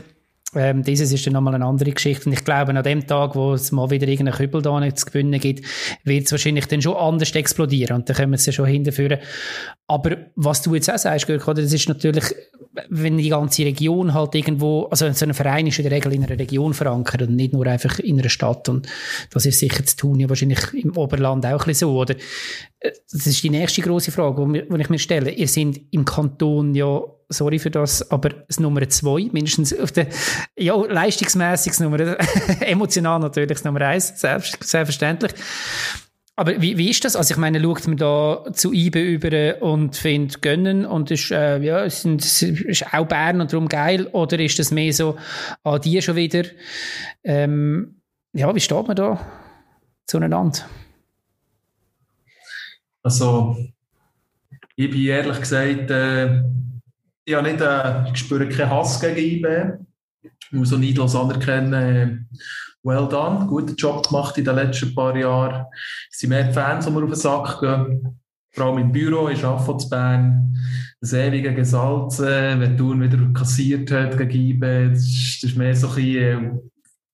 Ähm, 0.55 0.83
dieses 0.83 1.13
ist 1.13 1.27
dann 1.27 1.35
nochmal 1.35 1.55
eine 1.55 1.67
andere 1.67 1.91
Geschichte. 1.91 2.27
Und 2.27 2.33
ich 2.33 2.45
glaube, 2.45 2.75
an 2.75 2.83
dem 2.83 3.07
Tag, 3.07 3.35
wo 3.35 3.53
es 3.53 3.73
mal 3.73 3.91
wieder 3.91 4.09
irgendeinen 4.09 4.39
Kübel 4.39 4.63
da 4.63 4.79
nicht 4.81 4.99
zu 4.99 5.07
gewinnen 5.07 5.39
gibt, 5.39 5.67
wird 6.05 6.25
es 6.25 6.33
wahrscheinlich 6.33 6.67
dann 6.67 6.81
schon 6.81 6.97
anders 6.97 7.35
explodieren. 7.35 7.97
Und 7.97 8.09
dann 8.09 8.17
können 8.17 8.31
wir 8.33 8.37
es 8.37 8.47
ja 8.47 8.53
schon 8.53 8.67
hinterführen. 8.67 9.19
Aber 9.87 10.17
was 10.37 10.63
du 10.63 10.75
jetzt 10.75 10.91
auch 10.91 10.99
sagst, 10.99 11.27
Gürk, 11.27 11.45
das 11.45 11.73
ist 11.73 11.89
natürlich, 11.89 12.35
wenn 12.91 13.19
die 13.19 13.29
ganze 13.29 13.65
Region 13.65 14.15
halt 14.15 14.35
irgendwo, 14.35 14.85
also 14.85 15.11
so 15.13 15.27
ein 15.27 15.35
Verein 15.35 15.67
ist 15.67 15.79
in 15.79 15.85
der 15.85 15.93
Regel 15.93 16.13
in 16.13 16.25
einer 16.25 16.39
Region 16.39 16.75
verankert 16.75 17.23
und 17.23 17.37
nicht 17.37 17.53
nur 17.53 17.67
einfach 17.67 17.99
in 17.99 18.19
einer 18.19 18.29
Stadt. 18.29 18.69
Und 18.69 18.89
das 19.31 19.47
ist 19.47 19.59
sicher 19.59 19.85
zu 19.85 19.97
tun, 19.97 20.21
ja 20.21 20.29
wahrscheinlich 20.29 20.61
im 20.75 20.97
Oberland 20.97 21.45
auch 21.47 21.53
ein 21.53 21.67
bisschen 21.67 21.89
so, 21.89 21.99
oder? 21.99 22.15
Äh, 22.81 22.93
das 23.11 23.27
ist 23.27 23.43
die 23.43 23.51
nächste 23.51 23.83
große 23.83 24.13
Frage, 24.13 24.47
die 24.47 24.81
ich 24.81 24.89
mir 24.91 24.99
stelle. 24.99 25.31
Ihr 25.31 25.49
seid 25.49 25.81
im 25.91 26.05
Kanton 26.05 26.75
ja 26.75 27.03
sorry 27.29 27.59
für 27.59 27.71
das, 27.71 28.11
aber 28.11 28.31
das 28.31 28.61
Nummer 28.61 28.89
zwei, 28.89 29.29
mindestens 29.33 29.79
auf 29.79 29.93
der, 29.93 30.09
ja, 30.57 30.77
leistungsmässig 30.77 31.73
das 31.73 31.81
Nummer, 31.81 31.99
emotional 32.61 33.19
natürlich 33.19 33.49
das 33.49 33.65
Nummer 33.65 33.81
eins, 33.81 34.21
selbst, 34.21 34.63
selbstverständlich. 34.63 35.33
Aber 36.39 36.61
wie, 36.61 36.77
wie 36.77 36.91
ist 36.91 37.03
das? 37.03 37.17
Also 37.17 37.33
ich 37.33 37.39
meine, 37.39 37.63
schaut 37.63 37.87
man 37.87 37.97
da 37.97 38.45
zu 38.53 38.71
IBE 38.71 39.01
über 39.01 39.63
und 39.63 39.97
findet 39.97 40.43
gönnen 40.43 40.85
und 40.85 41.11
ist, 41.11 41.31
äh, 41.31 41.59
ja, 41.61 41.89
sind, 41.89 42.23
ist 42.43 42.93
auch 42.93 43.07
Bern 43.07 43.41
und 43.41 43.53
darum 43.53 43.69
geil 43.69 44.07
oder 44.09 44.39
ist 44.39 44.59
das 44.59 44.71
mehr 44.71 44.93
so, 44.93 45.17
ah, 45.65 45.79
die 45.79 46.01
schon 46.03 46.17
wieder? 46.17 46.45
Ähm, 47.25 48.03
ja, 48.35 48.55
wie 48.55 48.61
steht 48.61 48.87
man 48.87 48.97
da 48.97 49.19
zueinander? 50.07 50.69
Also, 53.03 53.57
ich 54.75 54.91
bin 54.91 55.07
ehrlich 55.07 55.39
gesagt, 55.39 55.91
äh, 55.91 56.43
ich, 57.25 57.35
habe 57.35 57.51
nicht, 57.51 57.63
äh, 57.63 58.11
ich 58.13 58.19
spüre 58.19 58.47
keinen 58.47 58.71
Hass 58.71 59.01
gegen 59.01 59.17
IB. 59.17 59.79
Ich 60.23 60.53
muss 60.53 60.69
so 60.69 60.77
neidlos 60.77 61.15
anerkennen, 61.15 61.73
äh, 61.73 62.19
well 62.87 63.09
done, 63.09 63.47
guten 63.47 63.75
Job 63.75 64.07
gemacht 64.07 64.39
in 64.39 64.45
den 64.45 64.55
letzten 64.55 64.95
paar 64.95 65.17
Jahren. 65.17 65.67
Es 66.11 66.21
sind 66.21 66.31
mehr 66.31 66.53
Fans, 66.53 66.87
die 66.87 66.93
mir 66.93 67.03
auf 67.03 67.11
den 67.11 67.17
Sack 67.17 67.61
gehen. 67.61 68.21
Vor 68.53 68.67
allem 68.67 68.79
im 68.79 68.93
Büro 68.93 69.27
ist 69.27 69.45
AFO 69.45 69.77
zu 69.77 69.91
Bern 69.91 70.57
das 71.01 71.13
ewige 71.13 71.53
Gesalzen, 71.53 72.61
wenn 72.61 72.77
Thun 72.77 73.03
wieder 73.03 73.19
kassiert 73.33 73.91
hat 73.91 74.17
gegen 74.17 74.31
IB. 74.31 74.91
Das 74.91 75.01
ist, 75.01 75.43
das 75.43 75.51
ist 75.51 75.57
mehr 75.57 75.75
so 75.75 75.89
ein 75.89 75.95
bisschen, 75.95 76.45
äh, 76.45 76.61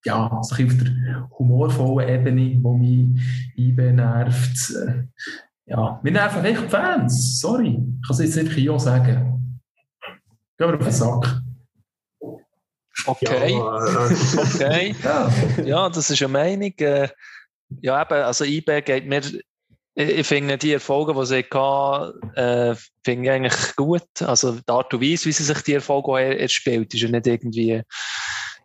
ja, 0.05 0.41
so 0.43 0.55
ein 0.55 0.67
bisschen 0.67 0.81
auf 0.81 1.03
der 1.05 1.31
humorvollen 1.39 2.09
Ebene, 2.09 2.59
wo 2.63 2.75
mich 2.77 3.21
IB 3.57 3.93
nervt. 3.93 4.75
Ja, 5.67 6.01
wir 6.03 6.13
nerven 6.13 6.45
echt 6.45 6.71
Fans, 6.71 7.41
sorry. 7.41 7.71
Ich 7.71 8.07
kann 8.07 8.17
es 8.17 8.35
jetzt 8.35 8.37
nicht 8.37 8.59
ja 8.59 8.79
sagen. 8.79 9.61
Gehen 10.59 10.69
wir 10.69 10.75
auf 10.75 10.85
den 10.85 10.93
Sack. 10.93 11.42
Okay. 13.07 13.53
Ja, 13.53 13.87
äh, 14.11 14.39
okay. 14.39 14.95
ja. 15.03 15.33
ja, 15.65 15.89
das 15.89 16.11
ist 16.11 16.23
eine 16.23 16.33
Meinung. 16.33 16.73
Äh, 16.79 17.09
ja, 17.81 18.03
eben, 18.03 18.23
also 18.23 18.45
IB 18.45 18.83
geht 18.83 19.07
mir, 19.07 19.23
ich 19.95 20.27
finde 20.27 20.57
die 20.59 20.73
Erfolge, 20.73 21.15
die 21.15 21.27
sie 21.27 21.45
hatten, 21.53 22.35
äh, 22.35 22.75
finde 23.05 23.25
ich 23.25 23.31
eigentlich 23.31 23.77
gut. 23.77 24.23
Also 24.23 24.53
die 24.53 24.69
Art 24.69 24.93
und 24.95 25.03
Weise, 25.03 25.27
wie 25.27 25.33
sie 25.33 25.45
sich 25.45 25.61
die 25.63 25.75
Erfolge 25.75 26.39
erspielt, 26.39 26.95
ist 26.95 27.01
ja 27.01 27.09
nicht 27.09 27.27
irgendwie, 27.27 27.83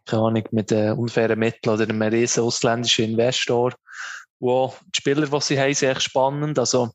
keine 0.05 0.23
Ahnung, 0.23 0.43
mit 0.51 0.71
einem 0.71 0.97
unfairen 0.97 1.39
Mittel 1.39 1.73
oder 1.73 1.83
einem 1.83 2.01
riesen 2.01 2.43
ausländischen 2.43 3.05
Investor. 3.05 3.73
Wo 4.39 4.73
die 4.85 4.99
Spieler, 4.99 5.25
die 5.25 5.41
sie 5.41 5.59
haben, 5.59 5.73
sind 5.73 5.89
echt 5.89 6.03
spannend. 6.03 6.59
Also, 6.59 6.91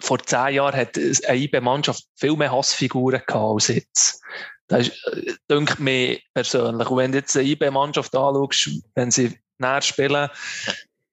vor 0.00 0.18
zehn 0.20 0.54
Jahren 0.54 0.76
hat 0.76 0.96
eine 0.96 1.38
IB-Mannschaft 1.38 2.04
viel 2.16 2.36
mehr 2.36 2.52
Hassfiguren 2.52 3.22
gehabt 3.26 3.54
als 3.54 3.68
jetzt. 3.68 4.22
Das 4.68 4.88
ist, 4.88 5.06
äh, 5.06 5.34
denke 5.50 5.82
mir 5.82 6.18
persönlich. 6.32 6.88
Und 6.88 6.96
wenn 6.96 7.12
du 7.12 7.18
jetzt 7.18 7.36
eine 7.36 7.46
IB-Mannschaft 7.48 8.14
anschaust, 8.14 8.70
wenn 8.94 9.10
sie 9.10 9.38
näher 9.58 9.82
spielen, 9.82 10.28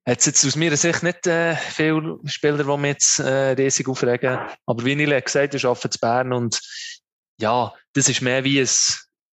hat 0.04 0.18
es 0.18 0.26
jetzt 0.26 0.44
aus 0.44 0.56
meiner 0.56 0.76
Sicht 0.76 1.02
nicht 1.02 1.26
äh, 1.26 1.54
viele 1.54 2.18
Spieler, 2.24 2.64
die 2.64 2.76
mich 2.76 2.92
jetzt 2.92 3.18
äh, 3.20 3.52
riesig 3.52 3.88
aufregen. 3.88 4.38
Aber 4.66 4.84
wie 4.84 4.96
Nile 4.96 5.20
gesagt 5.22 5.54
hat, 5.54 5.64
arbeiten 5.64 5.90
zu 5.90 5.98
Bern 6.00 6.32
und 6.32 6.60
ja, 7.40 7.72
das 7.92 8.08
ist 8.08 8.22
mehr 8.22 8.44
wie 8.44 8.60
ein, 8.60 8.68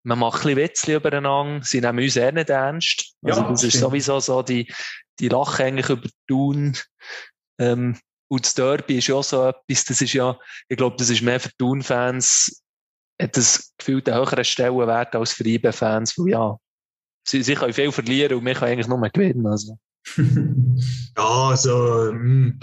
man 0.04 0.20
macht 0.20 0.46
ein 0.46 0.56
bisschen 0.56 0.58
Witzchen 0.58 0.96
übereinander, 0.96 1.66
sie 1.66 1.82
nehmen 1.82 2.04
uns 2.04 2.16
eher 2.16 2.32
nicht 2.32 2.50
ernst. 2.50 3.16
Also 3.24 3.42
ja, 3.42 3.50
das 3.50 3.64
ist 3.64 3.80
sowieso 3.80 4.20
so, 4.20 4.42
die, 4.42 4.72
die 5.20 5.30
lachen 5.30 5.66
eigentlich 5.66 5.90
über 5.90 6.10
Tun. 6.28 6.78
Ähm, 7.60 8.00
und 8.28 8.46
das 8.46 8.54
Derby 8.54 9.00
ist 9.00 9.08
ja 9.08 9.16
auch 9.16 9.24
so 9.24 9.48
etwas, 9.48 9.86
das 9.86 10.02
ist 10.02 10.14
ja, 10.14 10.40
ich 10.68 10.78
glaube, 10.78 10.98
das 10.98 11.10
ist 11.10 11.22
mehr 11.22 11.40
für 11.40 11.50
Thun-Fans, 11.58 12.64
hat 13.22 13.36
das 13.36 13.74
Gefühl 13.78 14.02
einen 14.06 14.18
höheren 14.18 14.46
Stellenwert 14.46 15.16
als 15.16 15.32
für 15.32 15.46
IB-Fans, 15.46 16.18
weil 16.18 16.30
ja, 16.30 16.58
sie, 17.28 17.44
sie 17.44 17.56
können 17.56 17.74
viel 17.74 17.92
verlieren 17.92 18.38
und 18.38 18.46
wir 18.46 18.54
können 18.54 18.74
eigentlich 18.74 18.88
nur 18.88 19.10
gewinnen. 19.10 19.46
Also. 19.46 19.78
ja, 21.18 21.50
also, 21.50 22.10
hm, 22.10 22.60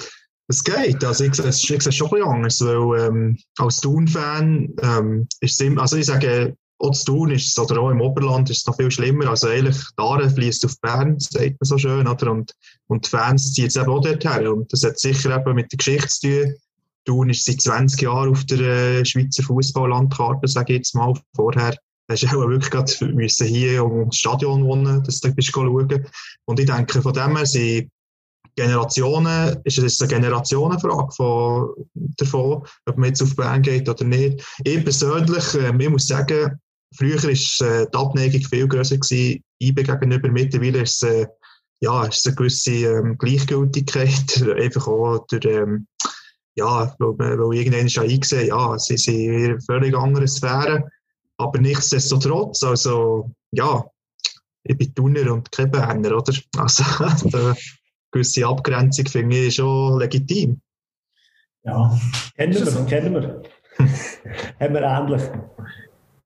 es 0.49 0.65
geht. 0.65 1.05
Also, 1.05 1.25
ich 1.25 1.35
sehe 1.35 1.47
es 1.47 1.63
schon 1.63 1.77
ein 1.77 2.11
bisschen 2.11 2.23
anders, 2.23 2.61
weil 2.61 3.07
ähm, 3.07 3.39
als 3.59 3.81
Thun-Fan 3.81 4.75
ähm, 4.83 5.29
ist 5.41 5.61
es 5.61 5.79
also 5.79 5.97
ich 5.97 6.07
sage, 6.07 6.57
auch 6.79 6.91
zu 6.91 7.05
tun 7.07 7.31
ist 7.31 7.59
oder 7.59 7.81
auch 7.81 7.91
im 7.91 8.01
Oberland 8.01 8.51
ist 8.51 8.59
es 8.59 8.67
noch 8.67 8.77
viel 8.77 8.91
schlimmer. 8.91 9.31
Also 9.31 9.49
eigentlich, 9.49 9.77
die 9.99 10.31
fließt 10.35 10.65
auf 10.67 10.79
Bern, 10.81 11.19
sagt 11.19 11.41
man 11.43 11.57
so 11.63 11.79
schön, 11.79 12.07
oder? 12.07 12.31
Und, 12.31 12.53
und 12.87 13.07
die 13.07 13.11
Fans 13.11 13.55
ziehen 13.55 13.65
jetzt 13.65 13.77
eben 13.77 13.89
auch 13.89 14.01
dorthin. 14.01 14.47
Und 14.47 14.73
das 14.73 14.83
hat 14.85 14.99
sicher 14.99 15.35
eben 15.35 15.55
mit 15.55 15.73
der 15.73 15.79
Geschichte 15.79 16.09
zu 16.09 16.21
tun. 16.21 16.55
Thun 17.07 17.31
ist 17.31 17.45
seit 17.45 17.61
20 17.61 18.03
Jahren 18.03 18.31
auf 18.31 18.45
der 18.45 18.61
äh, 18.61 19.05
Schweizer 19.05 19.43
Fußballlandkarte, 19.43 20.47
sage 20.49 20.75
ich 20.75 20.79
jetzt 20.79 20.95
mal. 20.95 21.15
Vorher 21.35 21.77
hast 22.11 22.23
du 22.23 22.27
auch 22.27 22.49
wirklich 22.49 22.71
gerade 22.71 23.15
müssen 23.15 23.47
hier 23.47 23.85
um 23.85 24.11
das 24.11 24.19
Stadion 24.19 24.65
wohnen, 24.65 25.03
dass 25.03 25.21
du 25.21 25.35
bist 25.35 25.51
schauen. 25.51 26.07
Und 26.45 26.61
ich 26.61 26.67
denke, 26.67 27.01
von 27.01 27.13
dem 27.13 27.37
her 27.37 27.47
sind 27.47 27.89
Generationen, 28.57 29.57
ist 29.65 29.79
es 29.79 30.01
eine 30.01 30.09
Generationenfrage 30.09 31.13
von, 31.15 31.69
davon, 31.95 32.67
ob 32.87 32.97
man 32.97 33.09
jetzt 33.09 33.23
auf 33.23 33.37
Bern 33.37 33.63
geht 33.63 33.89
oder 33.89 34.05
nicht. 34.05 34.45
Ich 34.65 34.83
persönlich, 34.83 35.55
äh, 35.55 35.73
ich 35.79 35.89
muss 35.91 36.07
sagen, 36.07 36.59
Früher 36.95 37.23
war 37.23 37.31
äh, 37.31 37.87
die 37.93 37.99
Abneigung 37.99 38.43
viel 38.43 38.69
grösser 38.69 38.97
gewesen, 38.97 39.43
gegenüber. 39.59 40.29
Mittlerweile 40.31 40.83
ist 40.83 41.03
es, 41.03 41.11
äh, 41.11 41.27
ja, 41.81 42.05
ist 42.07 42.27
eine 42.27 42.37
gewisse 42.37 42.71
ähm, 42.71 43.19
Gleichgültigkeit, 43.19 44.43
einfach 44.57 44.87
auch 44.87 45.27
durch, 45.27 45.45
ähm, 45.45 45.87
ja, 46.57 46.95
weil, 46.99 47.39
weil 47.39 47.59
irgendwann 47.59 47.89
schon 47.89 48.05
eingesehen, 48.05 48.49
ja, 48.49 48.79
sie 48.79 48.97
sind 48.97 49.21
in 49.21 49.45
einer 49.45 49.61
völlig 49.61 49.97
anderen 49.97 50.27
Sphäre. 50.27 50.89
Aber 51.39 51.61
nichtsdestotrotz, 51.61 52.63
also, 52.63 53.31
ja, 53.51 53.85
ich 54.65 54.77
bin 54.77 54.95
Tuner 54.95 55.33
und 55.33 55.53
kein 55.53 55.71
Berner, 55.71 56.17
oder? 56.17 56.33
Also, 56.57 56.83
eine 57.05 57.57
gewisse 58.11 58.47
Abgrenzung 58.47 59.07
finde 59.07 59.37
ich 59.37 59.57
schon 59.57 60.01
legitim. 60.01 60.61
Ja, 61.63 61.99
kennen 62.37 62.55
wir, 62.55 62.87
kennen 62.87 63.15
wir. 63.15 63.43
Haben 64.61 64.75
wir 64.75 64.83
ähnlich. 64.83 65.23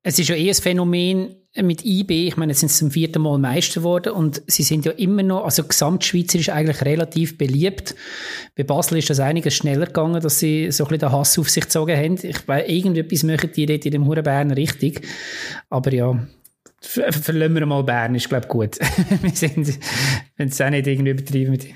Es 0.02 0.18
ist 0.18 0.28
ja 0.28 0.36
eh 0.36 0.48
ein 0.48 0.54
Phänomen 0.54 1.39
mit 1.56 1.84
IB. 1.84 2.28
Ich 2.28 2.36
meine, 2.36 2.52
jetzt 2.52 2.60
sind 2.60 2.68
sie 2.68 2.78
zum 2.78 2.90
vierten 2.90 3.22
Mal 3.22 3.38
Meister 3.38 3.80
geworden 3.80 4.12
und 4.12 4.42
sie 4.46 4.62
sind 4.62 4.84
ja 4.84 4.92
immer 4.92 5.22
noch, 5.22 5.44
also 5.44 5.64
Gesamtschweizer 5.64 6.38
ist 6.38 6.50
eigentlich 6.50 6.82
relativ 6.82 7.38
beliebt. 7.38 7.96
Bei 8.56 8.62
Basel 8.62 8.98
ist 8.98 9.10
das 9.10 9.18
einiges 9.18 9.54
schneller 9.54 9.86
gegangen, 9.86 10.20
dass 10.20 10.38
sie 10.38 10.70
so 10.70 10.84
ein 10.84 10.88
bisschen 10.88 11.00
den 11.00 11.12
Hass 11.12 11.38
auf 11.38 11.50
sich 11.50 11.64
gezogen 11.64 11.96
haben. 11.96 12.18
Ich 12.22 12.46
weiß, 12.46 12.68
irgendetwas 12.68 13.24
möchten 13.24 13.52
die 13.52 13.66
dort 13.66 13.84
in 13.84 13.90
dem 13.90 14.06
Huren 14.06 14.22
Bern 14.22 14.50
richtig. 14.52 15.06
Aber 15.68 15.92
ja, 15.92 16.26
verlassen 16.80 17.54
wir 17.54 17.66
mal 17.66 17.82
Bern, 17.82 18.14
ist 18.14 18.28
glaube 18.28 18.44
ich 18.44 18.48
gut. 18.48 18.78
wir 19.22 19.30
sind, 19.30 19.78
wenn 20.36 20.48
es 20.48 20.60
auch 20.60 20.70
nicht 20.70 20.86
irgendwie 20.86 21.10
übertrieben 21.10 21.50
mit 21.50 21.66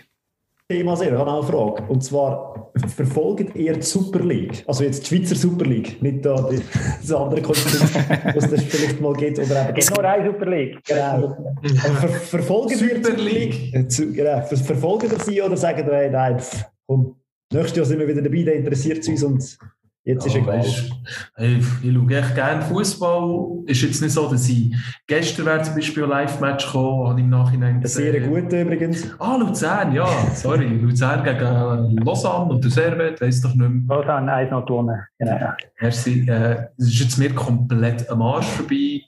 Thema 0.68 0.96
sehr, 0.96 1.12
ich 1.12 1.18
habe 1.18 1.30
auch 1.30 1.40
eine 1.40 1.46
Frage. 1.46 1.92
Und 1.92 2.02
zwar, 2.02 2.72
verfolgt 2.86 3.54
ihr 3.54 3.74
die 3.74 3.82
Super 3.82 4.20
League? 4.20 4.64
Also 4.66 4.84
jetzt 4.84 5.02
die 5.02 5.16
Schweizer 5.16 5.34
Super 5.34 5.66
League, 5.66 6.02
nicht 6.02 6.24
da 6.24 6.48
die, 6.50 6.62
das 7.00 7.12
andere 7.12 7.42
Konzept, 7.42 7.94
was 8.34 8.50
es 8.50 8.62
vielleicht 8.62 8.98
mal 8.98 9.12
gibt. 9.12 9.38
Oder 9.38 9.68
eben, 9.68 9.78
es 9.78 9.86
gibt 9.86 9.98
nur 9.98 10.08
eine 10.08 10.32
Super 10.32 10.46
League. 10.46 10.82
Genau. 10.86 11.36
ver 11.62 12.08
verfolgt 12.08 12.70
ihr 12.72 12.78
die 12.78 13.04
Super 13.04 13.22
League? 13.22 13.72
Genau. 13.72 14.40
Ver 14.40 14.56
verfolgt 14.56 15.12
ihr 15.12 15.20
sie 15.20 15.42
oder 15.42 15.56
sagen 15.56 15.86
ihr, 15.86 16.10
nein, 16.10 16.42
komm, 16.86 17.16
nächstes 17.52 17.76
Jahr 17.76 17.86
sind 17.86 17.98
wir 17.98 18.08
wieder 18.08 18.22
dabei, 18.22 18.42
der 18.44 18.54
interessiert 18.54 19.06
uns 19.06 19.22
und 19.22 19.58
Jetzt 20.06 20.26
ist 20.26 20.34
ja, 20.34 20.42
egal. 20.42 20.58
Weißt, 20.58 20.92
hey, 21.36 21.58
ich 21.82 21.94
schaue 21.94 22.14
echt 22.14 22.34
gerne 22.34 22.62
Fußball. 22.62 23.64
Ist 23.64 23.82
jetzt 23.82 24.02
nicht 24.02 24.12
so, 24.12 24.30
dass 24.30 24.46
ich 24.50 24.74
gestern 25.06 25.46
wäre 25.46 25.62
zum 25.62 25.74
Beispiel 25.76 26.04
ein 26.04 26.10
Live-Match 26.10 26.66
gekommen, 26.66 27.08
habe 27.08 27.20
im 27.20 27.30
Nachhinein 27.30 27.80
gesehen. 27.80 28.12
Sehr 28.12 28.20
gut 28.28 28.52
übrigens. 28.52 29.18
Ah, 29.18 29.36
Luzern, 29.36 29.94
ja, 29.94 30.06
sorry. 30.34 30.66
Luzern 30.82 31.24
gegen 31.24 32.04
Lausanne 32.04 32.52
und 32.52 32.62
der 32.62 32.70
Servet, 32.70 33.18
weiss 33.22 33.40
doch 33.40 33.54
nicht 33.54 33.66
mehr. 33.66 33.96
Lausanne, 33.96 34.30
eins 34.30 34.50
noch 34.50 34.66
gewonnen, 34.66 35.00
genau. 35.18 35.52
Merci. 35.80 36.20
Äh, 36.28 36.66
das 36.76 36.86
ist 36.86 37.00
jetzt 37.00 37.18
mir 37.18 37.34
komplett 37.34 38.08
am 38.10 38.20
Arsch 38.20 38.46
vorbei. 38.46 39.00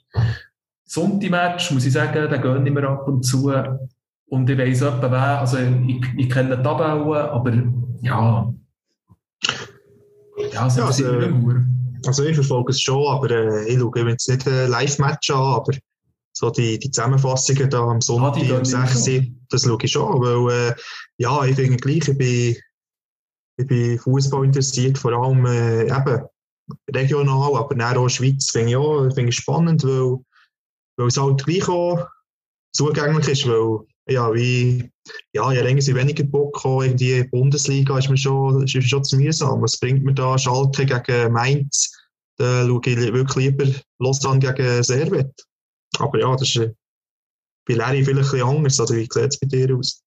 Sonntag-Match, 0.83 1.71
muss 1.71 1.85
ich 1.85 1.93
sagen, 1.93 2.27
da 2.27 2.37
gehen 2.37 2.75
wir 2.75 2.89
ab 2.89 3.07
und 3.07 3.21
zu. 3.21 3.53
Und 4.29 4.49
ich 4.49 4.57
weiss 4.57 4.81
etwa, 4.81 5.11
wer, 5.11 5.39
also 5.41 5.57
ich, 5.57 6.01
ich 6.17 6.29
kenne 6.29 6.57
die 6.57 6.63
Tabelle, 6.63 7.31
aber 7.31 7.53
ja. 8.01 8.51
Ja, 10.57 10.67
Ja, 10.67 10.89
es 10.89 11.01
also- 11.03 11.03
Also 12.05 12.23
ich 12.23 12.35
verfolge 12.35 12.71
es 12.71 12.81
schon, 12.81 13.05
aber 13.07 13.29
äh, 13.31 13.67
ich 13.73 13.79
schaue 13.79 14.09
jetzt 14.09 14.29
nicht 14.29 14.47
ein 14.47 14.69
Live-Match 14.69 15.31
an, 15.31 15.37
aber 15.37 15.73
so 16.33 16.49
die, 16.51 16.77
die 16.79 16.91
Zusammenfassungen 16.91 17.69
da 17.69 17.79
am 17.81 18.01
Sonntag 18.01 18.35
Ah, 18.37 18.39
um 18.39 18.47
gehen 18.47 18.65
6 18.65 19.07
nicht 19.07 19.29
Uhr, 19.31 19.35
das 19.49 19.63
schaue 19.63 19.77
ich 19.83 19.91
schon, 19.91 20.21
weil 20.21 20.69
äh, 20.69 20.75
ja, 21.17 21.43
ich 21.45 21.55
finde 21.55 21.77
gleich, 21.77 22.07
ich 22.07 22.17
bin, 22.17 22.55
ich 23.59 23.67
bin 23.67 23.99
Fußball 23.99 24.45
interessiert, 24.45 24.97
vor 24.99 25.11
allem 25.13 25.45
äh, 25.47 25.81
eben 25.87 26.23
regional, 26.93 27.55
aber 27.55 27.73
dann 27.75 27.97
auch 27.97 28.09
Schweiz 28.09 28.51
finde 28.51 28.69
ich 28.69 28.75
auch 28.77 29.09
finde 29.13 29.29
ich 29.29 29.35
spannend, 29.35 29.83
weil, 29.83 30.17
weil 30.97 31.07
es 31.07 31.17
halt 31.17 31.43
gleich 31.43 31.67
auch 31.67 32.05
zugänglich 32.73 33.27
ist, 33.29 33.47
weil 33.47 33.79
ja, 34.07 34.33
wie, 34.33 34.91
ja, 35.33 35.51
je 35.51 35.61
länger 35.61 35.81
sie 35.81 35.95
weniger 35.95 36.23
Bock 36.23 36.63
haben, 36.63 36.83
irgendwie 36.83 37.23
Bundesliga 37.25 37.97
ist 37.97 38.09
mir 38.09 38.17
schon, 38.17 38.63
ist 38.63 38.75
mir 38.75 38.81
schon 38.81 39.03
zu 39.03 39.17
mühsam. 39.17 39.61
Was 39.61 39.77
bringt 39.77 40.03
mir 40.03 40.13
da 40.13 40.37
Schalke 40.37 40.85
gegen 40.85 41.33
Mainz? 41.33 41.93
Da 42.37 42.65
schaue 42.65 42.81
ich 42.85 43.13
wirklich 43.13 43.45
lieber 43.45 43.65
Lausanne 43.99 44.39
gegen 44.39 44.83
Servet. 44.83 45.45
Aber 45.99 46.19
ja, 46.19 46.31
das 46.33 46.49
ist 46.49 46.55
äh, 46.57 46.73
bei 47.65 47.73
Larry 47.73 48.03
vielleicht 48.03 48.33
ein 48.33 48.39
bisschen 48.39 48.47
anders. 48.47 48.79
Also, 48.79 48.95
wie 48.95 49.07
sieht 49.09 49.17
es 49.17 49.39
bei 49.39 49.47
dir 49.47 49.75
aus? 49.75 50.03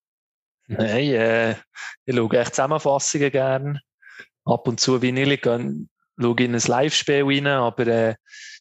Nein, 0.67 1.13
äh, 1.13 1.51
ich 2.05 2.15
schaue 2.15 2.39
echt 2.39 2.55
Zusammenfassungen 2.55 3.31
gerne. 3.31 3.81
Ab 4.45 4.67
und 4.67 4.79
zu, 4.79 5.01
wie 5.01 5.09
ich 5.09 5.43
schaue 5.43 6.35
ich 6.37 6.45
in 6.45 6.55
ein 6.55 6.61
Live-Spiel 6.65 7.23
rein, 7.23 7.47
aber 7.47 7.87
äh, 7.87 8.15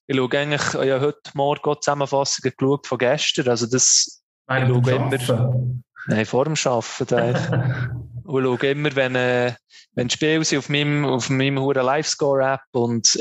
ich 0.07 0.17
schaue 0.17 0.39
eigentlich, 0.39 0.75
ich 0.75 0.75
heute 0.75 1.31
Morgen 1.35 1.71
auch 1.71 1.81
Zusammenfassungen 1.81 2.53
von 2.59 2.99
gestern, 2.99 3.49
also 3.49 3.67
das, 3.67 4.20
Während 4.51 5.15
Ich 5.15 5.27
schaue 5.27 5.37
immer- 5.39 5.81
nein, 6.07 6.27
vor 6.27 6.45
dem 6.45 6.55
Arbeiten. 6.65 8.07
Und 8.25 8.45
schaue 8.45 8.71
immer, 8.71 8.95
wenn, 8.95 9.15
äh, 9.17 9.55
wenn 9.95 10.11
Spiele 10.11 10.45
sind 10.45 10.59
auf 10.59 10.69
meinem, 10.69 11.05
auf 11.05 11.31
meinem 11.31 11.59
huren 11.61 11.85
Live-Score-App 11.85 12.61
und 12.73 13.19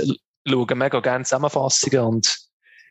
schaue 0.47 0.75
mega 0.75 0.99
gerne 0.99 1.23
Zusammenfassungen 1.25 2.01
und 2.01 2.37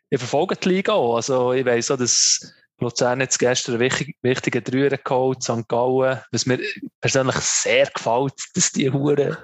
ich 0.09 0.19
verfolge 0.19 0.55
die 0.57 0.67
Liga 0.69 0.93
auch. 0.93 1.15
Also 1.15 1.53
ich 1.53 1.65
weiss 1.65 1.89
auch, 1.91 1.97
dass 1.97 2.53
Luzern 2.79 3.21
jetzt 3.21 3.37
gestern 3.39 3.75
einen 3.75 3.81
wichtigen, 3.81 4.13
wichtigen 4.21 4.63
Dreier 4.63 4.97
geholt, 4.97 5.43
St. 5.43 5.67
Gallen, 5.67 6.19
was 6.31 6.45
mir 6.45 6.59
persönlich 6.99 7.35
sehr 7.35 7.85
gefällt, 7.87 8.33
dass 8.53 8.71
die 8.71 8.89
Huren 8.91 9.37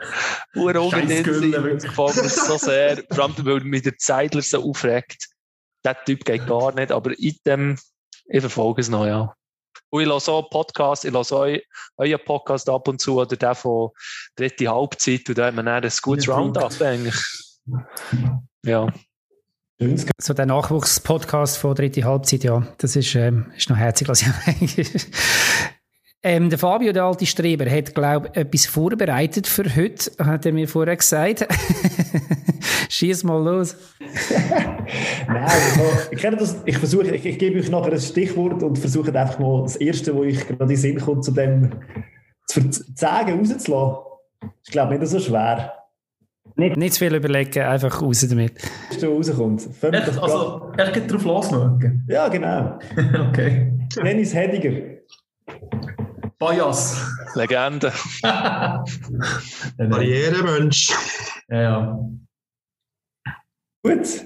Huren 0.54 0.78
unbedingt 0.78 1.26
sind. 1.26 1.54
Das 1.54 1.84
gefällt 1.84 2.16
mir 2.24 2.30
so 2.30 2.58
sehr, 2.58 3.04
vor 3.10 3.24
allem, 3.26 3.46
weil 3.46 3.60
mich 3.62 3.84
der 3.84 3.98
Zeidler 3.98 4.42
so 4.42 4.64
aufregt. 4.70 5.28
Der 5.86 5.96
Typ 6.04 6.26
geht 6.26 6.48
gar 6.48 6.74
nicht, 6.74 6.92
aber 6.92 7.18
in 7.18 7.36
dem, 7.46 7.78
ich 8.28 8.42
verfolge 8.42 8.82
es 8.82 8.90
noch, 8.90 9.06
ja. 9.06 9.34
Und 9.90 10.02
ich 10.02 10.08
höre 10.08 10.30
auch 10.30 10.50
Podcast, 10.50 11.06
ich 11.06 11.14
eu, 11.14 11.58
euren 11.98 12.26
Podcast 12.26 12.70
ab 12.70 12.88
und 12.88 13.00
zu, 13.00 13.20
oder 13.20 13.36
der 13.36 13.56
von 13.56 13.92
dritte 14.36 14.68
Halbzeit, 14.68 15.28
und 15.30 15.38
da 15.38 15.48
hat 15.48 15.56
man 15.56 15.66
dann 15.66 15.84
ein 15.84 15.92
gutes 16.02 16.26
Ja, 16.26 16.36
Roundup 16.36 16.82
eigentlich. 16.82 17.16
Ja. 18.66 18.88
So 20.22 20.34
der 20.34 20.46
Nachwuchs-Podcast 20.46 21.58
von 21.58 21.76
dritte 21.76 22.04
Halbzeit, 22.04 22.44
ja, 22.44 22.66
das 22.78 22.96
ist, 22.96 23.14
ähm, 23.16 23.52
ist 23.56 23.70
noch 23.70 23.78
herzig, 23.78 24.08
was 24.08 24.22
ich 24.22 24.28
ähm, 26.26 26.50
Der 26.50 26.58
Fabio, 26.58 26.92
der 26.92 27.04
alte 27.04 27.26
Streber, 27.26 27.70
hat, 27.70 27.94
glaube 27.94 28.32
ich, 28.34 28.38
etwas 28.38 28.66
vorbereitet 28.66 29.46
für 29.46 29.64
heute, 29.76 30.12
hat 30.18 30.46
er 30.46 30.54
mir 30.54 30.68
vorher 30.68 30.96
gesagt. 30.96 31.48
Schieß 32.90 33.24
mal 33.24 33.44
los. 33.44 33.76
Nein, 35.28 35.44
also, 35.44 35.84
ich 36.10 36.18
kenne 36.18 36.38
das. 36.38 36.62
Ich 36.66 36.80
versuche, 36.80 37.16
ich, 37.16 37.26
ich 37.26 37.38
gebe 37.38 37.60
euch 37.60 37.70
nachher 37.70 37.94
ein 37.94 38.00
Stichwort 38.00 38.64
und 38.64 38.80
versuche 38.80 39.14
einfach 39.18 39.38
mal 39.38 39.62
das 39.62 39.76
erste, 39.76 40.16
wo 40.16 40.24
ich 40.24 40.40
gerade 40.48 40.64
in 40.64 40.70
den 40.70 40.78
Sinn 40.78 41.00
kommt, 41.00 41.24
zu 41.24 41.32
dem 41.32 41.70
zu 42.48 42.62
sagen, 42.96 43.38
rauszulassen. 43.38 44.04
Ich 44.64 44.72
glaube 44.72 44.98
nicht 44.98 45.08
so 45.08 45.20
schwer. 45.20 45.74
Nicht 46.56 46.94
zu 46.94 47.00
viel 47.00 47.14
überlegen, 47.14 47.64
einfach 47.64 48.02
raus 48.02 48.26
damit. 48.28 48.64
Das 48.90 49.04
erste, 49.04 49.20
was 49.20 49.30
rauskommt. 49.30 49.94
Echt, 49.94 50.20
also, 50.20 50.72
echt 50.76 50.94
geht 50.94 51.12
drauf 51.12 51.24
losmachen. 51.24 52.04
Ja, 52.08 52.28
genau. 52.30 52.80
okay. 53.30 53.74
Dennis 53.96 54.34
Hediger. 54.34 54.96
Bias. 56.38 57.02
Legende. 57.36 57.92
ja, 58.24 58.84
Barrieremensch. 59.78 60.94
ja. 61.50 62.00
Gut. 63.84 64.26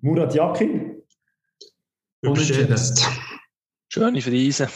Murat 0.00 0.34
Yakin. 0.34 1.02
Unentschieden. 2.22 2.66
Überschätzt. 2.66 3.08
Schöne 3.92 4.20
Friese. 4.20 4.68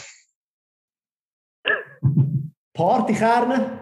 Partykerne. 2.73 3.81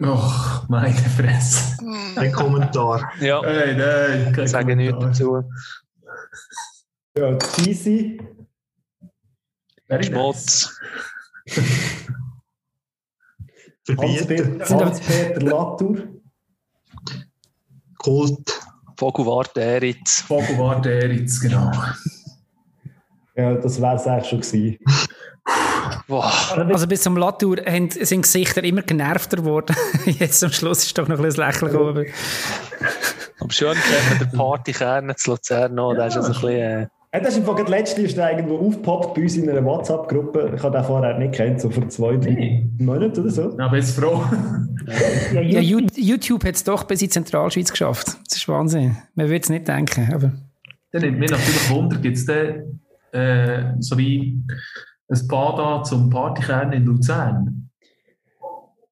Och, 0.00 0.68
meine 0.68 0.92
Fresse. 0.92 1.78
Ein 2.16 2.32
Kommentar. 2.32 3.10
Ja, 3.20 3.42
Hey, 3.42 3.74
nein, 3.74 4.32
kein 4.32 4.44
ich 4.44 4.50
sage 4.50 4.76
nichts 4.76 4.98
dazu. 5.00 5.42
Ja, 7.16 7.38
Cheesy. 7.38 8.20
Very. 9.88 10.04
Schmutz. 10.04 10.80
Hans-Peter 13.88 14.68
Hans-Peter 14.68 15.40
Latour. 15.40 15.96
Kult. 17.98 18.60
Vogelwart 18.96 19.56
Eritz. 19.56 20.22
Vogelwart 20.22 20.86
Eritz, 20.86 21.40
genau. 21.40 21.70
Ja, 23.36 23.54
das 23.54 23.80
wäre 23.80 23.96
es 23.96 24.06
eigentlich 24.06 24.28
schon 24.28 24.40
gewesen. 24.40 24.78
Boah. 26.08 26.32
Also 26.56 26.86
bis 26.86 27.02
zum 27.02 27.16
Latour 27.16 27.58
haben, 27.66 27.90
sind 27.90 28.22
Gesichter 28.22 28.64
immer 28.64 28.82
genervter 28.82 29.36
geworden. 29.36 29.76
Jetzt 30.06 30.42
am 30.42 30.50
Schluss 30.50 30.84
ist 30.84 30.96
doch 30.96 31.06
noch 31.06 31.18
ein 31.18 31.22
bisschen 31.22 31.42
das 31.42 31.54
Lächeln 31.54 31.72
gekommen. 31.72 32.06
Aber 33.38 33.52
schön 33.52 33.74
kennt 33.74 34.10
man 34.10 34.18
den 34.18 34.38
Partykern 34.38 35.16
zu 35.16 35.32
Luzern 35.32 35.74
noch. 35.74 35.94
Der 35.94 36.06
ist 36.06 36.16
also 36.16 36.28
ein 36.28 36.32
bisschen, 36.34 36.50
äh, 36.50 36.86
Ja, 37.16 37.20
das 37.22 37.32
ist 37.32 37.38
im 37.38 37.44
Fall 37.44 37.54
gerade 37.54 37.70
letztens 37.70 38.08
ist 38.08 38.16
der 38.18 38.30
irgendwo 38.32 38.58
aufgepoppt 38.58 39.14
bei 39.14 39.22
uns 39.22 39.36
in 39.36 39.48
einer 39.48 39.64
WhatsApp-Gruppe. 39.64 40.52
Ich 40.56 40.62
habe 40.62 40.76
den 40.76 40.84
vorher 40.84 41.18
nicht 41.18 41.32
kennt, 41.34 41.60
so 41.60 41.70
vor 41.70 41.88
zwei, 41.88 42.16
drei 42.16 42.30
Nee. 42.32 42.70
Monaten 42.78 43.20
oder 43.20 43.30
so. 43.30 43.56
Ja, 43.58 43.68
bin 43.68 43.80
jetzt 43.80 43.98
froh. 43.98 44.20
Ja, 45.32 45.40
You- 45.60 45.86
YouTube 45.96 46.44
hat 46.44 46.56
es 46.56 46.64
doch 46.64 46.84
bis 46.84 47.00
in 47.02 47.10
Zentralschweiz 47.10 47.70
geschafft. 47.70 48.08
Das 48.28 48.36
ist 48.36 48.48
Wahnsinn. 48.48 48.96
Man 49.14 49.26
würde 49.28 49.40
es 49.42 49.48
nicht 49.48 49.66
denken. 49.66 50.10
Aber 50.12 50.32
Dann 50.92 51.02
nimmt 51.02 51.18
mich 51.20 51.30
natürlich 51.30 51.70
Wunder, 51.70 51.96
gibt 51.96 52.16
es 52.18 52.26
denn 52.26 52.80
äh, 53.12 53.72
so 53.80 53.96
wie 53.96 54.38
ein 55.08 55.28
Pada 55.28 55.82
zum 55.84 56.10
Partykern 56.10 56.72
in 56.72 56.84
Luzern? 56.84 57.70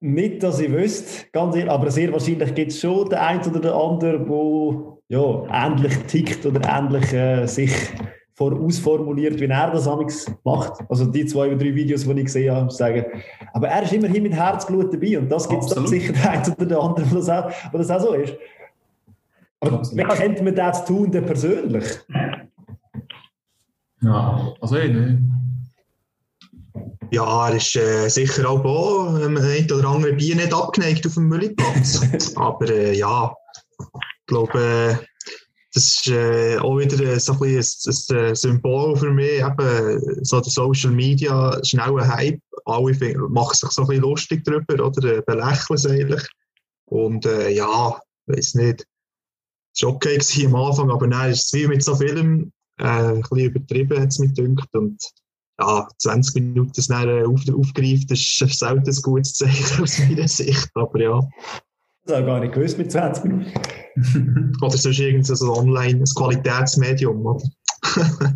Nicht, 0.00 0.42
dass 0.42 0.60
ich 0.60 0.70
wüsste, 0.70 1.26
ganz 1.32 1.56
ehrlich, 1.56 1.70
aber 1.70 1.90
sehr 1.90 2.12
wahrscheinlich 2.12 2.54
gibt 2.54 2.72
es 2.72 2.80
schon 2.80 3.08
den 3.08 3.18
einen 3.18 3.40
oder 3.42 3.60
den 3.60 3.70
anderen, 3.72 4.26
der 4.26 4.93
ja, 5.08 5.66
ähnlich 5.66 5.96
tickt 6.06 6.46
oder 6.46 6.60
ähnlich 6.68 7.12
äh, 7.12 7.46
sich 7.46 7.72
vorausformuliert, 8.34 9.38
wie 9.40 9.46
er 9.46 9.70
das 9.70 9.86
amigs 9.86 10.30
macht. 10.44 10.80
Also 10.88 11.06
die 11.06 11.24
zwei 11.26 11.46
oder 11.48 11.56
drei 11.56 11.74
Videos, 11.74 12.04
die 12.04 12.12
ich 12.12 12.24
gesehen 12.24 12.54
habe, 12.54 12.70
sagen, 12.70 13.04
aber 13.52 13.68
er 13.68 13.82
ist 13.82 13.92
immerhin 13.92 14.24
mit 14.24 14.32
Herzblut 14.32 14.92
dabei 14.92 15.18
und 15.18 15.30
das 15.30 15.48
gibt 15.48 15.64
es 15.64 15.70
dann 15.70 15.86
sicher 15.86 16.12
den 16.12 16.22
einen 16.22 16.52
oder 16.52 16.66
den 16.66 16.78
anderen, 16.78 17.10
wo 17.10 17.16
das 17.16 17.28
auch, 17.28 17.50
wo 17.72 17.78
das 17.78 17.90
auch 17.90 18.00
so 18.00 18.14
ist. 18.14 18.34
Aber 19.60 19.82
wie 19.82 20.02
kennt 20.02 20.42
man 20.42 20.54
das 20.54 20.84
tun 20.84 21.10
denn 21.10 21.24
persönlich? 21.24 21.84
Ja, 24.02 24.52
also 24.60 24.76
ich 24.76 24.92
nicht. 24.92 25.18
Ja, 27.10 27.48
er 27.48 27.54
ist 27.54 27.76
äh, 27.76 28.08
sicher 28.08 28.48
auch 28.48 28.64
auch 28.64 29.18
ähm, 29.20 29.36
ein 29.36 29.70
oder 29.70 29.88
andere 29.88 30.14
Bier 30.14 30.34
nicht 30.34 30.52
abgeneigt 30.52 31.06
auf 31.06 31.14
dem 31.14 31.28
Müllplatz. 31.28 32.34
Aber 32.36 32.68
äh, 32.68 32.96
ja, 32.98 33.32
ich 34.24 34.28
glaube, 34.28 34.58
äh, 34.58 35.04
das 35.74 35.84
ist 35.84 36.08
äh, 36.08 36.56
auch 36.58 36.78
wieder 36.78 36.98
äh, 37.00 37.20
so 37.20 37.32
ein, 37.32 37.42
ein, 37.42 37.58
ein 37.58 38.34
Symbol 38.34 38.96
für 38.96 39.10
mich. 39.10 39.42
Eben, 39.42 40.24
so 40.24 40.40
der 40.40 40.50
Social 40.50 40.92
Media, 40.92 41.60
schnell 41.62 42.00
ein 42.00 42.08
Hype. 42.08 42.40
Alle 42.64 43.18
machen 43.28 43.54
sich 43.54 43.70
so 43.70 43.82
ein 43.82 43.88
bisschen 43.88 44.02
lustig 44.02 44.44
darüber 44.44 44.86
oder 44.86 45.18
äh, 45.18 45.22
belächeln 45.26 45.76
es 45.76 45.86
eigentlich. 45.86 46.26
Und 46.86 47.26
äh, 47.26 47.50
ja, 47.50 48.00
weiß 48.26 48.54
nicht. 48.54 48.86
Es 49.74 49.82
war 49.82 49.90
okay 49.90 50.18
am 50.46 50.54
Anfang, 50.54 50.90
aber 50.90 51.28
ist 51.28 51.46
es 51.46 51.52
wie 51.52 51.66
mit 51.66 51.82
so 51.82 51.96
Filmen 51.96 52.52
äh, 52.78 52.84
ein 52.84 53.20
bisschen 53.20 53.38
übertrieben, 53.38 54.00
hat 54.00 54.08
es 54.08 54.20
mich 54.20 54.32
gedacht. 54.32 54.72
Und 54.74 55.02
ja, 55.60 55.86
20 55.98 56.34
Minuten 56.36 56.72
das 56.74 56.86
dann 56.86 57.08
äh, 57.08 57.24
auf, 57.24 57.42
aufgreift, 57.52 58.10
ist 58.10 58.38
selten 58.38 58.88
ein 58.88 59.02
gutes 59.02 59.34
Zeichen 59.34 59.82
aus 59.82 59.98
meiner 59.98 60.28
Sicht. 60.28 60.70
Aber 60.74 61.00
ja, 61.00 61.28
Das 62.04 62.16
habe 62.16 62.22
ich 62.22 62.26
gar 62.26 62.40
nicht 62.40 62.54
gewusst 62.54 62.78
mit 62.78 62.92
20 62.92 63.24
Minuten. 63.24 63.52
oder 64.60 64.76
sonst 64.76 64.98
irgendein 64.98 65.36
so 65.36 65.56
online, 65.56 66.00
ein 66.00 66.04
Qualitätsmedium. 66.04 67.24
Oder? 67.24 67.44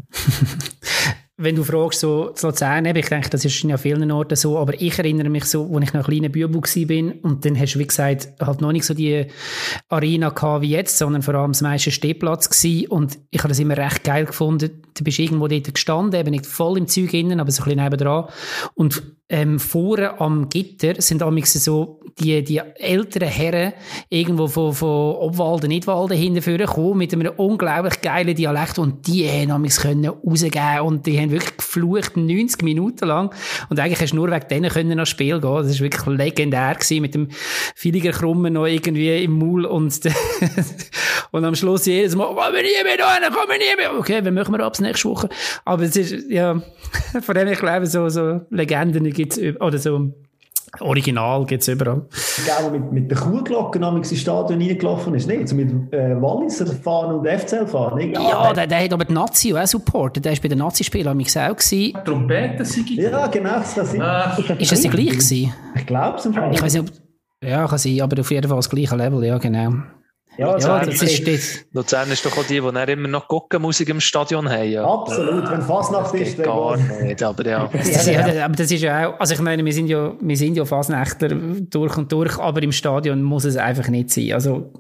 wenn 1.40 1.54
du 1.54 1.62
fragst, 1.62 2.00
so 2.00 2.30
zu 2.30 2.48
Luzern, 2.48 2.84
ich 2.84 3.08
denke, 3.08 3.30
das 3.30 3.44
ist 3.44 3.62
in 3.62 3.70
ja 3.70 3.76
vielen 3.76 4.10
Orten 4.10 4.34
so, 4.34 4.58
aber 4.58 4.74
ich 4.80 4.98
erinnere 4.98 5.28
mich 5.28 5.44
so, 5.44 5.72
als 5.72 5.84
ich 5.84 5.92
noch 5.92 6.00
ein 6.00 6.10
kleiner 6.10 6.28
Bübel 6.28 6.60
bin 6.86 7.12
und 7.12 7.44
dann 7.44 7.58
hast 7.58 7.76
du, 7.76 7.78
wie 7.78 7.86
gesagt, 7.86 8.28
halt 8.40 8.60
noch 8.60 8.72
nicht 8.72 8.84
so 8.84 8.92
die 8.92 9.26
Arena 9.88 10.30
gehabt 10.30 10.62
wie 10.62 10.70
jetzt, 10.70 10.98
sondern 10.98 11.22
vor 11.22 11.34
allem 11.36 11.52
das 11.52 11.62
meiste 11.62 11.92
Stehplatz 11.92 12.50
gewesen 12.50 12.88
und 12.88 13.18
ich 13.30 13.38
habe 13.38 13.50
das 13.50 13.60
immer 13.60 13.76
recht 13.76 14.02
geil 14.02 14.24
gefunden. 14.24 14.82
Du 14.96 15.04
bist 15.04 15.20
irgendwo 15.20 15.46
dort 15.46 15.72
gestanden, 15.72 16.18
eben 16.18 16.30
nicht 16.30 16.46
voll 16.46 16.76
im 16.76 16.88
Zeug 16.88 17.14
innen, 17.14 17.38
aber 17.38 17.52
so 17.52 17.62
ein 17.62 17.66
bisschen 17.66 17.84
nebendran 17.84 18.24
und 18.74 19.00
ähm, 19.30 19.58
vorne 19.58 20.20
am 20.20 20.48
Gitter 20.48 21.00
sind 21.00 21.20
damals 21.20 21.52
so 21.52 22.00
die, 22.18 22.42
die 22.42 22.58
älteren 22.58 23.28
Herren 23.28 23.72
irgendwo 24.08 24.48
von, 24.48 24.72
von 24.72 25.16
Obwalden, 25.16 25.68
Nidwalden 25.68 26.16
hinterführen 26.16 26.66
gekommen 26.66 26.98
mit 26.98 27.12
einem 27.12 27.32
unglaublich 27.36 28.00
geilen 28.00 28.34
Dialekt 28.34 28.78
und 28.78 29.06
die 29.06 29.28
haben 29.28 29.48
damals 29.48 29.80
können 29.80 30.06
rausgehen 30.06 30.80
und 30.80 31.06
die 31.06 31.18
haben 31.18 31.30
wirklich 31.30 31.56
geflucht 31.56 32.16
90 32.16 32.62
Minuten 32.62 33.06
lang 33.06 33.34
und 33.68 33.78
eigentlich 33.78 34.00
hast 34.00 34.12
du 34.12 34.16
nur 34.16 34.30
wegen 34.30 34.48
denen 34.48 34.70
können 34.70 34.92
ans 34.92 35.10
Spiel 35.10 35.40
gehen. 35.40 35.54
Das 35.54 35.68
ist 35.68 35.80
wirklich 35.80 36.06
legendär 36.06 36.74
gewesen 36.74 37.02
mit 37.02 37.14
dem 37.14 37.28
Filiger 37.74 38.12
Krummen 38.12 38.54
noch 38.54 38.66
irgendwie 38.66 39.22
im 39.22 39.38
Maul 39.38 39.64
und, 39.66 40.00
und 41.30 41.44
am 41.44 41.54
Schluss 41.54 41.86
jedes 41.86 42.16
Mal, 42.16 42.26
komm 42.26 42.52
nie 42.54 42.82
mehr 42.82 42.96
da 42.96 43.18
komm 43.28 43.50
nie 43.50 43.76
mehr. 43.76 43.98
Okay, 43.98 44.24
wir 44.24 44.32
machen 44.32 44.54
wir 44.54 44.64
ab 44.64 44.78
nächste 44.80 45.08
Woche. 45.08 45.28
Aber 45.64 45.82
es 45.82 45.96
ist, 45.96 46.30
ja, 46.30 46.60
von 47.20 47.34
dem 47.34 47.48
ich 47.48 47.58
glaube, 47.58 47.86
so, 47.86 48.08
so 48.08 48.40
Legenden 48.50 49.04
gibt's, 49.18 49.38
oder 49.60 49.78
so, 49.78 50.12
Original 50.80 51.44
gibt 51.46 51.62
es 51.62 51.68
überall. 51.68 52.02
Genau, 52.36 52.70
mit, 52.70 52.92
mit 52.92 53.10
der 53.10 53.18
Kuhglocke 53.18 53.78
ins 53.78 54.18
Stadion 54.18 54.60
reingelaufen 54.60 55.14
ist, 55.14 55.26
nicht? 55.26 55.48
So 55.48 55.56
mit 55.56 55.70
äh, 55.92 56.20
Walliser 56.20 56.66
fahren 56.66 57.14
und 57.16 57.26
FCL 57.26 57.66
fahren, 57.66 58.12
Ja, 58.12 58.52
der, 58.52 58.66
der 58.66 58.84
hat 58.84 58.92
aber 58.92 59.04
die 59.04 59.14
Nazi 59.14 59.54
auch 59.54 59.66
supportet. 59.66 60.24
Der 60.24 60.32
war 60.32 60.40
bei 60.42 60.48
den 60.48 60.58
Nazi-Spielen 60.58 61.08
am 61.08 61.18
auch. 61.20 61.56
Gewesen. 61.56 61.98
Trompeten 62.04 62.64
sind 62.64 62.90
Ja, 62.90 63.26
genau. 63.28 63.58
Das 63.58 63.76
ist, 63.76 64.00
Ah. 64.00 64.36
Ist 64.58 64.72
das 64.72 64.80
die 64.82 64.88
gleich 64.88 65.10
gewesen? 65.10 65.52
Ich 65.74 65.86
glaube 65.86 66.18
es 66.18 66.26
im 66.26 66.34
Fall. 66.34 66.54
Ich 66.54 66.62
weiß 66.62 66.74
nicht, 66.74 66.82
ob, 66.90 67.48
ja, 67.48 67.66
kann 67.66 67.78
sein, 67.78 68.00
aber 68.00 68.20
auf 68.20 68.30
jeden 68.30 68.48
Fall 68.48 68.58
das 68.58 68.70
gleiche 68.70 68.96
Level, 68.96 69.24
ja, 69.24 69.38
genau. 69.38 69.72
Ja, 70.38 70.56
Ja, 70.56 70.84
das 70.84 71.02
ist 71.02 71.26
das. 71.26 71.64
Luzern 71.72 72.10
ist 72.12 72.24
doch 72.24 72.36
auch 72.38 72.44
die, 72.44 72.60
die 72.60 72.92
immer 72.92 73.08
noch 73.08 73.26
Gockenmusik 73.26 73.88
im 73.88 74.00
Stadion 74.00 74.48
haben. 74.48 74.70
Ja. 74.70 74.84
Absolut, 74.84 75.50
wenn 75.50 75.62
Fasnacht 75.62 76.14
Das 76.14 76.20
ist, 76.20 76.42
gar 76.42 76.76
nicht, 76.76 77.22
aber 77.22 77.44
ja. 77.46 77.68
Das, 77.72 78.06
ja, 78.06 78.44
aber 78.44 78.54
das 78.54 78.70
ist 78.70 78.80
ja 78.80 79.08
auch, 79.08 79.20
also 79.20 79.34
ich 79.34 79.40
meine, 79.40 79.64
wir 79.64 79.72
sind 79.72 79.88
ja, 79.88 80.12
wir 80.20 80.36
sind 80.36 80.56
ja 80.56 80.64
Fasnächtler 80.64 81.36
durch 81.70 81.96
und 81.96 82.12
durch, 82.12 82.38
aber 82.38 82.62
im 82.62 82.70
Stadion 82.70 83.22
muss 83.22 83.44
es 83.44 83.56
einfach 83.56 83.88
nicht 83.88 84.10
sein. 84.10 84.32
Also, 84.32 84.70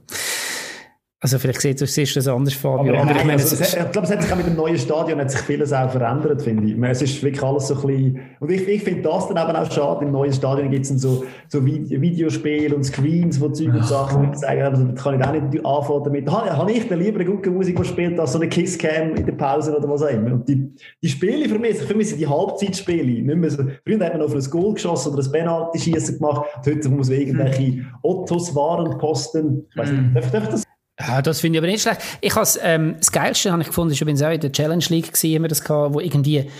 also 1.20 1.36
vielleicht 1.38 1.60
siehst 1.60 1.80
du, 1.80 1.86
siehst 1.86 2.14
du 2.14 2.20
das 2.20 2.28
anders, 2.28 2.54
Fabio. 2.54 2.92
Aber, 2.94 3.02
Aber, 3.02 3.10
ich 3.10 3.16
nein, 3.16 3.26
meine, 3.26 3.42
also, 3.42 3.56
es 3.56 3.60
es, 3.60 3.74
ist, 3.74 3.76
ich 3.76 3.90
glaube, 3.90 4.06
es 4.06 4.12
hat 4.12 4.22
sich 4.22 4.32
auch 4.32 4.36
mit 4.36 4.46
dem 4.46 4.54
neuen 4.54 4.78
Stadion 4.78 5.18
hat 5.18 5.30
sich 5.32 5.40
vieles 5.40 5.72
auch 5.72 5.90
verändert, 5.90 6.42
finde 6.42 6.66
ich. 6.66 6.80
Es 6.80 7.02
ist 7.02 7.22
wirklich 7.24 7.42
alles 7.42 7.66
so 7.66 7.74
ein 7.74 7.80
bisschen, 7.86 8.20
und 8.38 8.52
ich, 8.52 8.68
ich 8.68 8.84
finde 8.84 9.02
das 9.02 9.26
dann 9.26 9.36
eben 9.36 9.56
auch 9.56 9.70
schade, 9.72 10.04
im 10.04 10.12
neuen 10.12 10.32
Stadion 10.32 10.70
gibt 10.70 10.84
es 10.84 10.90
so, 11.02 11.24
so 11.48 11.58
Vide- 11.64 12.00
Videospiele 12.00 12.72
und 12.72 12.84
Screens, 12.84 13.40
wo 13.40 13.48
Zeug 13.48 13.74
und 13.74 13.84
Sachen 13.84 14.32
zeigen, 14.34 14.62
also, 14.62 14.84
da 14.84 14.92
kann 14.92 15.20
ich 15.20 15.26
auch 15.26 15.32
nicht 15.32 15.66
anfangen 15.66 16.04
damit. 16.04 16.30
Habe 16.30 16.56
habe 16.56 16.70
ich 16.70 16.88
dann 16.88 17.00
lieber 17.00 17.18
eine 17.18 17.28
gute 17.28 17.50
Musik, 17.50 17.76
die 17.76 17.84
spielt, 17.84 18.20
als 18.20 18.32
so 18.32 18.38
eine 18.38 18.48
Kisscam 18.48 19.16
in 19.16 19.26
der 19.26 19.32
Pause 19.32 19.76
oder 19.76 19.88
was 19.88 20.02
auch 20.02 20.10
immer. 20.10 20.34
Und 20.34 20.48
die, 20.48 20.72
die 21.02 21.08
Spiele 21.08 21.48
für 21.48 21.58
mich, 21.58 21.78
für 21.78 21.96
mich 21.96 22.10
sind 22.10 22.20
die 22.20 22.28
Halbzeitspiele. 22.28 23.22
Nicht 23.24 23.36
mehr 23.36 23.50
so, 23.50 23.64
früher 23.84 24.04
hat 24.04 24.12
man 24.12 24.22
auf 24.22 24.34
ein 24.34 24.50
Goal 24.50 24.74
geschossen 24.74 25.14
oder 25.14 25.24
ein 25.24 25.32
Penalty-Schießen 25.32 26.18
gemacht, 26.18 26.42
heute 26.64 26.88
muss 26.90 27.08
man 27.10 27.18
irgendwelche 27.18 27.84
Ottos 28.02 28.54
Warenposten, 28.54 29.66
ich 29.68 29.76
weiß 29.76 29.90
nicht, 29.90 30.14
darf, 30.14 30.30
darf 30.30 30.48
das 30.48 30.67
ja, 31.00 31.22
das 31.22 31.40
finde 31.40 31.58
ich 31.58 31.60
aber 31.60 31.70
nicht 31.70 31.82
schlecht. 31.82 32.00
Ich 32.20 32.34
has, 32.34 32.58
ähm, 32.62 32.96
das 32.98 33.12
Geilste 33.12 33.52
habe 33.52 33.62
ich 33.62 33.68
gefunden, 33.68 33.92
ist 33.92 34.00
übrigens 34.00 34.22
auch 34.22 34.30
in 34.30 34.40
der 34.40 34.52
Challenge 34.52 34.84
League 34.88 35.12
gewesen, 35.12 35.42
wir 35.42 35.48
das 35.48 35.62
gehabt, 35.62 35.94
wo 35.94 36.00
irgendwie 36.00 36.50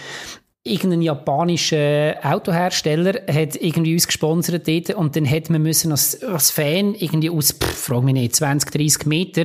irgendein 0.64 1.02
japanischer 1.02 2.16
Autohersteller 2.22 3.20
hat 3.32 3.56
irgendwie 3.56 3.94
uns 3.94 4.06
gesponsert 4.06 4.68
dort 4.68 4.90
und 4.90 5.16
dann 5.16 5.24
hätte 5.24 5.52
man 5.52 5.62
müssen 5.62 5.92
als, 5.92 6.22
als 6.22 6.50
Fan 6.50 6.94
irgendwie 6.94 7.30
aus, 7.30 7.52
pff, 7.52 7.86
frag 7.86 8.02
mich 8.02 8.14
nicht, 8.14 8.36
20, 8.36 8.70
30 8.70 9.06
Meter 9.06 9.44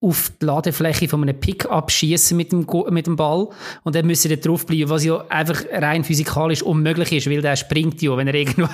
auf 0.00 0.30
die 0.40 0.46
Ladefläche 0.46 1.08
von 1.08 1.22
einem 1.22 1.38
Pickup 1.38 1.90
schießen 1.90 2.36
mit 2.36 2.52
dem, 2.52 2.66
mit 2.90 3.06
dem 3.06 3.16
Ball 3.16 3.48
und 3.82 3.94
dann 3.94 4.06
müssen 4.06 4.28
dort 4.28 4.46
draufbleiben, 4.46 4.88
was 4.88 5.04
ja 5.04 5.24
einfach 5.28 5.64
rein 5.72 6.04
physikalisch 6.04 6.62
unmöglich 6.62 7.12
ist, 7.12 7.28
weil 7.28 7.42
der 7.42 7.56
springt 7.56 8.00
ja, 8.00 8.16
wenn 8.16 8.28
er 8.28 8.34
irgendwo 8.40 8.68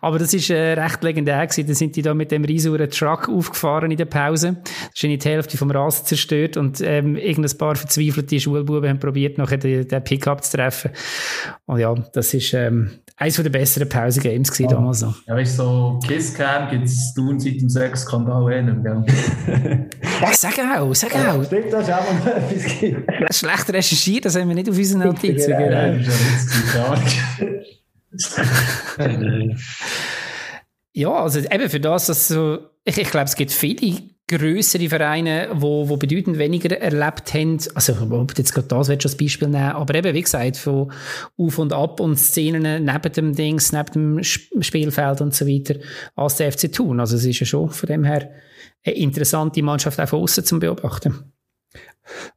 Aber 0.00 0.18
das 0.18 0.34
ist 0.34 0.50
äh, 0.50 0.72
recht 0.72 1.02
legendär 1.02 1.46
gewesen. 1.46 1.66
Dann 1.66 1.74
sind 1.74 1.96
die 1.96 2.02
da 2.02 2.12
mit 2.12 2.30
dem 2.30 2.44
riesigen 2.44 2.90
Truck 2.90 3.28
aufgefahren 3.28 3.90
in 3.90 3.96
der 3.96 4.04
Pause. 4.04 4.56
Das 4.62 4.94
ist 4.94 5.04
in 5.04 5.18
die 5.18 5.28
Hälfte 5.28 5.56
vom 5.56 5.70
Rasen 5.70 6.06
zerstört 6.06 6.56
und 6.56 6.80
ähm, 6.80 7.16
irgendein 7.16 7.56
paar 7.56 7.76
verzweifelte 7.76 8.38
Schulbuben 8.38 8.88
haben 8.88 9.00
probiert, 9.00 9.38
nachher 9.38 9.58
den, 9.58 9.88
den 9.88 10.04
Pickup 10.04 10.44
zu 10.44 10.56
treffen. 10.56 10.90
Und 11.66 11.78
ja, 11.78 11.94
das 12.12 12.34
ist 12.34 12.52
ähm, 12.54 12.90
eines 13.16 13.36
der 13.36 13.48
besseren 13.48 13.88
Pausengames 13.88 14.50
gewesen 14.50 14.70
damals 14.70 15.02
noch. 15.02 15.24
Ja, 15.26 15.34
weißt 15.36 15.58
du, 15.58 15.62
so 15.62 16.00
Kisscam 16.06 16.70
gibt 16.70 16.84
es 16.86 17.14
tun 17.14 17.38
seit 17.38 17.60
dem 17.60 17.68
Sex-Skandal 17.68 18.52
eh 18.52 18.62
nicht 18.62 18.82
mehr? 18.82 19.04
Ja, 20.20 20.32
sag 20.32 20.58
auch, 20.58 20.94
sag 20.94 21.14
auch. 21.16 21.44
Stimmt, 21.44 21.66
das 21.72 21.88
ist 21.88 21.94
auch 21.94 22.24
mal 22.24 22.32
etwas. 22.36 23.36
Schlecht 23.36 23.68
recherchiert, 23.72 24.24
das 24.24 24.36
haben 24.36 24.48
wir 24.48 24.54
nicht 24.54 24.70
auf 24.70 24.76
unseren 24.76 25.00
Notizen. 25.00 25.50
Ja, 25.50 25.58
Genau. 25.58 26.94
ja 28.98 29.56
Ja, 30.92 31.10
also 31.10 31.40
eben 31.40 31.68
für 31.68 31.80
das, 31.80 32.06
dass 32.06 32.28
so, 32.28 32.58
ich, 32.84 32.96
ich 32.96 33.10
glaube, 33.10 33.26
es 33.26 33.34
gibt 33.34 33.50
viele 33.50 34.02
größere 34.26 34.88
Vereine, 34.88 35.48
wo, 35.52 35.88
wo 35.88 35.96
bedeutend 35.96 36.38
weniger 36.38 36.78
erlebt 36.80 37.34
haben. 37.34 37.58
Also, 37.74 37.94
ob 38.10 38.36
jetzt 38.38 38.54
gerade 38.54 38.68
das 38.68 38.88
willst, 38.88 39.06
als 39.06 39.16
Beispiel 39.16 39.48
nehmen, 39.48 39.72
aber 39.72 39.94
eben, 39.94 40.14
wie 40.14 40.22
gesagt, 40.22 40.56
von 40.56 40.90
Auf 41.36 41.58
und 41.58 41.72
Ab 41.72 42.00
und 42.00 42.16
Szenen 42.18 42.84
neben 42.84 43.12
dem 43.12 43.34
Dings, 43.34 43.72
neben 43.72 43.92
dem 43.92 44.18
Sp- 44.24 44.60
Spielfeld 44.60 45.20
und 45.20 45.34
so 45.34 45.46
weiter, 45.46 45.74
als 46.14 46.36
der 46.36 46.50
FC 46.52 46.72
Thun. 46.72 47.00
Also, 47.00 47.16
es 47.16 47.24
ist 47.24 47.40
ja 47.40 47.46
schon 47.46 47.70
von 47.70 47.86
dem 47.86 48.04
her 48.04 48.30
eine 48.86 48.96
interessante 48.96 49.62
Mannschaft 49.62 50.00
auch 50.00 50.08
von 50.08 50.20
außen 50.20 50.44
zum 50.44 50.60
Beobachten. 50.60 51.32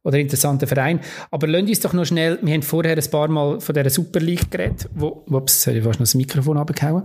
Oder 0.02 0.18
interessanter 0.18 0.66
Verein. 0.66 1.00
Aber 1.30 1.46
lasst 1.46 1.68
uns 1.68 1.80
doch 1.80 1.92
noch 1.92 2.06
schnell, 2.06 2.38
wir 2.40 2.54
haben 2.54 2.62
vorher 2.62 2.96
ein 2.96 3.10
paar 3.10 3.28
Mal 3.28 3.60
von 3.60 3.74
dieser 3.74 3.90
Super 3.90 4.20
League 4.20 4.50
geredet, 4.50 4.88
wo, 4.94 5.24
ups, 5.28 5.66
ich 5.66 5.82
fast 5.82 6.00
noch 6.00 6.06
das 6.06 6.14
Mikrofon 6.14 6.56
abgehauen, 6.56 7.04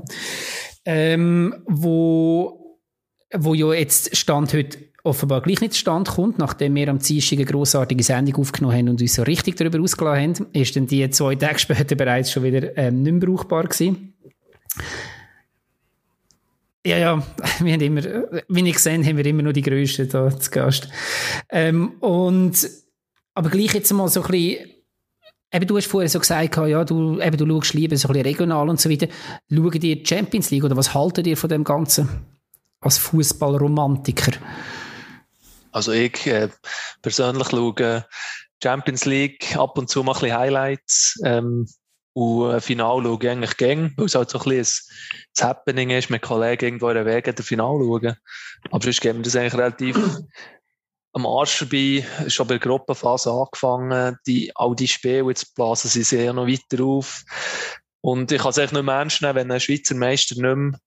ähm, 0.85 1.55
wo, 1.67 2.62
wo 3.33 3.53
ja 3.53 3.73
jetzt 3.73 4.15
Stand 4.15 4.53
heute 4.53 4.77
offenbar 5.03 5.41
gleich 5.41 5.59
nicht 5.59 5.75
Stand 5.75 6.09
kommt, 6.09 6.39
nachdem 6.39 6.75
wir 6.75 6.87
am 6.87 6.99
Dienstag 6.99 7.37
eine 7.37 7.45
grossartige 7.45 8.03
Sendung 8.03 8.35
aufgenommen 8.35 8.77
haben 8.77 8.89
und 8.89 9.01
uns 9.01 9.15
so 9.15 9.23
richtig 9.23 9.57
darüber 9.57 9.79
ausgelassen 9.81 10.35
haben, 10.35 10.47
ist 10.53 10.75
dann 10.75 10.87
die 10.87 11.09
zwei 11.09 11.35
Tage 11.35 11.59
später 11.59 11.95
bereits 11.95 12.31
schon 12.31 12.43
wieder 12.43 12.77
ähm, 12.77 13.03
nicht 13.03 13.13
mehr 13.13 13.27
brauchbar 13.27 13.63
gewesen. 13.63 14.13
Ja, 16.85 16.97
ja, 16.97 17.23
wir 17.59 17.73
haben 17.73 17.81
immer, 17.81 18.01
wie 18.47 18.67
ich 18.67 18.75
gesehen 18.75 19.05
haben 19.05 19.17
wir 19.17 19.25
immer 19.25 19.43
nur 19.43 19.53
die 19.53 19.61
Größten 19.61 20.09
da 20.09 20.29
zu 20.37 20.51
Gast. 20.51 20.89
Ähm, 21.49 21.93
und, 21.99 22.69
aber 23.33 23.49
gleich 23.49 23.73
jetzt 23.73 23.91
mal 23.93 24.07
so 24.07 24.21
ein 24.23 24.31
bisschen, 24.31 24.69
eben 25.51 25.67
du 25.67 25.77
hast 25.77 25.87
vorher 25.87 26.09
so 26.09 26.19
gesagt, 26.19 26.55
ja, 26.57 26.83
du, 26.83 27.19
eben 27.19 27.37
du 27.37 27.47
schaust 27.47 27.73
lieber 27.73 27.95
so 27.97 28.07
ein 28.07 28.13
bisschen 28.13 28.27
regional 28.27 28.69
und 28.69 28.79
so 28.79 28.89
weiter. 28.89 29.07
Schauen 29.49 29.71
dir 29.71 29.95
die 29.97 30.05
Champions 30.05 30.51
League 30.51 30.63
oder 30.63 30.77
was 30.77 30.93
haltet 30.93 31.27
ihr 31.27 31.37
von 31.37 31.49
dem 31.49 31.63
Ganzen? 31.63 32.09
Als 32.83 32.97
Fußballromantiker? 32.97 34.33
Also 35.71 35.91
ich 35.91 36.27
äh, 36.27 36.49
persönlich 37.01 37.49
schaue 37.49 38.05
Champions 38.61 39.05
League 39.05 39.57
ab 39.57 39.77
und 39.77 39.89
zu 39.89 40.03
mal 40.03 40.13
ein 40.13 40.19
bisschen 40.19 40.37
Highlights 40.37 41.19
ähm, 41.25 41.67
und 42.13 42.51
ein 42.51 42.61
Final 42.61 43.03
schaue 43.03 43.19
ich 43.21 43.29
eigentlich 43.29 43.57
gern, 43.57 43.93
weil 43.97 44.05
es 44.05 44.15
halt 44.15 44.29
so 44.29 44.39
ein 44.39 44.49
bisschen 44.49 44.85
ein, 45.39 45.47
Happening 45.47 45.89
ist, 45.89 46.09
mit 46.09 46.21
Kollegen 46.21 46.65
irgendwo 46.65 46.89
in 46.89 46.95
der 46.95 47.05
Wege 47.05 47.33
der 47.33 47.43
Final 47.43 47.79
schauen. 47.79 48.15
Aber 48.69 48.83
sonst 48.83 49.01
geben 49.01 49.19
wir 49.19 49.23
das 49.23 49.35
eigentlich 49.35 49.55
relativ 49.55 49.97
am 51.13 51.25
Arsch 51.25 51.57
vorbei, 51.57 52.05
schon 52.27 52.47
bei 52.47 52.57
der 52.57 52.67
Gruppenphase 52.67 53.31
angefangen, 53.31 54.17
die, 54.27 54.51
all 54.55 54.75
die 54.75 54.87
Spiele, 54.87 55.27
jetzt 55.29 55.55
blasen 55.55 55.89
sie 55.89 56.03
sehr 56.03 56.33
noch 56.33 56.47
weiter 56.47 56.83
auf. 56.83 57.23
Und 58.01 58.31
ich 58.31 58.41
kann 58.41 58.49
es 58.49 58.57
eigentlich 58.57 58.73
nicht 58.73 58.83
mehr 58.83 58.95
ernst 58.95 59.21
nehmen, 59.21 59.35
wenn 59.35 59.51
ein 59.51 59.59
Schweizer 59.59 59.95
Meister 59.95 60.35
nicht 60.35 60.55
mehr 60.55 60.79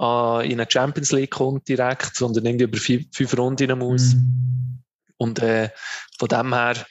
äh, 0.00 0.46
in 0.46 0.60
eine 0.60 0.70
Champions 0.70 1.12
League 1.12 1.32
kommt 1.32 1.68
direkt, 1.68 2.16
sondern 2.16 2.46
irgendwie 2.46 2.64
über 2.64 2.78
fünf, 2.78 3.06
fünf 3.12 3.36
Runden 3.36 3.78
muss. 3.78 4.14
Mhm. 4.14 4.82
Und 5.18 5.38
äh, 5.38 5.70
von 6.18 6.28
dem 6.28 6.54
her, 6.54 6.86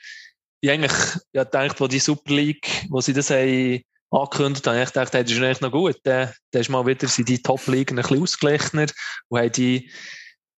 ich 0.62 0.72
eigentlich 0.72 0.94
ja, 1.32 1.44
gedacht, 1.44 1.80
wo 1.80 1.88
die 1.88 2.00
Super 2.00 2.34
League, 2.34 2.86
wo 2.90 3.02
sie 3.02 3.14
das 3.14 3.30
haben 3.30 3.82
angekündigt 4.10 4.66
haben, 4.66 4.82
ich 4.82 4.88
gedacht, 4.88 5.14
hey, 5.14 5.24
das 5.24 5.32
ist 5.32 5.38
eigentlich 5.38 5.62
noch 5.62 5.72
gut. 5.72 5.98
Dann, 6.04 6.32
dann 6.52 6.62
ist 6.62 6.70
mal 6.70 6.86
wieder 6.86 7.08
sind 7.08 7.30
die 7.30 7.42
Top-Ligen 7.42 7.98
ein 7.98 8.02
bisschen 8.02 8.22
ausgeglichener 8.22 8.88
und 9.28 9.40
haben 9.40 9.52
die 9.52 9.92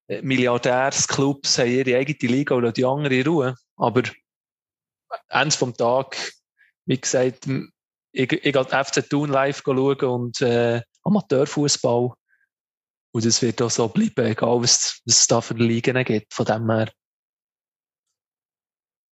äh, 0.08 0.22
Milliardärsclubs 0.22 1.58
haben 1.58 1.70
ihre 1.70 1.96
eigene 1.96 2.32
Liga 2.32 2.54
oder 2.54 2.72
die 2.72 2.84
andere 2.84 3.14
in 3.14 3.26
Ruhe. 3.26 3.54
Aber 3.76 4.02
eins 5.28 5.56
vom 5.56 5.74
Tag, 5.76 6.16
wie 6.86 7.00
gesagt, 7.00 7.46
ich, 8.12 8.32
ich 8.32 8.52
gehe 8.52 8.64
FC 8.64 9.08
Thun 9.08 9.30
live 9.30 9.62
schauen 9.64 10.04
und 10.04 10.40
äh, 10.40 10.80
Amateurfußball. 11.02 12.12
Und 13.14 13.24
das 13.24 13.42
wird 13.42 13.62
auch 13.62 13.70
so 13.70 13.88
bleiben, 13.88 14.26
egal 14.26 14.62
was, 14.62 15.00
es 15.06 15.26
da 15.26 15.40
für 15.40 15.54
Ligen 15.54 16.04
gibt. 16.04 16.32
Von 16.32 16.46
dem 16.46 16.70
her 16.70 16.90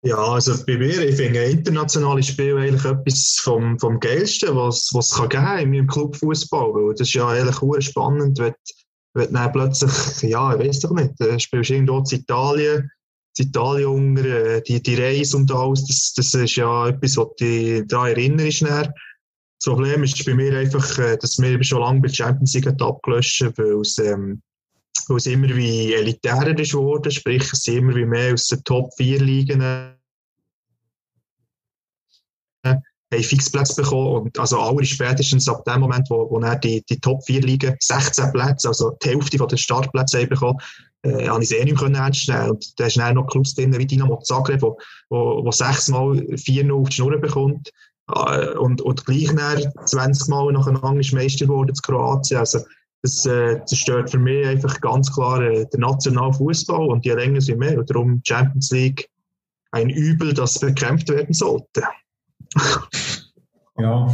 Ja, 0.01 0.17
also 0.17 0.53
bei 0.65 0.77
mir, 0.77 1.05
ich 1.05 1.15
finde 1.17 1.43
internationale 1.43 2.23
Spiele 2.23 2.61
eigentlich 2.61 2.85
etwas 2.85 3.37
vom, 3.41 3.77
vom 3.79 3.99
Geilsten, 3.99 4.55
was 4.55 4.91
es 4.93 5.15
kann 5.15 5.29
geben 5.29 5.59
in 5.59 5.69
meinem 5.71 5.87
Clubfußball. 5.87 6.73
Weil 6.73 6.93
das 6.93 7.09
ist 7.09 7.15
ja 7.15 7.27
eigentlich 7.27 7.85
spannend, 7.85 8.39
wenn, 8.39 8.53
wenn 9.13 9.33
dann 9.33 9.51
plötzlich, 9.51 10.21
ja, 10.21 10.53
ich 10.53 10.59
weiß 10.65 10.79
doch 10.81 10.91
nicht, 10.91 11.15
du 11.19 11.37
spielst 11.39 11.71
irgendwo 11.71 11.97
in 11.97 12.19
Italien, 12.19 12.91
in 13.37 13.47
Italien 13.47 13.87
unter, 13.87 14.25
äh, 14.25 14.61
die, 14.61 14.81
die 14.81 14.95
Reise 14.95 15.35
und 15.35 15.51
alles, 15.51 15.85
das, 15.85 16.13
das 16.15 16.33
ist 16.33 16.55
ja 16.55 16.87
etwas, 16.87 17.17
was 17.17 17.35
dich 17.35 17.85
daran 17.87 18.11
erinnerst. 18.11 18.91
Das 19.59 19.73
Problem 19.73 20.03
ist 20.03 20.25
bei 20.25 20.33
mir 20.33 20.57
einfach, 20.57 20.97
äh, 20.99 21.17
dass 21.17 21.37
wir 21.37 21.63
schon 21.63 21.81
lange 21.81 21.99
bei 21.99 22.07
der 22.07 22.15
Champions 22.15 22.53
League 22.53 22.81
abgelöscht 22.81 23.41
weil 23.57 23.81
es, 23.81 23.97
ähm, 23.97 24.41
weil 25.07 25.17
es 25.17 25.25
immer 25.25 25.53
wie 25.53 25.93
elitärer 25.93 26.57
ist 26.57 26.71
geworden, 26.71 27.11
sprich 27.11 27.51
es 27.51 27.63
sind 27.63 27.79
immer 27.79 27.95
wie 27.95 28.05
mehr 28.05 28.33
aus 28.33 28.47
den 28.47 28.63
Top 28.63 28.93
4 28.95 29.19
Ligen 29.19 29.59
äh, 29.61 29.91
haben 32.63 33.23
Fixplätze 33.23 33.81
bekommen 33.81 34.21
und 34.21 34.39
also 34.39 34.59
alle 34.61 34.85
spätestens 34.85 35.49
ab 35.49 35.65
dem 35.65 35.81
Moment, 35.81 36.09
wo, 36.09 36.29
wo 36.29 36.39
er 36.39 36.55
die, 36.55 36.81
die 36.85 36.99
Top 36.99 37.25
4 37.25 37.41
Ligen 37.41 37.75
16 37.79 38.31
Plätze, 38.31 38.69
also 38.69 38.91
die 39.03 39.09
Hälfte 39.09 39.37
von 39.37 39.49
den 39.49 39.57
Startplätzen 39.57 40.21
haben 40.21 40.29
bekommen, 40.29 40.59
äh, 41.05 41.23
ich 41.23 41.29
es 41.29 41.51
eh 41.51 41.65
nicht 41.65 41.81
mehr 41.81 41.99
ernst 41.99 42.29
nehmen 42.29 42.51
Und 42.51 42.79
da 42.79 42.85
ist 42.85 42.97
dann 42.97 43.15
noch 43.15 43.27
Clubs 43.27 43.55
drin, 43.55 43.77
wie 43.77 43.85
Dynamo 43.85 44.21
Zagreb, 44.21 44.61
wo, 44.61 44.77
wo, 45.09 45.43
wo 45.43 45.51
sechsmal 45.51 46.17
4-0 46.19 46.71
auf 46.71 46.87
die 46.87 46.95
Schnur 46.95 47.17
bekommt 47.17 47.73
und, 48.57 48.81
und 48.81 49.05
gleich 49.05 49.27
dann 49.35 49.71
20 49.85 50.27
Mal 50.29 50.51
nacheinander 50.51 50.99
ist 50.99 51.13
Meister 51.13 51.45
geworden 51.45 51.69
in 51.69 51.75
Kroatien. 51.75 52.39
Also 52.39 52.59
das 53.01 53.25
äh, 53.25 53.63
zerstört 53.65 54.09
für 54.09 54.19
mich 54.19 54.45
einfach 54.45 54.81
ganz 54.81 55.13
klar 55.13 55.41
äh, 55.41 55.65
den 55.67 55.81
nationalen 55.81 56.33
Fußball 56.33 56.87
und 56.87 57.05
je 57.05 57.13
länger 57.13 57.39
sie 57.39 57.55
mehr. 57.55 57.77
Und 57.77 57.89
darum 57.89 58.21
Champions 58.25 58.71
League 58.71 59.09
ein 59.71 59.89
Übel, 59.89 60.33
das 60.33 60.59
bekämpft 60.59 61.09
werden 61.09 61.33
sollte. 61.33 61.83
ja. 63.77 64.13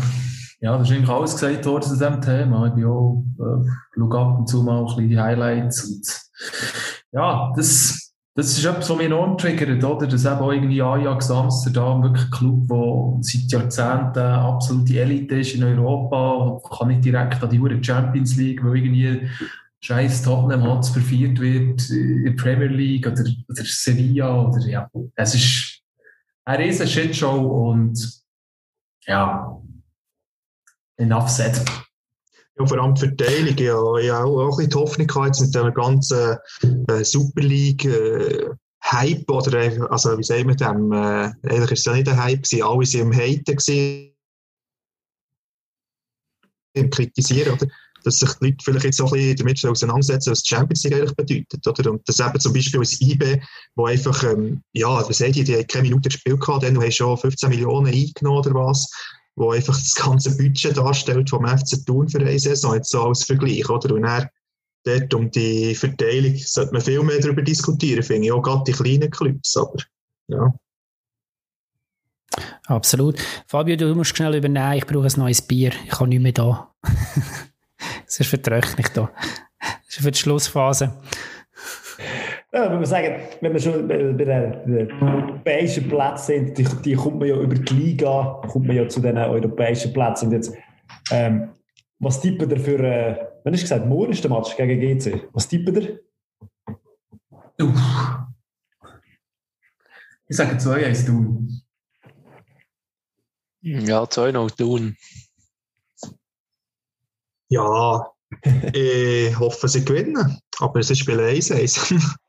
ja, 0.60 0.78
das 0.78 0.90
ist 0.90 0.96
eigentlich 0.96 1.10
alles 1.10 1.34
gesagt 1.34 1.66
worden 1.66 1.84
zu 1.84 1.94
diesem 1.94 2.22
Thema. 2.22 2.68
Ich 2.68 2.74
bin 2.74 2.84
äh, 2.84 3.70
schaue 3.96 4.20
ab 4.20 4.40
und 4.40 4.48
zu 4.48 4.62
mal 4.62 4.80
ein 4.80 4.86
bisschen 4.86 5.10
die 5.10 5.20
Highlights 5.20 5.86
und 5.86 6.22
ja, 7.12 7.54
das, 7.56 8.05
das 8.38 8.58
ist 8.58 8.66
etwas, 8.66 8.90
was 8.90 8.98
mich 8.98 9.06
enorm 9.06 9.38
triggert, 9.38 9.82
oder? 9.82 10.08
Dass 10.08 10.26
eben 10.26 10.36
auch 10.36 10.52
irgendwie 10.52 10.82
Ajax 10.82 11.32
Amsterdam 11.32 12.04
wirklich 12.04 12.26
ein 12.26 12.32
Club, 12.32 12.68
der 12.68 13.18
seit 13.22 13.50
Jahrzehnten 13.50 14.20
absolute 14.20 15.00
Elite 15.00 15.36
ist 15.40 15.56
in 15.56 15.64
Europa, 15.64 16.60
kann 16.70 16.90
nicht 16.90 17.06
direkt 17.06 17.42
an 17.42 17.50
die 17.50 17.84
Champions 17.84 18.36
League, 18.36 18.62
weil 18.64 18.76
irgendwie 18.76 19.30
scheiß 19.80 20.24
Tottenham 20.24 20.64
Hotspur 20.64 21.02
verfeiert 21.02 21.40
wird 21.40 21.90
in 21.90 22.26
der 22.26 22.32
Premier 22.34 22.68
League 22.68 23.08
oder, 23.08 23.24
oder 23.48 23.64
Sevilla 23.64 24.42
oder 24.42 24.68
ja. 24.68 24.90
Es 25.16 25.36
ist 25.36 25.82
eine 26.44 26.66
riesen 26.66 26.88
Shitshow 26.88 27.70
und 27.70 28.22
ja, 29.08 29.62
enough 30.98 31.30
said. 31.30 31.64
Ja, 32.58 32.66
vor 32.66 32.80
allem 32.80 32.96
die 32.96 33.02
Verteilung. 33.02 33.58
Ja, 33.58 33.96
ich 33.98 34.10
habe 34.10 34.28
auch, 34.28 34.44
ein 34.44 34.50
bisschen 34.50 34.70
die 34.70 34.78
Hoffnung 34.78 35.08
gehabt, 35.08 35.42
mit 35.42 35.56
dem 35.56 35.74
ganzen 35.74 36.38
äh, 36.88 37.04
Super 37.04 37.42
League 37.42 37.86
äh, 37.86 38.50
Hype 38.84 39.30
oder 39.30 39.92
also 39.92 40.18
wie 40.18 40.24
sagen 40.24 40.48
wir 40.48 40.56
dem, 40.56 40.92
äh, 40.92 41.32
eigentlich 41.44 41.72
ist 41.72 41.80
es 41.80 41.86
ja 41.86 41.94
nicht 41.94 42.08
ein 42.08 42.22
Hype 42.22 42.44
gewesen, 42.44 42.64
alle 42.64 42.78
waren 42.78 43.02
im 43.02 43.14
Haten 43.14 43.56
gewesen, 43.56 44.12
im 46.74 46.90
Kritisieren, 46.90 47.54
oder? 47.54 47.68
Dass 48.04 48.20
sich 48.20 48.32
die 48.34 48.46
Leute 48.46 48.58
vielleicht 48.64 48.86
jetzt 48.86 49.02
auch 49.02 49.12
ein 49.12 49.20
bisschen 49.20 49.38
damit 49.38 49.66
auseinandersetzen, 49.66 50.32
was 50.32 50.44
die 50.44 50.54
Champions 50.54 50.84
League 50.84 50.94
eigentlich 50.94 51.16
bedeutet, 51.16 51.68
oder? 51.68 51.92
Und 51.92 52.08
das 52.08 52.20
eben 52.20 52.40
zum 52.40 52.54
Beispiel 52.54 52.80
als 52.80 53.02
IB, 53.02 53.42
wo 53.76 53.86
einfach, 53.86 54.24
ähm, 54.24 54.62
ja, 54.74 54.88
was 54.88 55.18
seht 55.18 55.36
ihr, 55.36 55.44
die 55.44 55.56
haben 55.56 55.68
keine 55.68 55.90
Minute 55.90 56.10
gespielt 56.10 56.40
gehabt, 56.40 56.64
dann, 56.64 56.80
hast 56.80 56.96
schon 56.96 57.18
15 57.18 57.50
Millionen 57.50 57.88
eingenommen 57.88 58.38
oder 58.38 58.54
was 58.54 58.88
wo 59.36 59.52
einfach 59.52 59.78
das 59.78 59.96
ganze 59.96 60.36
Budget 60.38 60.78
darstellt 60.78 61.30
vom 61.30 61.46
FC 61.46 61.86
Thun 61.86 62.08
für 62.08 62.20
eine 62.20 62.40
Saison, 62.40 62.76
jetzt 62.76 62.92
so 62.92 63.04
als 63.04 63.24
Vergleich, 63.24 63.70
oder? 63.70 63.94
Und 63.94 64.04
dann, 64.04 64.30
dort 64.84 65.14
um 65.14 65.32
die 65.32 65.76
Verteilung 65.76 66.36
sollte 66.38 66.74
man 66.74 66.82
viel 66.82 67.04
mehr 67.04 67.20
darüber 67.20 67.42
diskutieren, 67.42 68.04
finde 68.04 68.28
ich, 68.28 68.32
auch 68.32 68.42
gerade 68.42 68.64
die 68.66 68.72
kleinen 68.72 69.12
Clubs, 69.12 69.58
aber, 69.58 69.78
ja. 70.28 70.54
Absolut. 72.68 73.20
Fabio, 73.48 73.76
du 73.76 73.94
musst 73.94 74.16
schnell 74.16 74.36
übernehmen, 74.36 74.74
ich 74.74 74.86
brauche 74.86 75.08
ein 75.08 75.14
neues 75.20 75.42
Bier, 75.42 75.72
ich 75.86 75.92
kann 75.92 76.10
nicht 76.10 76.22
mehr 76.22 76.32
da. 76.32 76.74
Sonst 78.08 78.30
vertröchne 78.30 78.80
ich 78.80 78.90
da. 78.90 79.12
Das 79.60 79.98
ist 79.98 80.04
für 80.04 80.12
die 80.12 80.20
Schlussphase. 80.20 80.98
Ja, 82.56 82.72
wenn 82.72 82.80
wir 82.80 82.88
sagen, 82.88 83.22
wenn 83.42 83.52
wir 83.52 83.60
schon 83.60 83.86
bei, 83.86 83.98
den 83.98 84.90
europäischen 85.02 85.90
Plätzen 85.90 86.26
sind, 86.26 86.58
die, 86.58 86.64
die 86.84 86.96
kommt 86.96 87.20
man 87.20 87.28
ja 87.28 87.36
über 87.36 87.54
die 87.54 87.74
Liga, 87.74 88.42
kommt 88.48 88.68
man 88.68 88.78
ja 88.78 88.88
zu 88.88 89.02
den 89.02 89.18
europäischen 89.18 89.92
Plätzen. 89.92 90.28
Und 90.28 90.36
jetzt, 90.36 90.56
ähm, 91.12 91.50
was 92.00 92.22
tippen 92.22 92.50
ihr 92.50 92.60
für, 92.60 92.80
äh, 92.80 93.28
wenn 93.44 93.54
ich 93.54 93.60
gesagt, 93.60 93.86
morgen 93.86 94.14
ist 94.14 94.24
der 94.24 94.32
Match 94.32 94.56
gegen 94.56 94.80
GC. 94.80 95.28
Was 95.34 95.50
tippen 95.50 95.76
ihr? 95.76 96.00
Uff. 97.62 98.20
Ich 100.30 100.38
sage 100.38 100.56
2-1 100.56 101.06
Thun. 101.08 101.62
Ja, 103.60 104.04
2-0 104.04 104.56
Thun. 104.56 104.96
Ja, 107.50 108.10
ich 108.74 109.38
hoffe, 109.38 109.68
sie 109.68 109.84
gewinnen. 109.84 110.40
Aber 110.60 110.80
es 110.80 110.90
ist 110.90 111.00
Spiel 111.00 111.20
1-1. 111.20 112.16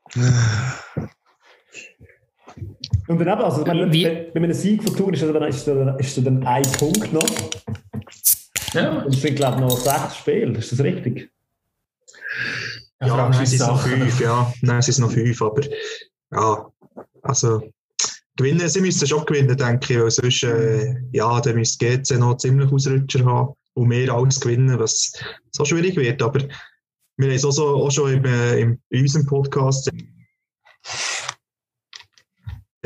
Und 3.07 3.19
dann 3.19 3.27
eben, 3.27 3.41
also, 3.41 3.65
wenn, 3.65 3.93
Wie? 3.93 4.03
wenn, 4.03 4.15
wenn 4.33 4.41
man 4.41 4.43
einen 4.45 4.53
Sieg 4.53 4.83
vertun, 4.83 5.13
ist 5.13 5.23
dann, 5.23 5.43
ist 5.43 5.67
dann, 5.67 5.99
ist 5.99 6.17
dann 6.17 6.45
ein 6.45 6.71
Punkt 6.73 7.13
noch. 7.13 7.27
Ja. 8.73 9.03
Und 9.03 9.13
es 9.13 9.21
sind, 9.21 9.35
glaube 9.35 9.55
ich, 9.55 9.61
noch 9.61 9.77
sechs 9.77 10.17
Spiele. 10.17 10.57
Ist 10.57 10.71
das 10.71 10.79
richtig? 10.79 11.31
Ja, 12.99 13.07
ja 13.07 13.41
es 13.41 13.49
sind 13.49 13.59
noch 13.59 13.81
fünf, 13.81 14.19
ja. 14.19 14.53
Nein, 14.61 14.79
es 14.79 14.85
sind 14.87 14.99
noch 14.99 15.11
fünf, 15.11 15.41
aber 15.41 15.61
ja, 16.31 16.67
also 17.21 17.61
gewinnen, 18.35 18.67
sie 18.67 18.81
müssen 18.81 19.07
schon 19.07 19.25
gewinnen, 19.25 19.55
denke 19.55 19.93
ich, 19.93 19.99
weil 19.99 20.11
sonst, 20.11 20.43
äh, 20.43 20.95
ja, 21.11 21.39
dann 21.41 21.55
müsste 21.55 21.97
GC 21.97 22.17
noch 22.17 22.37
ziemlich 22.37 22.71
Ausrutscher 22.71 23.25
haben 23.25 23.53
und 23.73 23.87
mehr 23.87 24.11
alles 24.11 24.39
gewinnen, 24.39 24.79
was 24.79 25.11
so 25.51 25.63
schwierig 25.63 25.95
wird, 25.95 26.21
aber 26.21 26.39
wir 27.17 27.27
haben 27.27 27.35
es 27.35 27.45
auch, 27.45 27.51
so, 27.51 27.83
auch 27.83 27.91
schon 27.91 28.13
im, 28.13 28.25
äh, 28.25 28.59
im, 28.59 28.79
in 28.89 29.01
unserem 29.01 29.25
Podcast 29.25 29.91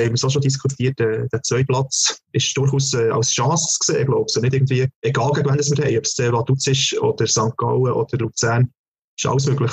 haben 0.05 0.15
wir 0.15 0.27
auch 0.27 0.31
schon 0.31 0.41
diskutiert, 0.41 0.99
der, 0.99 1.27
der 1.27 1.41
zweite 1.43 1.65
Platz 1.65 2.21
ist 2.31 2.55
durchaus 2.57 2.93
äh, 2.93 3.09
als 3.09 3.31
Chance 3.31 3.77
gesehen, 3.79 4.05
glaube 4.07 4.25
ich. 4.27 4.35
Also 4.35 4.41
nicht 4.41 4.53
irgendwie, 4.53 4.87
egal 5.01 5.31
gegen 5.33 5.49
wen 5.49 5.59
wir 5.59 5.85
haben, 5.85 5.97
ob 5.97 6.03
es 6.05 6.15
der 6.15 6.33
Vaduz 6.33 6.67
ist 6.67 6.99
oder 6.99 7.27
St. 7.27 7.55
Gallen 7.57 7.91
oder 7.91 8.17
Luzern, 8.17 8.71
ist 9.17 9.25
alles 9.25 9.45
möglich. 9.47 9.71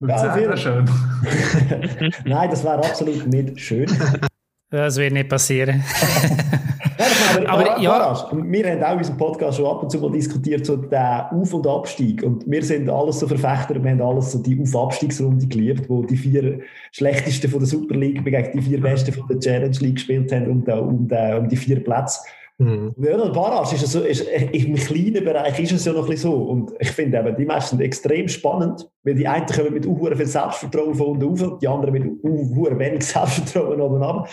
Ja, 0.00 0.36
wäre 0.36 0.56
schön. 0.56 0.84
Nein, 2.24 2.50
das 2.50 2.62
wäre 2.62 2.76
absolut 2.84 3.26
nicht 3.26 3.60
schön. 3.60 3.88
Das 4.70 4.96
wird 4.96 5.12
nicht 5.12 5.28
passieren. 5.28 5.84
aber, 6.98 7.48
aber 7.48 7.80
ja. 7.80 7.82
wir 7.82 8.70
haben 8.70 8.82
auch 8.82 8.92
in 8.92 8.98
unserem 8.98 9.16
Podcast 9.16 9.58
schon 9.58 9.66
ab 9.66 9.82
und 9.82 9.90
zu 9.90 9.98
mal 9.98 10.10
diskutiert, 10.10 10.66
so 10.66 10.76
den 10.76 10.98
Auf- 10.98 11.54
und 11.54 11.66
Abstieg. 11.66 12.22
Und 12.22 12.48
wir 12.50 12.62
sind 12.62 12.88
alles 12.88 13.20
so 13.20 13.28
Verfechter, 13.28 13.82
wir 13.82 13.90
haben 13.90 14.02
alles 14.02 14.32
so 14.32 14.38
die 14.38 14.60
Auf-Abstiegsrunde 14.60 15.46
geliebt, 15.46 15.88
wo 15.88 16.02
die 16.02 16.16
vier 16.16 16.60
schlechtesten 16.92 17.50
von 17.50 17.60
der 17.60 17.68
Super 17.68 17.94
League 17.94 18.24
gegen 18.24 18.52
die 18.52 18.62
vier 18.62 18.80
besten 18.80 19.12
von 19.12 19.26
der 19.28 19.40
Challenge 19.40 19.78
League 19.80 19.96
gespielt 19.96 20.32
haben 20.32 20.46
um, 20.46 20.62
um, 20.62 21.08
um 21.10 21.48
die 21.48 21.56
vier 21.56 21.82
Plätze. 21.82 22.20
Mhm. 22.58 22.94
Ja, 22.98 23.16
der 23.16 23.32
Barrage 23.32 23.74
ist, 23.74 23.86
so, 23.88 24.00
ist 24.02 24.20
im 24.52 24.76
kleinen 24.76 25.24
Bereich 25.24 25.58
ist 25.58 25.72
es 25.72 25.84
ja 25.86 25.92
noch 25.92 26.04
ein 26.04 26.10
bisschen 26.10 26.30
so. 26.30 26.36
Und 26.36 26.72
ich 26.78 26.90
finde 26.92 27.18
eben, 27.18 27.36
die 27.36 27.44
Matches 27.44 27.70
sind 27.70 27.80
extrem 27.80 28.28
spannend, 28.28 28.88
weil 29.02 29.16
die 29.16 29.26
einen 29.26 29.46
kommen 29.46 29.74
mit 29.74 29.86
unhuren 29.86 30.16
viel 30.16 30.26
Selbstvertrauen 30.26 30.94
von 30.94 31.06
unten 31.08 31.42
rauf, 31.42 31.58
die 31.58 31.66
anderen 31.66 31.92
mit 31.92 32.22
unhuren 32.22 32.78
wenig 32.78 33.04
Selbstvertrauen 33.04 33.80
oben 33.80 34.02
runter. 34.02 34.28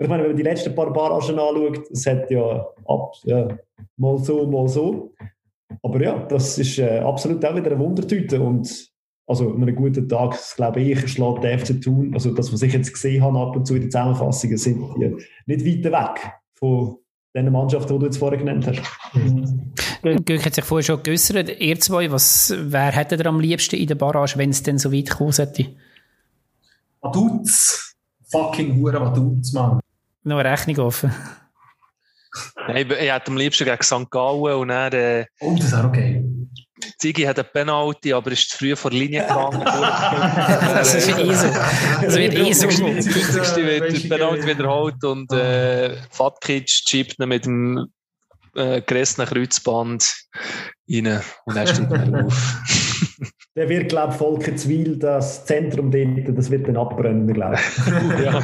Ich 0.00 0.08
meine, 0.08 0.22
wenn 0.22 0.30
man 0.30 0.36
die 0.36 0.42
letzten 0.42 0.74
paar 0.74 0.90
Barragen 0.92 1.38
anschaut, 1.38 1.90
es 1.90 2.06
hat 2.06 2.30
ja, 2.30 2.66
ab, 2.86 3.12
ja 3.24 3.48
mal 3.98 4.18
so, 4.18 4.46
mal 4.46 4.66
so. 4.66 5.12
Aber 5.82 6.02
ja, 6.02 6.24
das 6.26 6.58
ist 6.58 6.78
äh, 6.78 7.00
absolut 7.00 7.44
auch 7.44 7.54
wieder 7.54 7.70
eine 7.70 7.78
Wundertüte. 7.78 8.40
Und 8.40 8.90
also 9.26 9.50
an 9.50 9.62
einem 9.62 9.76
guten 9.76 10.08
Tag, 10.08 10.38
glaube 10.56 10.80
ich, 10.80 11.06
schlägt 11.06 11.44
der 11.44 11.58
FC 11.58 11.80
Thun, 11.82 12.14
also 12.14 12.32
das, 12.32 12.50
was 12.50 12.62
ich 12.62 12.72
jetzt 12.72 12.92
gesehen 12.92 13.22
habe 13.22 13.38
ab 13.38 13.54
und 13.54 13.66
zu 13.66 13.74
in 13.74 13.82
den 13.82 13.90
Zusammenfassungen, 13.90 14.56
sind 14.56 14.82
die 14.96 15.16
nicht 15.46 15.84
weit 15.84 15.92
weg 15.92 16.32
von 16.54 16.96
den 17.34 17.52
Mannschaften, 17.52 17.92
die 17.92 17.98
du 17.98 18.06
jetzt 18.06 18.16
vorher 18.16 18.38
genannt 18.38 18.66
hast. 18.66 18.80
Mhm. 19.14 20.24
Gürk 20.24 20.46
hat 20.46 20.54
sich 20.54 20.64
vorher 20.64 20.82
schon 20.82 21.02
geäußert. 21.02 21.60
Ihr 21.60 21.78
zwei, 21.78 22.10
was, 22.10 22.54
wer 22.58 22.90
hätte 22.90 23.16
ihr 23.16 23.26
am 23.26 23.38
liebsten 23.38 23.76
in 23.76 23.86
der 23.86 23.96
Barrage, 23.96 24.38
wenn 24.38 24.50
es 24.50 24.62
denn 24.62 24.78
so 24.78 24.92
weit 24.92 25.10
kommen 25.10 25.32
sollte? 25.32 25.66
Vaduz. 27.02 27.94
Fucking 28.30 28.80
Hure 28.80 29.00
Vaduz, 29.00 29.52
Mann. 29.52 29.80
Noch 30.22 30.38
eine 30.38 30.50
Rechnung 30.50 30.86
offen. 30.86 31.14
Nein, 32.68 32.90
ich, 32.90 33.10
hätte 33.10 33.28
am 33.28 33.36
liebsten 33.36 33.64
gegen 33.64 33.82
St. 33.82 34.10
Gallen 34.10 34.54
und 34.54 34.68
dann... 34.68 34.92
Äh, 34.92 35.26
oh, 35.40 35.54
das 35.56 35.66
ist 35.66 35.74
auch 35.74 35.84
okay. 35.84 36.24
Ziggy 36.98 37.22
hat 37.22 37.38
eine 37.38 37.44
Penalty, 37.44 38.12
aber 38.12 38.30
ist 38.32 38.50
zu 38.50 38.58
früh 38.58 38.76
vor 38.76 38.90
der 38.90 39.00
Linie 39.00 39.22
gegangen. 39.22 39.60
das 39.64 40.94
ist 40.94 41.08
eh 41.08 41.34
so. 41.34 41.48
Das 42.02 42.16
wird 42.16 42.34
eh 42.34 42.52
so. 42.52 42.68
50. 42.68 43.56
wird 43.56 43.92
die 43.92 44.08
Penalty 44.08 44.46
wiederholt 44.46 45.02
und 45.04 45.32
äh, 45.32 45.96
Fatkic 46.10 46.68
schiebt 46.68 47.18
ihn 47.18 47.28
mit 47.28 47.44
dem 47.44 47.88
äh, 48.54 48.80
gerissenen 48.82 49.28
Kreuzband 49.28 50.10
rein 50.88 51.22
und 51.44 51.56
er 51.56 51.66
steht 51.66 51.90
dann 51.90 52.26
auf. 52.26 52.60
Der 53.60 53.68
wird, 53.68 53.90
glaube 53.90 54.12
ich, 54.12 54.16
Volkenswil, 54.16 54.96
das 54.96 55.44
Zentrum 55.44 55.90
dort, 55.90 56.38
das 56.38 56.50
wird 56.50 56.66
dann 56.66 56.78
abbrennen, 56.78 57.30
glaube 57.30 57.56
ich. 57.56 58.24
ja. 58.24 58.42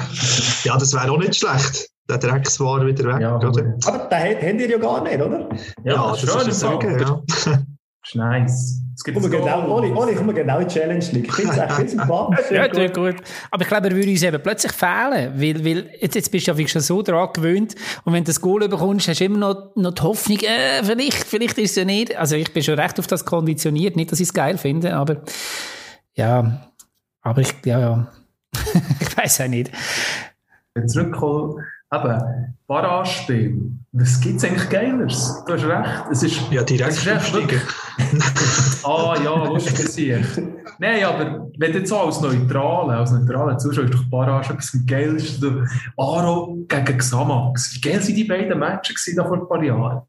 ja, 0.65 0.77
das 0.77 0.93
wäre 0.93 1.11
auch 1.11 1.17
nicht 1.17 1.37
schlecht. 1.37 1.89
Der 2.07 2.19
Drecks 2.19 2.61
war 2.61 2.87
wieder 2.87 3.15
weg, 3.15 3.23
ja, 3.23 3.37
oder? 3.39 3.49
Aber 3.87 4.09
den 4.11 4.19
habt 4.21 4.61
ihr 4.61 4.71
ja 4.71 4.77
gar 4.77 5.03
nicht, 5.05 5.19
oder? 5.19 5.49
Ja, 5.85 5.95
ja 5.95 6.11
das, 6.11 6.21
das 6.21 6.49
ist 6.49 6.61
sagen, 6.61 7.01
ja. 7.01 7.23
ist 8.07 8.15
nice. 8.15 8.83
Es 8.95 9.05
gibt 9.05 9.21
genau, 9.31 9.77
Oli, 9.77 9.93
Oli, 9.93 10.15
komm 10.15 10.35
genau 10.35 10.59
in 10.59 10.69
die 10.69 10.75
Challenge 10.75 11.05
League. 11.13 11.27
Ich 11.29 11.35
finde 11.35 11.53
es 11.53 11.59
echt 11.59 11.91
sympathisch. 11.91 12.51
ja, 12.51 12.67
gut. 12.67 12.95
gut. 12.95 13.17
Aber 13.51 13.63
ich 13.63 13.69
glaube, 13.69 13.89
er 13.89 13.95
würde 13.95 14.11
uns 14.11 14.23
eben 14.23 14.43
plötzlich 14.43 14.73
fehlen, 14.73 15.35
weil, 15.39 15.65
weil 15.65 15.91
jetzt, 16.01 16.15
jetzt 16.15 16.33
bist 16.33 16.47
du 16.47 16.53
ja 16.53 16.69
schon 16.69 16.81
so 16.81 17.03
daran 17.03 17.29
gewöhnt 17.35 17.75
und 18.05 18.15
wenn 18.15 18.25
du 18.25 18.29
das 18.29 18.41
Goal 18.41 18.67
bekommst, 18.69 19.09
hast 19.09 19.21
du 19.21 19.25
immer 19.25 19.39
noch, 19.39 19.77
noch 19.77 19.93
die 19.93 20.03
Hoffnung, 20.03 20.39
äh, 20.39 20.83
vielleicht, 20.83 21.25
vielleicht 21.25 21.59
ist 21.59 21.71
es 21.71 21.77
ja 21.77 21.85
nicht. 21.85 22.17
Also 22.17 22.37
ich 22.37 22.51
bin 22.55 22.63
schon 22.63 22.79
recht 22.79 22.99
auf 22.99 23.07
das 23.07 23.27
konditioniert, 23.27 23.97
nicht, 23.97 24.13
dass 24.13 24.21
ich 24.21 24.29
es 24.29 24.35
geil 24.35 24.57
finde, 24.57 24.97
aber 24.97 25.23
ja, 26.15 26.71
aber 27.21 27.43
ich, 27.43 27.53
ja, 27.67 27.79
ja. 27.79 28.13
ich 29.01 29.17
weiß 29.17 29.43
auch 29.43 29.49
nicht. 29.49 29.71
Zurückkommen 30.87 31.63
Eben, 31.93 32.57
Barrage-Spiel. 32.67 33.73
Was 33.93 34.21
gibt 34.21 34.37
es 34.37 34.45
eigentlich 34.45 34.69
Geileres? 34.69 35.43
Du 35.47 35.53
hast 35.53 35.65
recht. 35.65 36.05
Es 36.11 36.23
ist, 36.23 36.41
ja, 36.51 36.65
direkt 36.65 37.09
aufsteigen. 37.09 37.61
ah 38.85 39.17
ja, 39.23 39.45
lustig 39.45 40.37
Nein, 40.79 41.05
aber 41.05 41.49
wenn 41.57 41.73
du 41.73 41.79
jetzt 41.79 41.89
so 41.89 41.99
als 41.99 42.21
Neutrale, 42.21 42.97
als 42.97 43.13
neutrale 43.13 43.57
Zuschauer, 43.57 43.85
ist 43.85 43.95
doch 43.95 44.05
Barrage 44.11 44.53
etwas 44.53 44.77
Geiles. 44.87 45.41
Aro 45.97 46.59
gegen 46.69 46.99
Xamax. 46.99 47.75
Wie 47.75 47.81
geil 47.81 48.01
waren 48.01 48.15
die 48.15 48.25
beiden 48.25 48.59
Matches 48.59 49.13
da 49.17 49.25
vor 49.25 49.39
ein 49.39 49.49
paar 49.49 49.63
Jahren? 49.63 50.03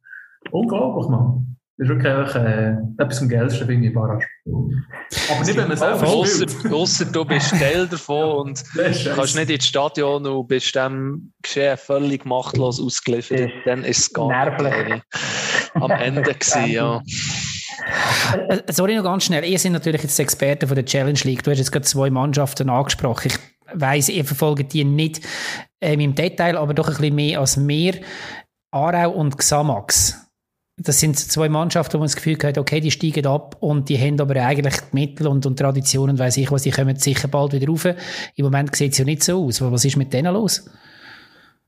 Unglaublich, 0.51 1.07
Mann. 1.09 1.56
Das 1.79 1.87
ist 1.87 1.95
wirklich 1.95 2.35
äh, 2.35 2.75
etwas 2.97 3.21
am 3.21 3.29
geilsten, 3.29 3.67
finde 3.67 3.87
ich, 3.87 3.93
Barrage. 3.93 4.25
Aber 4.45 5.45
nicht, 5.45 5.55
wenn 5.55 5.67
man 5.67 5.77
selber 5.77 6.07
spielt. 6.07 6.73
Ausser 6.73 7.05
du 7.05 7.23
bist 7.23 7.51
Teil 7.51 7.87
davon 7.87 8.47
und 8.47 8.63
kannst 9.15 9.35
nicht 9.35 9.51
ins 9.51 9.67
Stadion 9.67 10.25
und 10.25 10.47
bist 10.47 10.73
dem 10.73 11.33
Geschehen 11.43 11.77
völlig 11.77 12.25
machtlos 12.25 12.81
ausgeliefert. 12.81 13.51
Dann 13.65 13.83
ist 13.83 13.99
es 13.99 14.13
gar 14.13 14.59
nicht 14.59 15.03
am 15.75 15.91
Ende 16.01 16.23
gewesen, 16.23 16.65
ja. 16.65 17.03
Äh, 18.49 18.63
sorry, 18.71 18.95
noch 18.95 19.03
ganz 19.03 19.25
schnell. 19.25 19.45
Ihr 19.45 19.59
seid 19.59 19.71
natürlich 19.71 20.01
jetzt 20.01 20.19
Experten 20.19 20.67
von 20.67 20.75
der 20.75 20.85
Challenge 20.85 21.19
League. 21.25 21.43
Du 21.43 21.51
hast 21.51 21.59
jetzt 21.59 21.71
gerade 21.71 21.85
zwei 21.85 22.09
Mannschaften 22.09 22.71
angesprochen. 22.71 23.27
Ich 23.27 23.39
weiss, 23.79 24.09
ihr 24.09 24.25
verfolgt 24.25 24.73
die 24.73 24.83
nicht 24.83 25.21
ähm, 25.79 25.99
im 25.99 26.15
Detail, 26.15 26.57
aber 26.57 26.73
doch 26.73 26.87
ein 26.87 26.95
bisschen 26.95 27.15
mehr 27.15 27.39
als 27.39 27.55
mir. 27.55 27.93
Aarau 28.71 29.11
und 29.11 29.37
Xamax 29.37 30.26
das 30.79 30.99
sind 30.99 31.17
zwei 31.17 31.49
Mannschaften, 31.49 31.95
wo 31.95 31.97
man 31.99 32.05
das 32.05 32.15
Gefühl 32.15 32.37
hat, 32.43 32.57
okay, 32.59 32.79
die 32.79 32.91
steigen 32.91 33.25
ab 33.25 33.57
und 33.59 33.89
die 33.89 33.97
haben 33.97 34.21
aber 34.21 34.35
eigentlich 34.35 34.75
die 34.79 34.95
Mittel 34.95 35.27
und, 35.27 35.45
und 35.47 35.57
Traditionen, 35.57 36.19
weiß 36.19 36.37
ich 36.37 36.51
was, 36.51 36.61
die 36.61 36.71
kommen 36.71 36.95
sicher 36.97 37.27
bald 37.27 37.53
wieder 37.53 37.67
rauf. 37.67 37.85
Im 37.85 38.45
Moment 38.45 38.75
sieht 38.75 38.91
es 38.91 38.99
ja 38.99 39.05
nicht 39.05 39.23
so 39.23 39.45
aus. 39.45 39.59
Was 39.59 39.85
ist 39.85 39.97
mit 39.97 40.13
denen 40.13 40.33
los? 40.33 40.69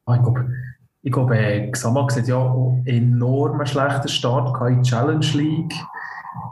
Ah, 0.06 0.16
ich 0.16 0.22
glaube, 0.22 0.54
ich 1.02 1.12
glaube 1.12 1.38
äh, 1.38 1.72
Xamax 1.72 2.18
hat 2.18 2.28
ja 2.28 2.40
einen 2.40 2.86
enorm 2.86 3.66
schlechten 3.66 4.10
Start 4.10 4.70
in 4.70 4.84
die 4.84 4.90
Challenge 4.90 5.26
League. 5.34 5.74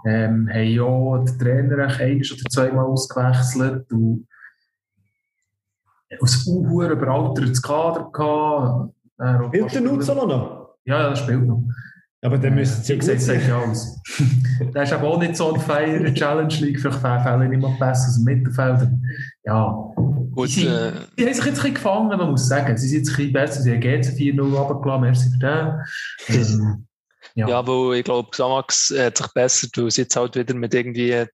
Ähm, 0.06 0.50
haben 0.50 0.68
ja 0.68 1.18
den 1.20 1.40
Trainer 1.40 1.88
ein 2.00 2.18
oder 2.18 2.50
zweimal 2.50 2.86
ausgewechselt 2.86 3.92
und 3.92 4.28
aus 6.20 6.48
Uhr 6.48 6.90
überaltertes 6.90 7.62
Kader 7.62 8.10
gehabt. 8.12 8.94
Äh, 9.20 9.46
Spielt 9.48 9.76
der 9.76 9.82
Nutzolo 9.82 10.26
noch? 10.26 10.70
Ja, 10.86 11.02
ja, 11.02 11.10
das 11.10 11.20
spielt 11.20 11.46
noch. 11.46 11.62
Aber 12.22 12.38
dann 12.38 12.56
müssen 12.56 12.84
sie 12.84 12.98
gesagt, 12.98 13.22
sagt 13.22 13.48
ja 13.48 13.62
alles. 13.62 14.02
der 14.74 14.84
ist 14.84 14.94
aber 14.94 15.08
auch 15.08 15.20
nicht 15.20 15.36
so 15.36 15.54
ein 15.54 15.62
Feier 15.62 16.14
Challenge 16.14 16.54
League. 16.56 16.80
Vielleicht 16.80 17.00
fällt 17.00 17.50
nicht 17.50 17.62
mal 17.62 17.76
besser 17.80 18.08
aus 18.08 18.16
dem 18.16 18.24
Mittelfeld. 18.24 18.90
Ja. 19.44 19.94
Gut, 20.32 20.56
die, 20.56 20.66
äh, 20.66 20.94
die 21.18 21.26
haben 21.26 21.34
sich 21.34 21.46
jetzt 21.46 21.46
ein 21.46 21.54
bisschen 21.54 21.74
gefangen, 21.76 22.18
man 22.18 22.32
muss 22.32 22.48
sagen. 22.48 22.76
Sie 22.76 22.88
sind 22.88 23.00
jetzt 23.00 23.10
ein 23.10 23.16
bisschen 23.18 23.34
besser. 23.34 23.62
Sie 23.62 23.72
haben 23.72 23.82
GC 23.82 24.18
4-0 24.18 24.42
runtergelassen. 24.42 25.02
Merci 25.02 25.30
für 25.30 25.40
den. 25.40 26.52
Ähm, 26.52 26.88
ja. 27.36 27.48
ja, 27.50 27.68
weil 27.68 28.00
ich 28.00 28.04
glaube, 28.04 28.32
Xamax 28.32 28.92
hat 28.98 29.18
sich 29.18 29.28
besser, 29.34 29.68
weil 29.76 29.92
sie 29.92 30.02
jetzt 30.02 30.16
halt 30.16 30.36
wieder 30.36 30.56
mit 30.56 30.74
irgendwie 30.74 31.26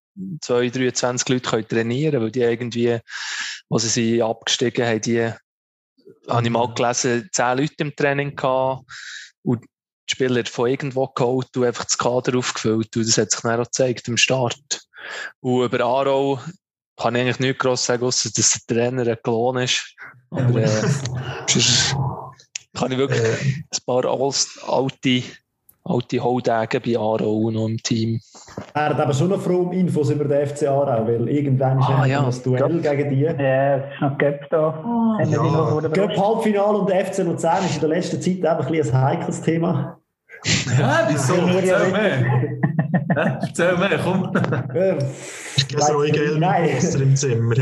2, 0.42 0.70
23 0.70 1.30
Leuten 1.30 1.46
können 1.46 1.68
trainieren 1.68 2.12
können, 2.12 2.24
weil 2.24 2.32
die 2.32 2.42
irgendwie, 2.42 3.00
als 3.70 3.84
sie 3.84 4.18
sind 4.18 4.22
abgestiegen 4.22 4.86
haben, 4.86 5.02
die, 5.02 5.32
habe 6.28 6.44
ich 6.44 6.50
mal 6.50 6.74
gelesen, 6.74 7.30
10 7.32 7.58
Leute 7.58 7.74
im 7.78 7.96
Training 7.96 8.36
gehabt. 8.36 8.84
Die 10.10 10.16
Spieler 10.16 10.46
von 10.46 10.70
irgendwo 10.70 11.08
geholt 11.08 11.56
und 11.56 11.64
einfach 11.64 11.86
das 11.86 11.98
Kader 11.98 12.38
aufgefüllt. 12.38 12.96
Und 12.96 13.08
das 13.08 13.18
hat 13.18 13.32
sich 13.32 13.42
dann 13.42 13.60
auch 13.60 13.64
gezeigt 13.66 14.08
im 14.08 14.18
Start. 14.18 14.82
Und 15.40 15.66
über 15.66 15.84
Aarau 15.84 16.40
kann 16.98 17.16
ich 17.16 17.22
eigentlich 17.22 17.40
nichts 17.40 17.60
gross 17.60 17.86
sagen, 17.86 18.04
außer 18.04 18.30
dass 18.36 18.60
der 18.66 18.76
Trainer 18.76 19.08
ein 19.08 19.18
Klon 19.24 19.58
ist. 19.58 19.96
Aber 20.30 20.62
äh, 20.62 20.68
kann 22.74 22.92
ich 22.92 22.98
wirklich 22.98 23.22
äh. 23.22 23.64
ein 23.72 23.86
paar 23.86 24.06
alte 24.06 25.24
alte 25.86 26.20
Holdägen 26.24 26.82
bei 26.86 26.98
Aarau 26.98 27.52
noch 27.52 27.68
im 27.68 27.78
Team. 27.82 28.20
Er 28.74 28.90
hat 28.90 29.00
aber 29.00 29.14
schon 29.14 29.30
noch 29.30 29.42
froh 29.42 29.64
um 29.64 29.72
Infos 29.74 30.10
über 30.10 30.26
den 30.26 30.48
FC 30.48 30.68
Aarau, 30.68 31.06
weil 31.08 31.28
irgendwann 31.28 31.80
ist 31.80 31.90
ah, 31.90 32.06
ja. 32.06 32.24
das 32.24 32.42
Duell 32.42 32.82
Göp. 32.82 32.98
gegen 32.98 33.10
die. 33.10 33.22
Ja, 33.22 33.76
es 33.78 33.94
ist 33.94 34.02
noch 34.02 34.18
Göpp 34.18 34.50
da. 34.50 34.84
Oh, 34.86 35.82
ja. 35.82 35.88
Göpp 35.90 36.18
Halbfinale 36.18 36.78
und 36.78 36.90
der 36.90 37.06
FC 37.06 37.20
Luzern 37.20 37.66
ist 37.66 37.76
in 37.76 37.80
der 37.82 37.90
letzten 37.90 38.22
Zeit 38.22 38.46
einfach 38.46 38.72
ein, 38.72 38.82
ein 38.82 39.02
heikles 39.02 39.42
Thema. 39.42 40.00
Ja, 40.78 41.08
wieso? 41.10 41.36
Erzähl 41.36 41.92
mehr. 41.92 43.40
Erzähl 43.42 43.78
mehr, 43.78 44.00
komm. 44.04 44.32
Ich 45.56 45.68
gehe 45.68 45.80
so 45.80 46.00
ein 46.00 47.02
im 47.02 47.16
Zimmer. 47.16 47.56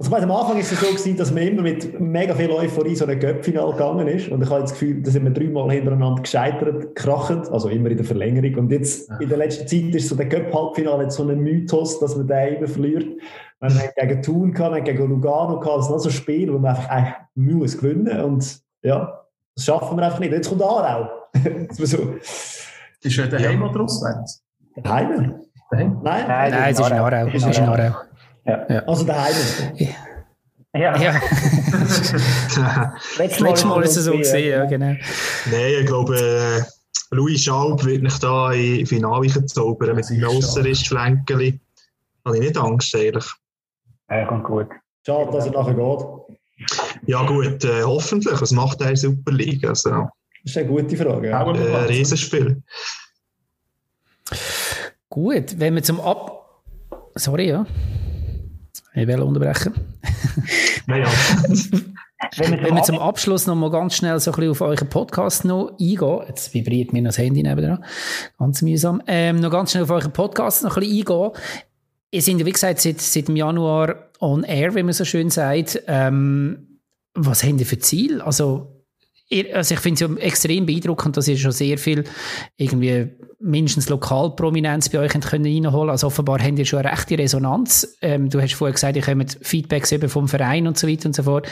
Also 0.00 0.16
am 0.16 0.30
Anfang 0.30 0.54
war 0.54 0.60
es 0.60 0.70
so, 0.70 0.76
gewesen, 0.76 1.14
dass 1.14 1.30
man 1.30 1.42
immer 1.42 1.60
mit 1.60 2.00
mega 2.00 2.34
viel 2.34 2.50
Euphorie 2.50 2.96
so 2.96 3.04
ein 3.04 3.20
Göppfinal 3.20 3.70
gegangen 3.72 4.08
ist. 4.08 4.30
Und 4.30 4.42
ich 4.42 4.48
habe 4.48 4.62
das 4.62 4.72
Gefühl, 4.72 5.02
da 5.02 5.10
sind 5.10 5.24
wir 5.24 5.30
dreimal 5.30 5.70
hintereinander 5.70 6.22
gescheitert, 6.22 6.96
krachend, 6.96 7.50
also 7.50 7.68
immer 7.68 7.90
in 7.90 7.98
der 7.98 8.06
Verlängerung. 8.06 8.64
Und 8.64 8.72
jetzt 8.72 9.10
in 9.20 9.28
der 9.28 9.36
letzten 9.36 9.68
Zeit 9.68 9.94
ist 9.94 10.08
so 10.08 10.14
der 10.14 10.24
Göpp-Halbfinale 10.24 11.10
so 11.10 11.28
ein 11.28 11.38
Mythos, 11.40 12.00
dass 12.00 12.16
man 12.16 12.26
den 12.26 12.56
immer 12.56 12.66
verliert. 12.66 13.20
Man 13.60 13.78
hat 13.78 13.94
gegen 13.94 14.22
Thun 14.22 14.52
gehabt, 14.54 14.70
man 14.72 14.84
gegen 14.84 15.06
Lugano 15.06 15.60
gehabt, 15.60 15.80
das 15.80 15.86
sind 15.88 15.94
also 15.94 16.08
Spiele, 16.08 16.54
wo 16.54 16.58
man 16.58 16.70
einfach 16.70 16.88
eigentlich 16.88 17.14
muss 17.34 17.76
gewinnen 17.76 18.20
Und 18.24 18.58
ja, 18.80 19.20
das 19.54 19.66
schaffen 19.66 19.98
wir 19.98 20.06
einfach 20.06 20.20
nicht. 20.20 20.32
Jetzt 20.32 20.48
kommt 20.48 20.62
Aarau. 20.62 21.10
so. 21.72 22.14
Ist 23.02 23.18
er 23.18 23.26
daheim 23.26 23.60
ja. 23.60 23.68
oder 23.68 23.80
auswärts? 23.82 24.42
Daheim? 24.82 25.40
Nein, 25.72 25.98
nein, 26.02 26.24
nein, 26.26 26.70
es 26.70 26.80
ist 26.80 26.86
in 26.86 26.96
Aarau. 26.96 27.26
Es 27.26 27.44
ist 27.44 27.58
in 27.58 27.64
Aarau. 27.64 28.09
Ja. 28.44 28.66
ja. 28.68 28.80
Also 28.86 29.04
daheim. 29.04 29.34
Ja. 30.72 30.96
ja. 30.96 31.20
Letztes 33.18 33.40
Mal, 33.40 33.64
Mal 33.64 33.82
ist 33.82 33.96
es 33.96 34.04
so 34.04 34.16
gesehen, 34.16 34.50
ja, 34.50 34.64
genau. 34.66 34.94
Nein, 35.50 35.74
ich 35.80 35.86
glaube, 35.86 36.16
äh, 36.16 36.62
Louis 37.14 37.42
Schaub 37.42 37.84
wird 37.84 38.02
mich 38.02 38.18
da 38.18 38.52
in 38.52 38.86
Finale 38.86 39.28
zaubern 39.46 39.96
mit 39.96 40.04
seinem 40.04 40.28
Ausserist-Flänkeli. 40.28 41.58
Habe 42.24 42.36
ich 42.36 42.42
nicht 42.42 42.56
Angst, 42.56 42.94
eigentlich. 42.94 43.26
Ja, 44.10 44.26
kommt 44.26 44.44
gut. 44.44 44.68
Schade, 45.04 45.32
dass 45.32 45.46
er 45.46 45.52
nachher 45.52 45.74
geht. 45.74 46.38
Ja, 47.06 47.26
gut, 47.26 47.64
äh, 47.64 47.82
hoffentlich. 47.82 48.40
Was 48.40 48.52
macht 48.52 48.80
er 48.80 48.90
in 48.90 48.96
Super 48.96 49.32
League? 49.32 49.66
Also, 49.66 49.90
das 49.90 50.52
ist 50.52 50.58
eine 50.58 50.68
gute 50.68 50.96
Frage. 50.96 51.28
Ja. 51.28 51.42
Äh, 51.52 51.84
Riesenspiel. 51.86 52.62
Gut, 55.08 55.58
wenn 55.58 55.74
wir 55.74 55.82
zum 55.82 56.00
Ab. 56.00 56.62
Sorry, 57.14 57.48
ja. 57.48 57.66
Ich 58.94 59.06
will 59.06 59.20
unterbrechen. 59.20 59.74
Naja. 60.86 61.06
Wenn 62.36 62.52
wir, 62.52 62.62
Wenn 62.62 62.74
wir 62.74 62.82
zum 62.82 62.98
Abschluss 62.98 63.46
noch 63.46 63.54
mal 63.54 63.70
ganz 63.70 63.96
schnell 63.96 64.20
so 64.20 64.30
ein 64.30 64.36
bisschen 64.36 64.50
auf 64.50 64.60
euren 64.60 64.88
Podcast 64.88 65.44
noch 65.46 65.70
eingehen, 65.80 66.20
jetzt 66.28 66.52
vibriert 66.52 66.92
mir 66.92 67.00
noch 67.00 67.08
das 67.08 67.18
Handy 67.18 67.42
nebenan, 67.42 67.82
ganz 68.38 68.60
mühsam, 68.60 69.02
ähm, 69.06 69.40
noch 69.40 69.50
ganz 69.50 69.70
schnell 69.70 69.84
auf 69.84 69.90
euren 69.90 70.12
Podcast 70.12 70.62
noch 70.62 70.76
ein 70.76 70.80
bisschen 70.80 70.98
eingehen. 70.98 71.30
Ihr 72.10 72.22
seid, 72.22 72.44
wie 72.44 72.52
gesagt, 72.52 72.80
seit, 72.80 73.00
seit 73.00 73.28
dem 73.28 73.36
Januar 73.36 74.10
on 74.20 74.42
air, 74.42 74.74
wie 74.74 74.82
man 74.82 74.92
so 74.92 75.04
schön 75.04 75.30
sagt. 75.30 75.82
Ähm, 75.86 76.80
was 77.14 77.42
habt 77.42 77.58
ihr 77.58 77.66
für 77.66 77.78
Ziel? 77.78 78.20
Also, 78.20 78.79
also 79.52 79.74
ich 79.74 79.80
finde 79.80 80.04
es 80.04 80.10
ja 80.10 80.16
extrem 80.16 80.66
beeindruckend, 80.66 81.16
dass 81.16 81.28
ihr 81.28 81.36
schon 81.36 81.52
sehr 81.52 81.78
viel 81.78 82.04
irgendwie 82.56 83.10
mindestens 83.38 83.88
Lokalprominenz 83.88 84.88
bei 84.88 84.98
euch 84.98 85.12
können 85.12 85.46
reinholen 85.46 85.90
Also 85.90 86.08
offenbar 86.08 86.42
habt 86.42 86.58
ihr 86.58 86.66
schon 86.66 86.80
eine 86.80 86.92
rechte 86.92 87.16
Resonanz. 87.16 87.96
Ähm, 88.02 88.28
du 88.28 88.40
hast 88.40 88.54
vorher 88.54 88.74
gesagt, 88.74 88.96
ihr 88.96 89.02
kommt 89.02 89.38
Feedbacks 89.40 89.92
eben 89.92 90.08
vom 90.08 90.28
Verein 90.28 90.66
und 90.66 90.76
so 90.76 90.86
weiter 90.88 91.06
und 91.06 91.14
so 91.14 91.22
fort. 91.22 91.48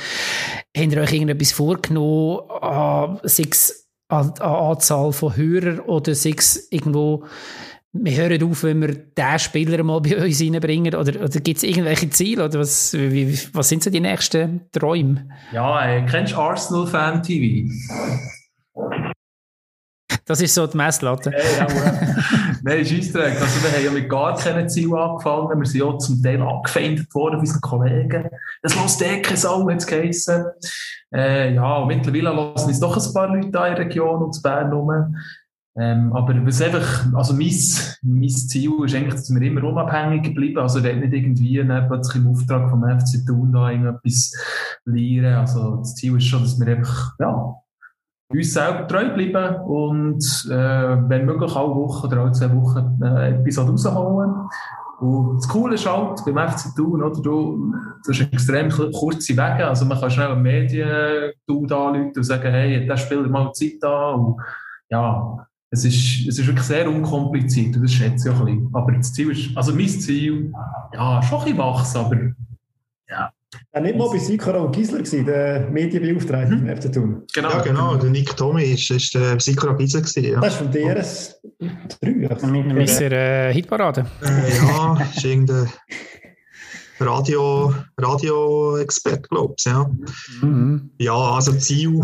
Habt 0.76 0.92
ihr 0.92 1.00
euch 1.00 1.12
irgendetwas 1.12 1.52
vorgenommen, 1.52 2.40
äh, 2.60 3.28
sei 3.28 3.44
es 3.50 3.88
an, 4.08 4.32
an 4.38 4.72
Anzahl 4.72 5.12
von 5.12 5.36
Hörern 5.36 5.80
oder 5.80 6.14
sei 6.14 6.34
es 6.36 6.68
irgendwo 6.70 7.24
wir 8.00 8.16
hören 8.16 8.42
auf, 8.42 8.62
wenn 8.62 8.80
wir 8.80 8.94
diesen 8.94 9.38
Spieler 9.38 9.82
mal 9.82 10.00
bei 10.00 10.16
uns 10.16 10.40
reinbringen? 10.40 10.94
Oder, 10.94 11.20
oder 11.20 11.40
gibt 11.40 11.58
es 11.58 11.62
irgendwelche 11.62 12.10
Ziele? 12.10 12.44
Oder 12.44 12.60
was, 12.60 12.92
wie, 12.94 13.38
was 13.52 13.68
sind 13.68 13.82
so 13.82 13.90
die 13.90 14.00
nächsten 14.00 14.62
Träume? 14.72 15.28
Ja, 15.52 15.84
äh, 15.84 16.06
kennst 16.06 16.32
du 16.32 16.36
Arsenal 16.36 16.86
Fan 16.86 17.22
TV? 17.22 17.72
Das 20.24 20.42
ist 20.42 20.54
so 20.54 20.66
die 20.66 20.76
Messlatte. 20.76 21.30
Hey, 21.30 21.58
ja, 21.58 21.66
Nein, 22.62 22.84
Scheissdreck. 22.84 23.40
Also, 23.40 23.62
wir 23.62 23.72
haben 23.72 23.84
ja 23.84 23.90
mit 23.90 24.10
gar 24.10 24.36
keinen 24.36 24.68
Ziel 24.68 24.94
angefangen. 24.94 25.58
Wir 25.58 25.66
sind 25.66 25.80
ja 25.80 25.98
zum 25.98 26.22
Teil 26.22 26.42
angefeindet 26.42 27.14
worden 27.14 27.36
von 27.36 27.40
unseren 27.40 27.60
Kollegen. 27.62 28.28
Es 28.62 28.74
lässt 28.74 29.00
eh 29.00 29.22
keine 29.22 29.38
Sau, 29.38 29.68
hat 29.70 29.78
es 29.78 29.86
geheissen. 29.86 30.44
Äh, 31.14 31.54
ja, 31.54 31.84
mittlerweile 31.86 32.34
lassen 32.34 32.68
uns 32.68 32.80
doch 32.80 32.94
ein 32.94 33.14
paar 33.14 33.34
Leute 33.34 33.50
da 33.50 33.66
in 33.68 33.76
der 33.76 33.86
Region 33.86 34.22
und 34.22 34.42
Bern 34.42 34.70
rum. 34.70 35.16
Ähm, 35.80 36.12
aber 36.12 36.34
was 36.44 36.60
einfach, 36.60 37.06
also 37.14 37.34
mein, 37.34 37.52
mein 38.02 38.28
Ziel 38.28 38.72
ist 38.84 38.96
eigentlich, 38.96 39.14
dass 39.14 39.32
wir 39.32 39.42
immer 39.42 39.62
unabhängig 39.62 40.34
bleiben. 40.34 40.58
Also, 40.58 40.82
wir 40.82 40.96
nicht 40.96 41.12
irgendwie 41.12 41.62
plötzlich 41.86 42.16
im 42.16 42.30
Auftrag 42.30 42.68
vom 42.68 42.82
FC 42.82 43.24
Thun 43.24 43.52
da 43.52 43.70
irgendetwas 43.70 44.32
lernen. 44.84 45.36
Also, 45.36 45.76
das 45.76 45.94
Ziel 45.94 46.16
ist 46.16 46.24
schon, 46.24 46.42
dass 46.42 46.58
wir 46.58 46.66
einfach, 46.66 47.14
ja, 47.20 47.54
uns 48.30 48.52
selber 48.52 48.88
treu 48.88 49.14
bleiben 49.14 49.60
und, 49.66 50.48
äh, 50.50 51.08
wenn 51.08 51.26
möglich, 51.26 51.54
alle 51.54 51.74
Woche 51.74 52.08
oder 52.08 52.22
alle 52.22 52.32
zwei 52.32 52.52
Wochen 52.56 53.00
äh, 53.00 53.36
Episode 53.36 53.70
rausholen. 53.70 54.34
Und 54.98 55.36
das 55.36 55.48
Coole 55.48 55.76
ist 55.76 55.86
halt, 55.86 56.24
beim 56.24 56.48
FC 56.48 56.74
Thun, 56.74 57.04
oder, 57.04 57.22
du, 57.22 57.72
das 58.04 58.18
ist 58.18 58.32
extrem 58.32 58.68
kurze 58.68 59.32
Wege. 59.34 59.68
Also, 59.68 59.84
man 59.84 60.00
kann 60.00 60.10
schnell 60.10 60.32
einen 60.32 60.42
Medien 60.42 60.88
anrufen 61.48 62.12
und 62.16 62.24
sagen, 62.24 62.50
hey, 62.50 62.84
der 62.84 62.96
Spieler 62.96 63.28
mal 63.28 63.52
Zeit 63.52 63.74
da. 63.80 64.10
Und, 64.10 64.40
ja, 64.90 65.47
es 65.70 65.84
ist, 65.84 66.26
es 66.26 66.38
ist 66.38 66.46
wirklich 66.46 66.66
sehr 66.66 66.88
unkompliziert 66.88 67.76
und 67.76 67.82
das 67.82 67.92
schätze 67.92 68.28
ich 68.28 68.34
auch 68.34 68.40
ein 68.40 68.46
bisschen. 68.46 68.70
Aber 68.74 68.92
das 68.92 69.12
Ziel 69.12 69.30
ist, 69.30 69.56
also 69.56 69.74
mein 69.74 69.88
Ziel, 69.88 70.52
ja, 70.94 71.22
schon 71.22 71.38
ein 71.38 71.44
bisschen 71.44 71.58
wachsen, 71.58 71.96
aber 71.98 72.16
ja. 73.08 73.32
Ja, 73.74 73.80
nicht 73.80 73.96
mal 73.96 74.10
bei 74.10 74.18
Sikora 74.18 74.58
und 74.58 74.76
Gisler 74.76 74.98
gewesen, 74.98 75.24
der 75.24 75.70
Medienbeauftragte 75.70 76.54
mhm. 76.54 76.68
im 76.68 76.76
FC 76.76 76.92
Thun. 76.92 77.22
Genau. 77.32 77.50
Ja, 77.50 77.62
genau. 77.62 77.96
Der 77.96 78.10
Nick 78.10 78.36
Tommy 78.36 78.64
ist, 78.64 78.90
ist 78.90 79.14
der 79.14 79.40
Sikora 79.40 79.72
Gisler 79.74 80.02
gewesen. 80.02 80.24
Ja. 80.24 80.40
Das 80.40 80.54
ist 80.54 80.58
von 80.58 80.70
DRS 80.70 81.40
3. 82.00 82.28
Also. 82.28 82.46
Ist 82.78 83.00
er 83.00 83.12
äh, 83.12 83.54
Hitparade? 83.54 84.06
Äh, 84.22 84.56
ja, 84.56 85.00
ist 85.00 85.24
irgendein 85.24 85.66
Radio, 87.00 87.74
Radio-Expert, 87.98 89.28
glaube 89.28 89.54
ich. 89.58 89.64
Ja. 89.64 89.90
Mhm. 90.42 90.90
ja, 90.98 91.14
also 91.14 91.52
Ziel 91.52 92.02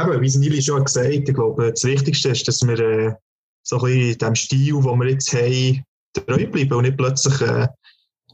Eben, 0.00 0.20
wie 0.20 0.38
Nili 0.38 0.62
schon 0.62 0.84
gesagt 0.84 1.08
ich 1.08 1.24
glaube, 1.24 1.70
das 1.70 1.84
Wichtigste 1.84 2.30
ist, 2.30 2.46
dass 2.46 2.62
wir 2.62 2.78
äh, 2.78 3.14
so 3.62 3.76
ein 3.78 3.84
bisschen 3.84 4.18
dem 4.18 4.34
Stil, 4.34 4.74
den 4.74 4.98
wir 4.98 5.08
jetzt 5.10 5.32
haben, 5.32 5.84
treu 6.12 6.46
bleiben 6.46 6.74
und 6.74 6.82
nicht 6.82 6.96
plötzlich 6.96 7.40
äh, 7.40 7.68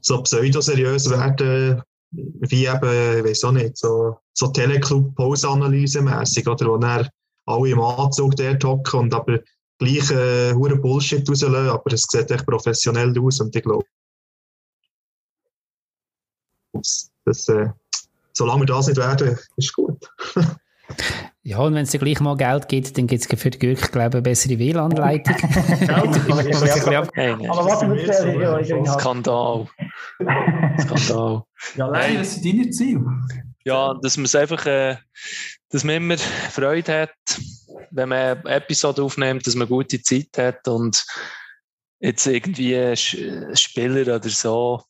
so 0.01 0.23
pseudoseriös 0.23 1.11
werden, 1.11 1.83
wie 2.13 2.67
eben, 2.67 3.19
ich 3.19 3.25
weiß 3.25 3.45
auch 3.45 3.53
nicht, 3.53 3.77
so, 3.77 4.19
so 4.33 4.49
Teleclub-Pause-Analyse-mässig, 4.49 6.47
oder, 6.47 6.67
wo 6.67 6.77
dann 6.77 7.09
alle 7.47 7.69
im 7.69 7.81
Anzug 7.81 8.37
dort 8.37 8.65
hocken 8.65 9.01
und 9.01 9.15
aber 9.15 9.41
gleich 9.79 10.11
äh, 10.11 10.53
Bullshit 10.53 11.29
rauslassen, 11.29 11.69
aber 11.69 11.93
es 11.93 12.07
sieht 12.09 12.31
echt 12.31 12.47
professionell 12.47 13.19
aus 13.19 13.41
und 13.41 13.55
ich 13.55 13.63
glaube, 13.63 13.87
das, 17.25 17.49
äh, 17.49 17.69
solange 18.33 18.63
wir 18.63 18.67
das 18.67 18.89
nicht 18.89 18.97
werden, 18.97 19.39
ist 19.57 19.73
gut. 19.73 20.11
Ja, 21.43 21.59
und 21.59 21.75
wenn 21.75 21.83
es 21.83 21.91
dir 21.91 21.99
gleich 21.99 22.21
mal 22.21 22.37
Geld 22.37 22.69
gibt, 22.69 22.97
dann 22.97 23.07
gibt 23.07 23.31
es 23.31 23.41
für 23.41 23.51
die 23.51 23.59
Gürk, 23.59 23.93
glaube 23.93 24.09
ich, 24.09 24.15
eine 24.15 24.23
bessere 24.23 24.59
WLAN-Leitung. 24.59 25.37
Aber 27.51 27.65
was 27.67 27.83
ist 27.83 28.93
Skandal. 28.93 29.67
Skandal. 30.81 31.43
Ja, 31.77 31.87
leider, 31.87 32.19
das 32.19 32.35
sind 32.35 32.47
deine 32.47 32.71
Ziele. 32.71 33.05
Ja, 33.65 33.95
dass 34.03 34.17
man 34.17 34.25
es 34.25 34.35
einfach, 34.35 34.65
äh, 34.67 34.97
dass 35.71 35.85
man 35.85 35.97
immer 35.97 36.19
Freude 36.19 37.03
hat, 37.03 37.41
wenn 37.91 38.09
man 38.09 38.39
eine 38.39 38.57
Episode 38.57 39.03
aufnimmt, 39.03 39.47
dass 39.47 39.55
man 39.55 39.69
gute 39.69 40.03
Zeit 40.03 40.37
hat 40.37 40.67
und 40.69 41.05
jetzt 42.01 42.27
irgendwie 42.27 42.97
Spieler 42.97 44.17
oder 44.17 44.29
so 44.29 44.83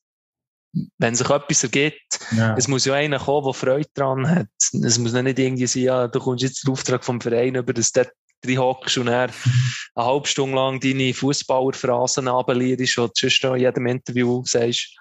wenn 0.98 1.14
sich 1.14 1.28
etwas 1.30 1.62
ergibt, 1.62 2.20
ja. 2.36 2.56
es 2.56 2.68
muss 2.68 2.84
ja 2.84 2.94
einer 2.94 3.18
kommen, 3.18 3.44
der 3.44 3.54
Freude 3.54 3.88
daran 3.94 4.28
hat. 4.28 4.48
Es 4.58 4.98
muss 4.98 5.12
nicht 5.12 5.38
irgendwie 5.38 5.66
sein, 5.66 5.82
ja, 5.82 6.08
du 6.08 6.18
kommst 6.18 6.42
jetzt 6.42 6.64
den 6.64 6.72
Auftrag 6.72 7.04
vom 7.04 7.20
Verein 7.20 7.54
über, 7.54 7.72
dass 7.72 7.92
du 7.92 8.04
drin 8.42 8.58
hockst 8.58 8.98
und 8.98 9.08
er 9.08 9.30
eine 9.94 10.06
halbe 10.06 10.26
Stunde 10.26 10.56
lang 10.56 10.80
deine 10.80 11.14
Fußballerphrasen 11.14 12.28
abellierst, 12.28 12.96
die 12.96 13.00
du 13.00 13.10
sonst 13.14 13.44
in 13.44 13.56
jedem 13.56 13.86
Interview 13.86 14.42
sagst. 14.44 14.96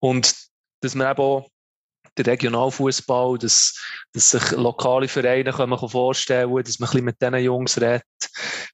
Und 0.00 0.34
dass 0.80 0.94
man 0.94 1.10
eben 1.10 1.20
auch 1.20 1.48
der 2.16 2.26
Regionalfußball, 2.26 3.38
dass, 3.38 3.76
dass 4.12 4.30
sich 4.30 4.50
lokale 4.52 5.08
Vereine 5.08 5.52
können 5.52 5.76
vorstellen 5.76 6.50
können, 6.50 6.64
dass 6.64 6.78
man 6.78 6.88
ein 6.88 6.92
bisschen 6.92 7.04
mit 7.06 7.20
diesen 7.20 7.38
Jungs 7.38 7.80
redet. 7.80 8.04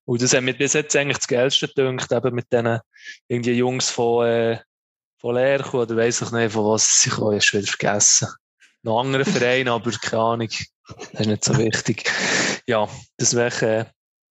Und 0.05 0.21
das 0.21 0.35
hat 0.35 0.43
mir 0.43 0.55
bis 0.55 0.75
jetzt 0.75 0.95
eigentlich 0.97 1.19
das 1.19 1.29
Geilste 1.29 1.69
gedacht, 1.69 2.13
eben 2.13 2.35
mit 2.35 2.53
diesen 2.53 2.81
irgendwie 3.29 3.53
Jungs 3.53 3.89
von, 3.91 4.27
äh, 4.27 4.59
von 5.21 5.35
Leer 5.35 5.75
oder 5.75 5.97
weiss 5.97 6.23
ich 6.23 6.33
nicht, 6.33 6.53
von 6.53 6.65
was 6.65 7.05
ich 7.07 7.17
habe, 7.19 7.41
schon 7.41 7.61
wieder 7.61 7.71
vergessen. 7.71 8.29
Noch 8.83 9.01
andere 9.01 9.25
Vereine, 9.25 9.73
aber 9.73 9.91
keine 9.91 10.23
Ahnung. 10.23 10.49
Das 11.13 11.21
ist 11.21 11.27
nicht 11.27 11.45
so 11.45 11.59
wichtig. 11.59 12.11
Ja, 12.67 12.89
das 13.19 13.37
wäre 13.37 13.87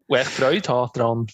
äh, 0.10 0.16
echt 0.20 0.32
Freude 0.32 0.68
haben 0.70 0.92
dran. 0.94 1.28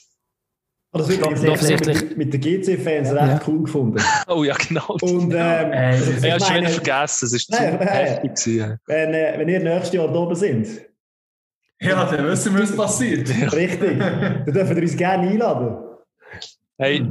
Das 0.91 1.09
wird 1.09 1.23
offensichtlich 1.23 2.15
mit 2.15 2.33
den 2.33 2.39
GC-Fans 2.39 3.11
recht 3.11 3.15
ja. 3.15 3.41
cool 3.47 3.63
gefunden. 3.63 4.01
Oh 4.27 4.45
ja, 4.45 4.55
genau. 4.55 4.95
Und, 5.01 5.33
ähm, 5.33 5.73
äh, 5.73 5.97
ich 5.97 6.31
habe 6.31 6.39
schon 6.43 6.55
wieder 6.55 6.69
vergessen, 6.69 7.25
es 7.25 7.49
war 7.51 7.57
zu 7.57 7.63
heftig. 7.63 8.77
Wenn, 8.85 9.13
äh, 9.13 9.33
wenn 9.37 9.49
ihr 9.49 9.59
nächstes 9.59 9.93
Jahr 9.93 10.07
da 10.07 10.19
oben 10.19 10.35
sind. 10.35 10.67
Ja, 11.81 12.05
dann 12.05 12.25
wissen 12.27 12.53
wir, 12.53 12.63
was 12.63 12.75
passiert. 12.75 13.29
Richtig. 13.51 13.99
Dann 13.99 14.45
dürfen 14.45 14.75
wir 14.77 14.83
uns 14.83 14.95
gerne 14.95 15.29
einladen. 15.29 15.77
Hey, 16.77 17.05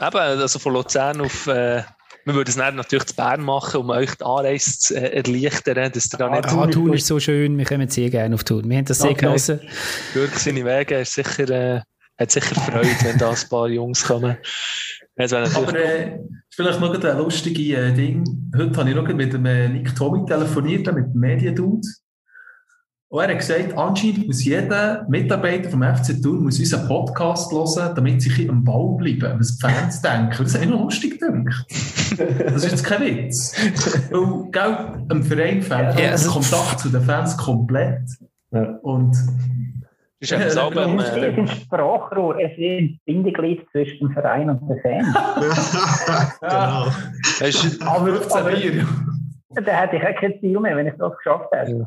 Eben, 0.00 0.16
also 0.16 0.58
von 0.58 0.72
Luzern 0.72 1.20
auf, 1.20 1.46
äh, 1.46 1.82
wir 2.24 2.34
würden 2.34 2.48
es 2.48 2.56
natürlich 2.56 3.06
zu 3.06 3.16
Bern 3.16 3.42
machen, 3.42 3.80
um 3.80 3.90
euch 3.90 4.14
die 4.14 4.24
Anreise 4.24 4.78
zu 4.78 4.94
äh, 4.94 5.16
erleichtern, 5.16 5.92
dass 5.92 6.12
ihr 6.12 6.18
da 6.18 6.30
nicht... 6.30 6.46
Ah, 6.46 6.66
Thun 6.66 6.92
ist 6.94 7.06
so 7.06 7.20
schön, 7.20 7.56
wir 7.58 7.64
kommen 7.64 7.88
sehr 7.88 8.10
gerne 8.10 8.34
auf 8.34 8.44
Thun. 8.44 8.68
Wir 8.68 8.78
haben 8.78 8.84
das 8.86 8.98
sehr 8.98 9.14
genossen. 9.14 9.60
Wirklich 10.14 10.40
seine 10.40 10.64
Wege 10.64 11.00
ist 11.00 11.14
sicher, 11.14 11.48
äh, 11.50 11.80
hat 12.18 12.30
sicher 12.30 12.54
Freude, 12.54 12.88
wenn 13.02 13.18
da 13.18 13.30
ein 13.30 13.48
paar 13.48 13.68
Jungs 13.68 14.04
kommen. 14.04 14.36
Aber 15.16 15.78
äh, 15.78 16.18
vielleicht 16.50 16.80
noch 16.80 16.92
ein 16.92 17.18
lustiges 17.18 17.78
äh, 17.78 17.92
Ding. 17.92 18.24
Heute 18.56 18.76
habe 18.76 18.90
ich 18.90 18.96
noch 18.96 19.06
mit 19.06 19.32
dem 19.32 19.46
äh, 19.46 19.68
Nick 19.68 19.94
Tommy 19.94 20.26
telefoniert, 20.26 20.86
mit 20.92 21.06
dem 21.06 21.20
Mediendude. 21.20 21.86
Und 23.14 23.20
er 23.20 23.28
hat 23.28 23.38
gesagt, 23.38 23.78
anscheinend 23.78 24.26
muss 24.26 24.44
jeder 24.44 25.06
Mitarbeiter 25.08 25.70
vom 25.70 25.84
FC 25.84 26.20
Thun 26.20 26.42
muss 26.42 26.58
unseren 26.58 26.88
Podcast 26.88 27.52
hören, 27.52 27.94
damit 27.94 28.20
sie 28.20 28.48
am 28.48 28.64
Ball 28.64 28.96
bleiben, 28.96 29.38
was 29.38 29.56
die 29.56 29.60
Fans 29.60 30.02
denken. 30.02 30.34
Das 30.36 30.52
ist 30.52 30.56
eigentlich 30.56 30.80
lustig 30.80 31.20
gedacht. 31.20 31.64
Das 32.44 32.64
ist 32.64 32.72
jetzt 32.72 32.82
kein 32.84 33.02
Witz. 33.02 33.54
Weil, 34.10 34.50
gell, 34.50 35.06
ein 35.10 35.22
Verein 35.22 35.62
fehlt 35.62 35.96
ja, 35.96 36.10
also 36.10 36.32
Kontakt 36.32 36.80
zu 36.80 36.88
den 36.88 37.02
Fans 37.02 37.36
komplett. 37.36 38.02
Ja. 38.50 38.80
Und 38.82 39.16
ist 40.18 40.32
ja, 40.32 40.38
das 40.40 40.56
Album, 40.56 40.98
es 40.98 41.08
ist 41.10 41.14
ein 41.14 41.46
Sprachrohr, 41.46 42.40
es 42.40 42.50
ist 42.58 42.58
ein 42.58 43.00
Bindeglied 43.04 43.64
zwischen 43.70 44.08
dem 44.08 44.10
Verein 44.12 44.50
und 44.50 44.60
den 44.68 44.80
Fans. 44.80 45.06
genau. 46.40 46.88
aber, 47.86 48.36
aber, 48.36 48.50
dann 49.54 49.76
hätte 49.76 49.96
ich 49.96 50.02
auch 50.02 50.20
kein 50.20 50.40
Ziel 50.40 50.60
mehr, 50.60 50.76
wenn 50.76 50.86
ich 50.86 50.94
das 50.98 51.16
geschafft 51.16 51.48
hätte. 51.52 51.86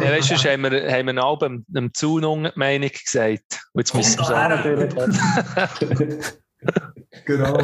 Ja, 0.00 0.10
weißt 0.16 0.30
du, 0.30 0.34
haben 0.34 0.62
wir, 0.62 0.90
haben 0.90 1.06
wir 1.06 1.10
einen 1.10 1.18
Album 1.18 1.64
einem 1.74 1.92
Zaun 1.94 2.50
Meinung 2.54 2.90
gesagt. 2.90 3.60
Und 3.72 3.80
jetzt 3.80 3.94
müssen 3.94 4.18
wir 4.18 4.24
sagen. 4.24 4.88
genau. 7.26 7.58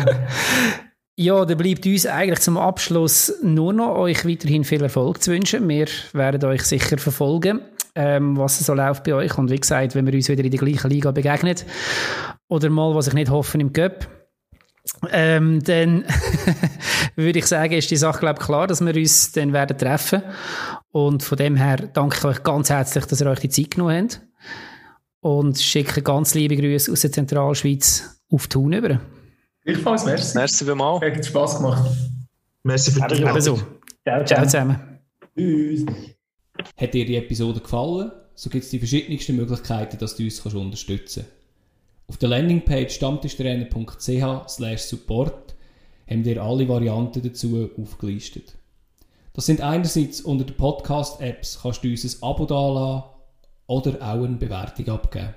Ja, 1.16 1.44
da 1.44 1.54
bleibt 1.54 1.86
uns 1.86 2.06
eigentlich 2.06 2.40
zum 2.40 2.58
Abschluss 2.58 3.32
nur 3.42 3.72
noch 3.72 3.96
euch 3.96 4.26
weiterhin 4.26 4.64
viel 4.64 4.82
Erfolg 4.82 5.22
zu 5.22 5.30
wünschen. 5.30 5.68
Wir 5.68 5.86
werden 6.12 6.44
euch 6.44 6.62
sicher 6.62 6.98
verfolgen, 6.98 7.60
ähm, 7.94 8.36
was 8.36 8.58
so 8.58 8.74
läuft 8.74 9.04
bei 9.04 9.14
euch. 9.14 9.38
Und 9.38 9.48
wie 9.50 9.60
gesagt, 9.60 9.94
wenn 9.94 10.06
wir 10.06 10.14
uns 10.14 10.28
wieder 10.28 10.42
in 10.42 10.50
der 10.50 10.58
gleichen 10.58 10.90
Liga 10.90 11.12
begegnen 11.12 11.56
oder 12.48 12.68
mal, 12.68 12.94
was 12.96 13.06
ich 13.06 13.14
nicht 13.14 13.30
hoffe, 13.30 13.58
im 13.58 13.72
Cup, 13.72 14.08
ähm, 15.10 15.62
dann 15.62 16.04
würde 17.16 17.38
ich 17.38 17.46
sagen, 17.46 17.74
ist 17.74 17.90
die 17.90 17.96
Sache, 17.96 18.20
glaube 18.20 18.38
ich, 18.40 18.46
klar, 18.46 18.66
dass 18.66 18.84
wir 18.84 18.94
uns 18.94 19.32
dann 19.32 19.52
werden 19.52 19.78
treffen. 19.78 20.22
Und 20.92 21.22
von 21.22 21.38
dem 21.38 21.56
her 21.56 21.88
danke 21.92 22.16
ich 22.18 22.24
euch 22.24 22.42
ganz 22.42 22.70
herzlich, 22.70 23.04
dass 23.06 23.20
ihr 23.20 23.26
euch 23.26 23.40
die 23.40 23.48
Zeit 23.48 23.72
genommen 23.72 24.08
habt. 24.10 24.20
Und 25.20 25.58
schicke 25.58 26.02
ganz 26.02 26.34
liebe 26.34 26.56
Grüße 26.56 26.92
aus 26.92 27.00
der 27.00 27.12
Zentralschweiz 27.12 28.20
auf 28.30 28.46
Thun 28.46 28.74
über. 28.74 29.00
Gleichfalls, 29.64 30.04
merci. 30.04 30.36
Merci 30.36 30.64
vielmals. 30.64 31.02
Hat 31.02 31.24
Spass 31.24 31.56
gemacht. 31.56 31.90
Merci 32.62 32.90
für 32.90 33.06
die 33.08 33.22
Ebenso. 33.22 33.58
Ciao, 34.06 34.24
ciao 34.24 34.44
zusammen. 34.44 34.78
Tschüss. 35.36 35.86
Hat 36.76 36.92
dir 36.92 37.06
die 37.06 37.16
Episode 37.16 37.60
gefallen? 37.60 38.12
So 38.34 38.50
gibt 38.50 38.64
es 38.64 38.70
die 38.70 38.78
verschiedensten 38.78 39.36
Möglichkeiten, 39.36 39.96
dass 39.98 40.16
du 40.16 40.24
uns 40.24 40.40
unterstützen 40.40 41.24
kannst. 41.24 41.43
Auf 42.06 42.18
der 42.18 42.28
Landingpage 42.28 42.94
stammtischtrainer.ch 42.94 44.78
support 44.78 45.54
haben 46.08 46.24
wir 46.24 46.42
alle 46.42 46.68
Varianten 46.68 47.22
dazu 47.22 47.70
aufgelistet. 47.78 48.54
Das 49.32 49.46
sind 49.46 49.62
einerseits 49.62 50.20
unter 50.20 50.44
den 50.44 50.56
Podcast-Apps 50.56 51.60
kannst 51.62 51.82
du 51.82 51.88
uns 51.88 52.04
ein 52.04 52.22
Abo 52.22 52.46
dalassen 52.46 53.04
oder 53.66 53.94
auch 54.00 54.24
eine 54.24 54.36
Bewertung 54.36 54.88
abgeben. 54.90 55.34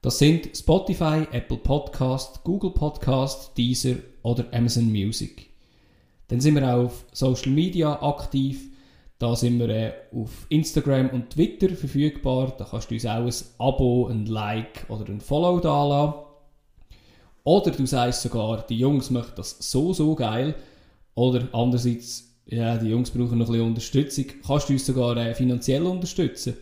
Das 0.00 0.18
sind 0.18 0.56
Spotify, 0.56 1.28
Apple 1.30 1.58
Podcast, 1.58 2.42
Google 2.42 2.72
Podcast, 2.72 3.56
Deezer 3.56 3.96
oder 4.22 4.46
Amazon 4.52 4.90
Music. 4.90 5.50
Dann 6.26 6.40
sind 6.40 6.56
wir 6.56 6.74
auch 6.74 6.86
auf 6.86 7.04
Social 7.12 7.52
Media 7.52 8.02
aktiv. 8.02 8.71
Da 9.22 9.36
sind 9.36 9.60
wir 9.60 9.68
äh, 9.68 9.92
auf 10.12 10.46
Instagram 10.48 11.10
und 11.10 11.30
Twitter 11.30 11.68
verfügbar. 11.76 12.56
Da 12.58 12.66
kannst 12.68 12.90
du 12.90 12.94
uns 12.96 13.06
auch 13.06 13.24
ein 13.24 13.32
Abo, 13.56 14.08
ein 14.08 14.26
Like 14.26 14.84
oder 14.88 15.08
ein 15.08 15.20
Follow 15.20 15.60
dalassen. 15.60 16.24
Oder 17.44 17.70
du 17.70 17.86
sagst 17.86 18.22
sogar, 18.22 18.66
die 18.66 18.80
Jungs 18.80 19.10
machen 19.10 19.34
das 19.36 19.58
so, 19.60 19.92
so 19.92 20.16
geil. 20.16 20.56
Oder 21.14 21.46
andererseits, 21.52 22.34
ja, 22.46 22.76
die 22.76 22.88
Jungs 22.88 23.12
brauchen 23.12 23.38
noch 23.38 23.46
ein 23.46 23.52
bisschen 23.52 23.68
Unterstützung. 23.68 24.24
Kannst 24.44 24.68
du 24.68 24.72
uns 24.72 24.86
sogar 24.86 25.16
äh, 25.16 25.36
finanziell 25.36 25.84
unterstützen. 25.84 26.56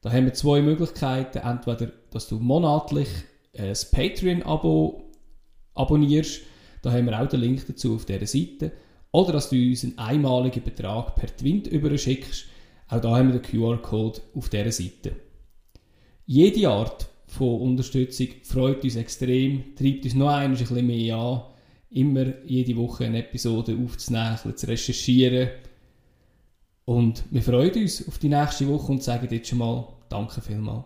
Da 0.00 0.10
haben 0.10 0.24
wir 0.24 0.32
zwei 0.32 0.62
Möglichkeiten. 0.62 1.36
Entweder, 1.36 1.92
dass 2.12 2.28
du 2.28 2.38
monatlich 2.38 3.08
ein 3.58 3.72
äh, 3.72 3.74
Patreon-Abo 3.92 5.02
abonnierst. 5.74 6.40
Da 6.80 6.92
haben 6.92 7.04
wir 7.04 7.20
auch 7.20 7.28
den 7.28 7.40
Link 7.40 7.66
dazu 7.66 7.96
auf 7.96 8.06
dieser 8.06 8.26
Seite. 8.26 8.72
Oder 9.12 9.32
dass 9.32 9.50
du 9.50 9.56
uns 9.56 9.84
einen 9.84 9.98
einmaligen 9.98 10.62
Betrag 10.62 11.14
per 11.16 11.34
Twint 11.34 11.66
überschickst. 11.66 12.46
Auch 12.88 13.00
da 13.00 13.16
haben 13.16 13.32
wir 13.32 13.40
den 13.40 13.42
QR-Code 13.42 14.20
auf 14.34 14.48
dieser 14.48 14.72
Seite. 14.72 15.16
Jede 16.26 16.68
Art 16.68 17.08
von 17.26 17.60
Unterstützung 17.60 18.28
freut 18.42 18.84
uns 18.84 18.96
extrem, 18.96 19.74
treibt 19.76 20.04
uns 20.04 20.14
noch 20.14 20.30
ein 20.30 20.52
bisschen 20.52 20.86
mehr 20.86 21.16
an, 21.16 21.42
immer 21.90 22.26
jede 22.44 22.76
Woche 22.76 23.04
eine 23.04 23.18
Episode 23.18 23.76
aufzunehmen, 23.76 24.56
zu 24.56 24.66
recherchieren. 24.66 25.50
Und 26.84 27.24
wir 27.30 27.42
freuen 27.42 27.74
uns 27.82 28.06
auf 28.06 28.18
die 28.18 28.28
nächste 28.28 28.68
Woche 28.68 28.92
und 28.92 29.02
sagen 29.02 29.28
jetzt 29.30 29.48
schon 29.48 29.58
mal 29.58 29.88
Danke 30.08 30.40
vielmals. 30.40 30.84